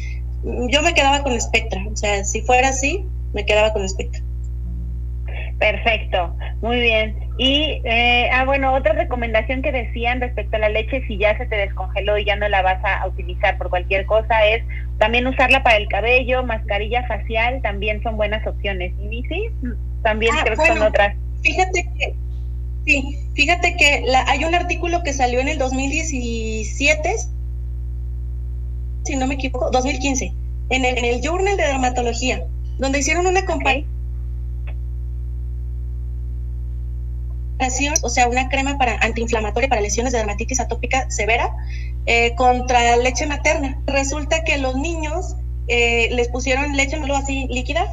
[0.43, 1.85] yo me quedaba con Spectra.
[1.91, 4.23] O sea, si fuera así, me quedaba con Spectra.
[5.60, 7.15] Perfecto, muy bien.
[7.38, 11.45] Y, eh, ah, bueno, otra recomendación que decían respecto a la leche, si ya se
[11.45, 14.64] te descongeló y ya no la vas a, utilizar por cualquier cosa, es
[14.98, 18.94] también usarla para el cabello, mascarilla facial, también son buenas opciones.
[18.99, 19.49] Y sí,
[20.03, 21.15] también ah, creo que son otras.
[21.41, 22.14] Fíjate que
[22.86, 27.15] Sí, fíjate que hay un artículo que salió en el 2017,
[29.03, 30.34] si no me equivoco, 2015,
[30.69, 32.45] en el, en el Journal de Dermatología,
[32.77, 33.94] donde hicieron una comparación.
[38.03, 41.56] O sea, una crema para antiinflamatoria para lesiones de dermatitis atópica severa
[42.06, 43.82] eh, contra leche materna.
[43.86, 45.36] Resulta que los niños
[45.68, 47.88] eh, les pusieron leche no así líquida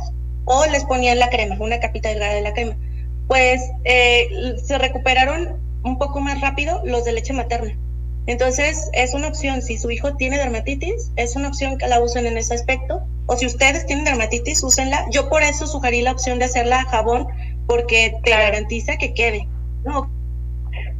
[0.44, 2.76] o les ponían la crema, una capita delgada de la crema.
[3.28, 7.76] Pues eh, se recuperaron un poco más rápido los de leche materna.
[8.26, 9.62] Entonces, es una opción.
[9.62, 13.02] Si su hijo tiene dermatitis, es una opción que la usen en ese aspecto.
[13.26, 15.06] O si ustedes tienen dermatitis, úsenla.
[15.10, 17.26] Yo por eso sugerí la opción de hacerla a jabón,
[17.66, 19.46] porque te garantiza que quede,
[19.84, 20.10] ¿no?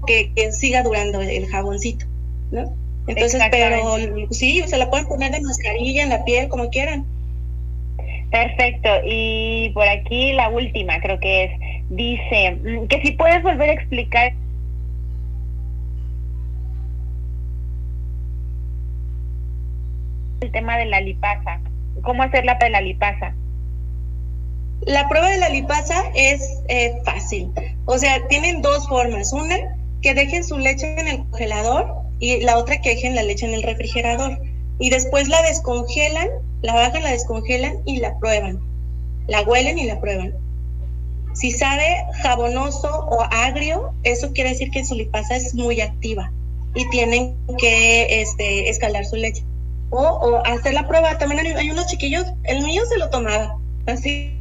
[0.07, 2.07] Que, siga durando el jaboncito,
[2.51, 2.75] ¿no?
[3.07, 3.97] Entonces, pero
[4.31, 7.05] sí, se la pueden poner de mascarilla en la piel, como quieran.
[8.31, 8.89] Perfecto.
[9.05, 11.51] Y por aquí la última, creo que es,
[11.91, 14.33] dice, mm, que si puedes volver a explicar
[20.41, 21.61] el tema de la lipasa.
[22.03, 23.35] ¿Cómo hacer la la lipasa?
[24.87, 27.51] La prueba de la lipasa es eh, fácil.
[27.87, 29.33] O sea, tienen dos formas.
[29.33, 29.57] Una,
[30.01, 33.55] que dejen su leche en el congelador y la otra que dejen la leche en
[33.55, 34.39] el refrigerador.
[34.79, 36.29] Y después la descongelan,
[36.63, 38.61] la bajan, la descongelan y la prueban.
[39.29, 40.35] La huelen y la prueban.
[41.35, 46.31] Si sabe jabonoso o agrio, eso quiere decir que su lipasa es muy activa
[46.75, 49.45] y tienen que este, escalar su leche
[49.93, 51.19] o, hacer la prueba.
[51.19, 53.57] También hay, unos chiquillos, el mío se lo tomaba,
[53.87, 54.33] así,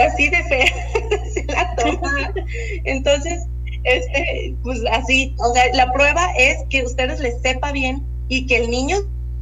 [0.00, 0.66] así de fea,
[1.34, 2.32] se la toma.
[2.84, 3.46] Entonces,
[3.84, 8.56] este, pues así, o sea, la prueba es que ustedes les sepa bien y que
[8.56, 8.96] el niño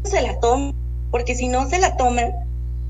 [0.04, 0.74] se la tome,
[1.10, 2.32] porque si no se la toman,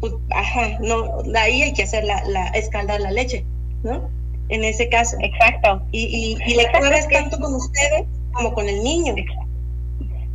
[0.00, 3.44] pues, ajá, no, ahí hay que hacer la, la escaldar la leche,
[3.82, 4.08] ¿no?
[4.48, 5.16] En ese caso.
[5.20, 5.82] Exacto.
[5.92, 9.14] Y, y, y la prueba es tanto con ustedes como con el niño.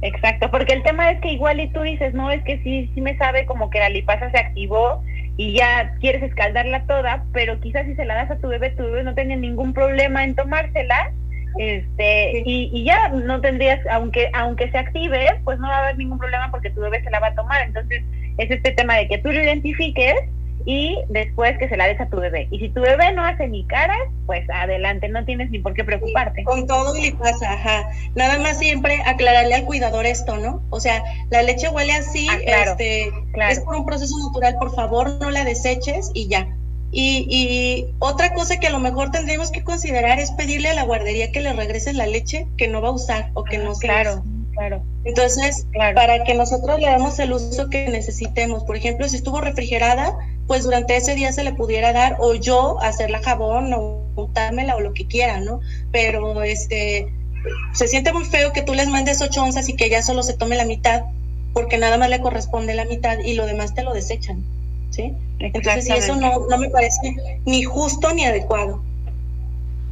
[0.01, 3.01] Exacto, porque el tema es que igual y tú dices, no, es que sí, sí
[3.01, 5.01] me sabe como que la lipasa se activó
[5.37, 8.83] y ya quieres escaldarla toda, pero quizás si se la das a tu bebé, tu
[8.83, 11.11] bebé no tenga ningún problema en tomársela,
[11.57, 15.97] este, y, y, ya no tendrías, aunque, aunque se active, pues no va a haber
[15.97, 17.61] ningún problema porque tu bebé se la va a tomar.
[17.61, 18.03] Entonces,
[18.37, 20.15] es este tema de que tú lo identifiques
[20.65, 22.47] y después que se la des a tu bebé.
[22.51, 25.83] Y si tu bebé no hace ni caras, pues adelante, no tienes ni por qué
[25.83, 26.43] preocuparte.
[26.43, 27.89] con todo le pasa, ajá.
[28.15, 30.63] Nada más siempre aclararle al cuidador esto, ¿no?
[30.71, 33.11] O sea, la leche huele así, ah, este,
[33.49, 36.47] es por un proceso natural, por favor no la deseches y ya.
[36.91, 40.83] Y, y, otra cosa que a lo mejor tendríamos que considerar es pedirle a la
[40.83, 43.75] guardería que le regrese la leche que no va a usar o que ah, no
[43.75, 44.23] se Claro,
[44.53, 44.81] claro.
[45.03, 48.63] Entonces, para que nosotros le demos el uso que necesitemos.
[48.63, 50.17] Por ejemplo, si estuvo refrigerada,
[50.47, 54.81] pues durante ese día se le pudiera dar o yo hacerla jabón o untármela o
[54.81, 55.59] lo que quiera, ¿no?
[55.91, 57.07] Pero este
[57.73, 60.35] se siente muy feo que tú les mandes ocho onzas y que ella solo se
[60.35, 61.03] tome la mitad
[61.53, 64.43] porque nada más le corresponde la mitad y lo demás te lo desechan,
[64.89, 65.13] ¿sí?
[65.39, 67.15] Entonces, sí, eso no, no me parece
[67.45, 68.81] ni justo ni adecuado.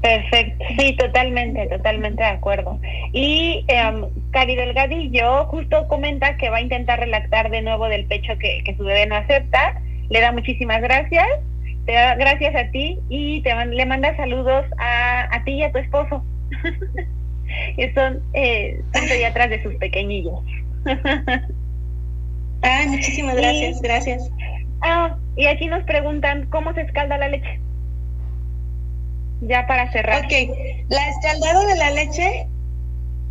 [0.02, 2.78] Perfecto, sí, totalmente, totalmente de acuerdo.
[3.14, 8.38] Y eh, Cari Delgadillo justo comenta que va a intentar relactar de nuevo del pecho
[8.38, 11.26] que, que su bebé no acepta le da muchísimas gracias,
[11.86, 15.72] te da gracias a ti y te le manda saludos a, a ti y a
[15.72, 16.24] tu esposo,
[17.76, 18.82] que son, eh,
[19.28, 20.40] atrás de sus pequeñillos.
[22.62, 24.30] Ay, muchísimas gracias, gracias.
[24.82, 27.60] Ah, y aquí nos preguntan cómo se escalda la leche.
[29.42, 30.24] Ya para cerrar.
[30.24, 30.32] Ok,
[30.88, 32.48] la escaldado de la leche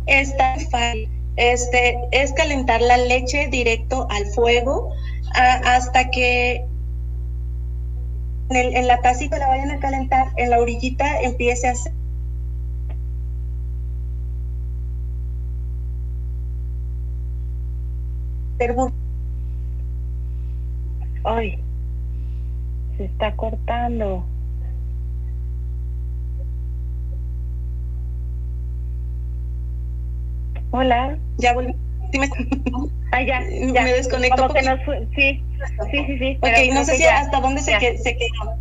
[0.05, 1.09] está fácil.
[1.35, 4.91] Este, es calentar la leche directo al fuego
[5.33, 6.65] hasta que
[8.49, 11.93] en, la tacita la vayan a calentar, en la orillita empiece a hacer
[21.25, 21.59] Ay,
[22.97, 24.23] se está cortando.
[30.71, 31.17] Hola.
[31.37, 31.82] Ya volví.
[33.11, 34.49] Ah, ya, Me desconecto.
[35.15, 35.43] sí,
[35.91, 36.37] sí, sí, sí.
[36.41, 38.55] Ok, no sé si hasta dónde se, se quedó.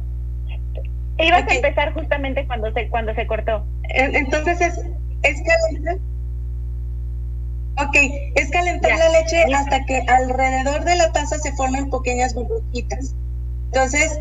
[1.18, 3.64] Ibas a empezar justamente cuando se, cuando se cortó.
[3.88, 4.80] Entonces es,
[5.22, 5.96] es calentar.
[7.78, 7.96] Ok,
[8.34, 13.14] es calentar la leche hasta que alrededor de la taza se formen pequeñas burbujitas.
[13.66, 14.20] Entonces,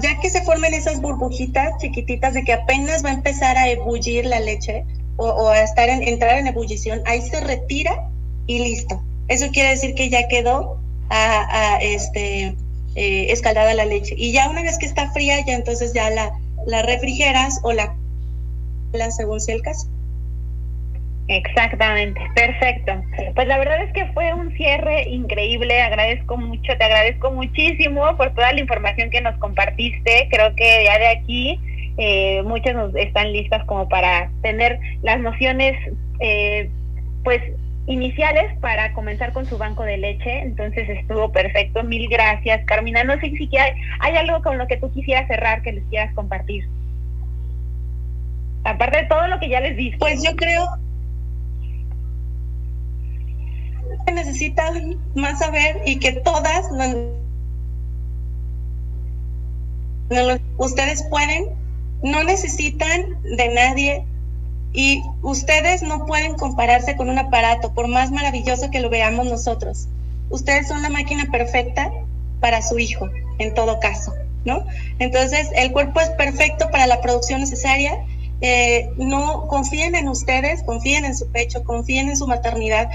[0.00, 4.26] ya que se formen esas burbujitas chiquititas de que apenas va a empezar a ebullir
[4.26, 4.84] la leche
[5.16, 8.08] o, a estar en, entrar en ebullición, ahí se retira
[8.48, 9.00] y listo.
[9.28, 10.80] Eso quiere decir que ya quedó
[11.10, 12.54] a, este,
[12.96, 14.16] eh, escaldada la leche.
[14.18, 16.32] Y ya una vez que está fría, ya entonces ya la,
[16.66, 17.94] la refrigeras o la,
[18.92, 19.86] la según sea el caso.
[21.28, 22.92] Exactamente, perfecto.
[23.34, 28.34] Pues la verdad es que fue un cierre increíble, agradezco mucho, te agradezco muchísimo por
[28.34, 31.60] toda la información que nos compartiste, creo que ya de aquí
[31.98, 35.76] eh, muchas nos están listas como para tener las nociones
[36.20, 36.70] eh,
[37.24, 37.42] pues
[37.88, 43.14] iniciales para comenzar con su banco de leche, entonces estuvo perfecto, mil gracias Carmina, no
[43.18, 46.68] sé si hay, hay algo con lo que tú quisieras cerrar que les quieras compartir.
[48.64, 49.96] Aparte de todo lo que ya les dije.
[49.98, 50.66] Pues yo creo
[54.12, 56.66] necesitan más saber y que todas
[60.56, 61.46] ustedes pueden,
[62.02, 64.04] no necesitan de nadie
[64.72, 69.88] y ustedes no pueden compararse con un aparato, por más maravilloso que lo veamos nosotros.
[70.30, 71.90] Ustedes son la máquina perfecta
[72.40, 73.08] para su hijo,
[73.38, 74.14] en todo caso,
[74.44, 74.64] ¿no?
[74.98, 78.04] Entonces, el cuerpo es perfecto para la producción necesaria.
[78.40, 82.88] Eh, no confíen en ustedes, confíen en su pecho, confíen en su maternidad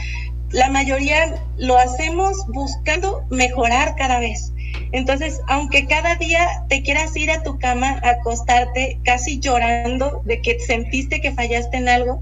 [0.54, 4.53] la mayoría lo hacemos buscando mejorar cada vez.
[4.92, 10.42] Entonces, aunque cada día te quieras ir a tu cama a acostarte casi llorando de
[10.42, 12.22] que sentiste que fallaste en algo,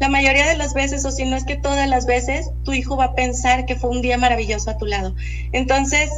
[0.00, 2.96] la mayoría de las veces, o si no es que todas las veces, tu hijo
[2.96, 5.14] va a pensar que fue un día maravilloso a tu lado.
[5.52, 6.10] Entonces,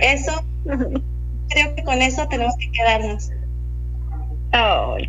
[0.00, 3.30] eso, creo que con eso tenemos que quedarnos.
[4.52, 5.08] Ay,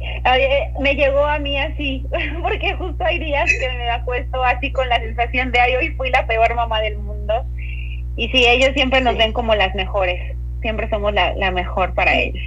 [0.80, 2.06] me llegó a mí así,
[2.42, 6.10] porque justo hay días que me acuesto así con la sensación de, ay, hoy fui
[6.10, 7.46] la peor mamá del mundo.
[8.18, 12.44] Y sí, ellos siempre nos ven como las mejores, siempre somos la, mejor para ellos.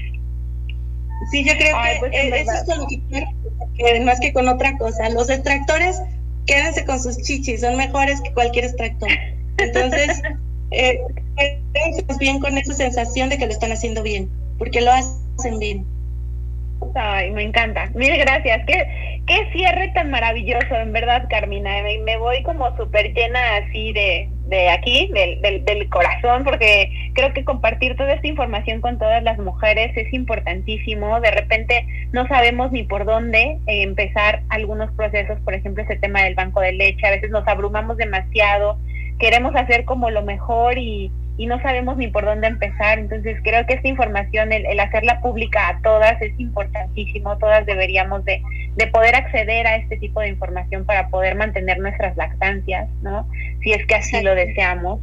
[1.31, 3.01] Sí, yo creo que pues, eso es lo que
[3.77, 5.09] quiero, más que con otra cosa.
[5.11, 6.01] Los extractores,
[6.47, 9.11] quédense con sus chichis, son mejores que cualquier extractor.
[9.59, 10.23] Entonces,
[10.71, 11.01] eh,
[12.19, 15.85] bien con esa sensación de que lo están haciendo bien, porque lo hacen bien.
[16.95, 17.91] Ay, me encanta.
[17.95, 18.65] Mil gracias.
[18.67, 21.71] Qué, qué cierre tan maravilloso, en verdad, Carmina.
[22.05, 27.35] Me, voy como súper llena así de, de aquí, del, del, del, corazón, porque creo
[27.35, 31.21] que compartir toda esta información con todas las mujeres es importantísimo.
[31.21, 36.35] De repente no sabemos ni por dónde empezar algunos procesos, por ejemplo, ese tema del
[36.35, 37.07] banco de leche.
[37.07, 38.79] A veces nos abrumamos demasiado,
[39.19, 42.99] queremos hacer como lo mejor y y no sabemos ni por dónde empezar.
[42.99, 47.39] Entonces creo que esta información, el, hacerla pública a todas es importantísimo.
[47.39, 48.43] Todas deberíamos de,
[48.75, 53.27] de, poder acceder a este tipo de información para poder mantener nuestras lactancias, ¿no?
[53.63, 55.01] Si es que así lo deseamos.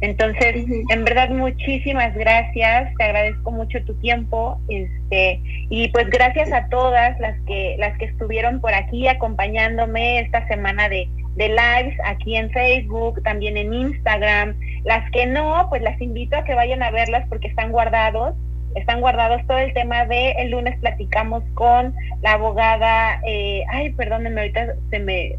[0.00, 2.94] Entonces, en verdad, muchísimas gracias.
[2.96, 4.58] Te agradezco mucho tu tiempo.
[4.68, 5.40] Este,
[5.70, 10.88] y pues gracias a todas las que, las que estuvieron por aquí acompañándome esta semana
[10.88, 14.56] de, de lives aquí en Facebook, también en Instagram.
[14.86, 18.36] Las que no, pues las invito a que vayan a verlas porque están guardados.
[18.76, 24.42] Están guardados todo el tema de el lunes platicamos con la abogada, eh, ay, perdónenme,
[24.42, 25.36] ahorita se me,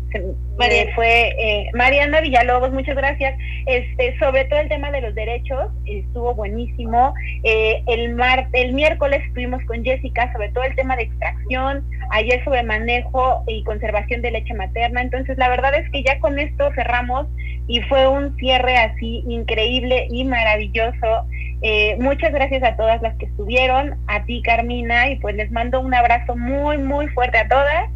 [0.96, 3.38] fue eh, Mariana Villalobos, muchas gracias,
[3.68, 7.14] este, sobre todo el tema de los derechos, estuvo buenísimo,
[7.44, 12.44] eh, el, mar, el miércoles estuvimos con Jessica sobre todo el tema de extracción, ayer
[12.44, 16.72] sobre manejo y conservación de leche materna, entonces la verdad es que ya con esto
[16.74, 17.28] cerramos
[17.68, 21.28] y fue un cierre así increíble y maravilloso.
[21.62, 25.80] Eh, muchas gracias a todas las que estuvieron, a ti Carmina, y pues les mando
[25.80, 27.90] un abrazo muy, muy fuerte a todas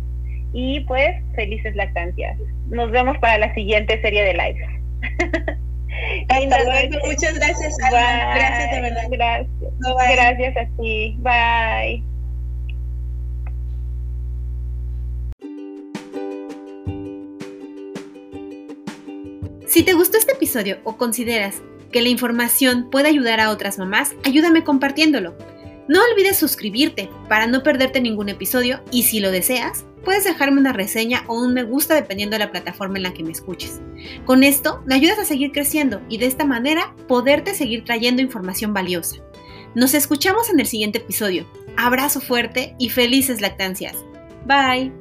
[0.54, 2.38] y pues felices lactancias.
[2.68, 4.68] Nos vemos para la siguiente serie de lives.
[7.06, 7.78] Muchas gracias.
[7.78, 9.04] Gracias de verdad.
[9.10, 9.74] Gracias.
[10.14, 11.18] Gracias a ti.
[11.20, 12.11] Bye.
[19.72, 21.62] Si te gustó este episodio o consideras
[21.94, 25.34] que la información puede ayudar a otras mamás, ayúdame compartiéndolo.
[25.88, 30.74] No olvides suscribirte para no perderte ningún episodio y si lo deseas, puedes dejarme una
[30.74, 33.80] reseña o un me gusta dependiendo de la plataforma en la que me escuches.
[34.26, 38.74] Con esto me ayudas a seguir creciendo y de esta manera poderte seguir trayendo información
[38.74, 39.22] valiosa.
[39.74, 41.48] Nos escuchamos en el siguiente episodio.
[41.78, 43.96] Abrazo fuerte y felices lactancias.
[44.46, 45.01] Bye.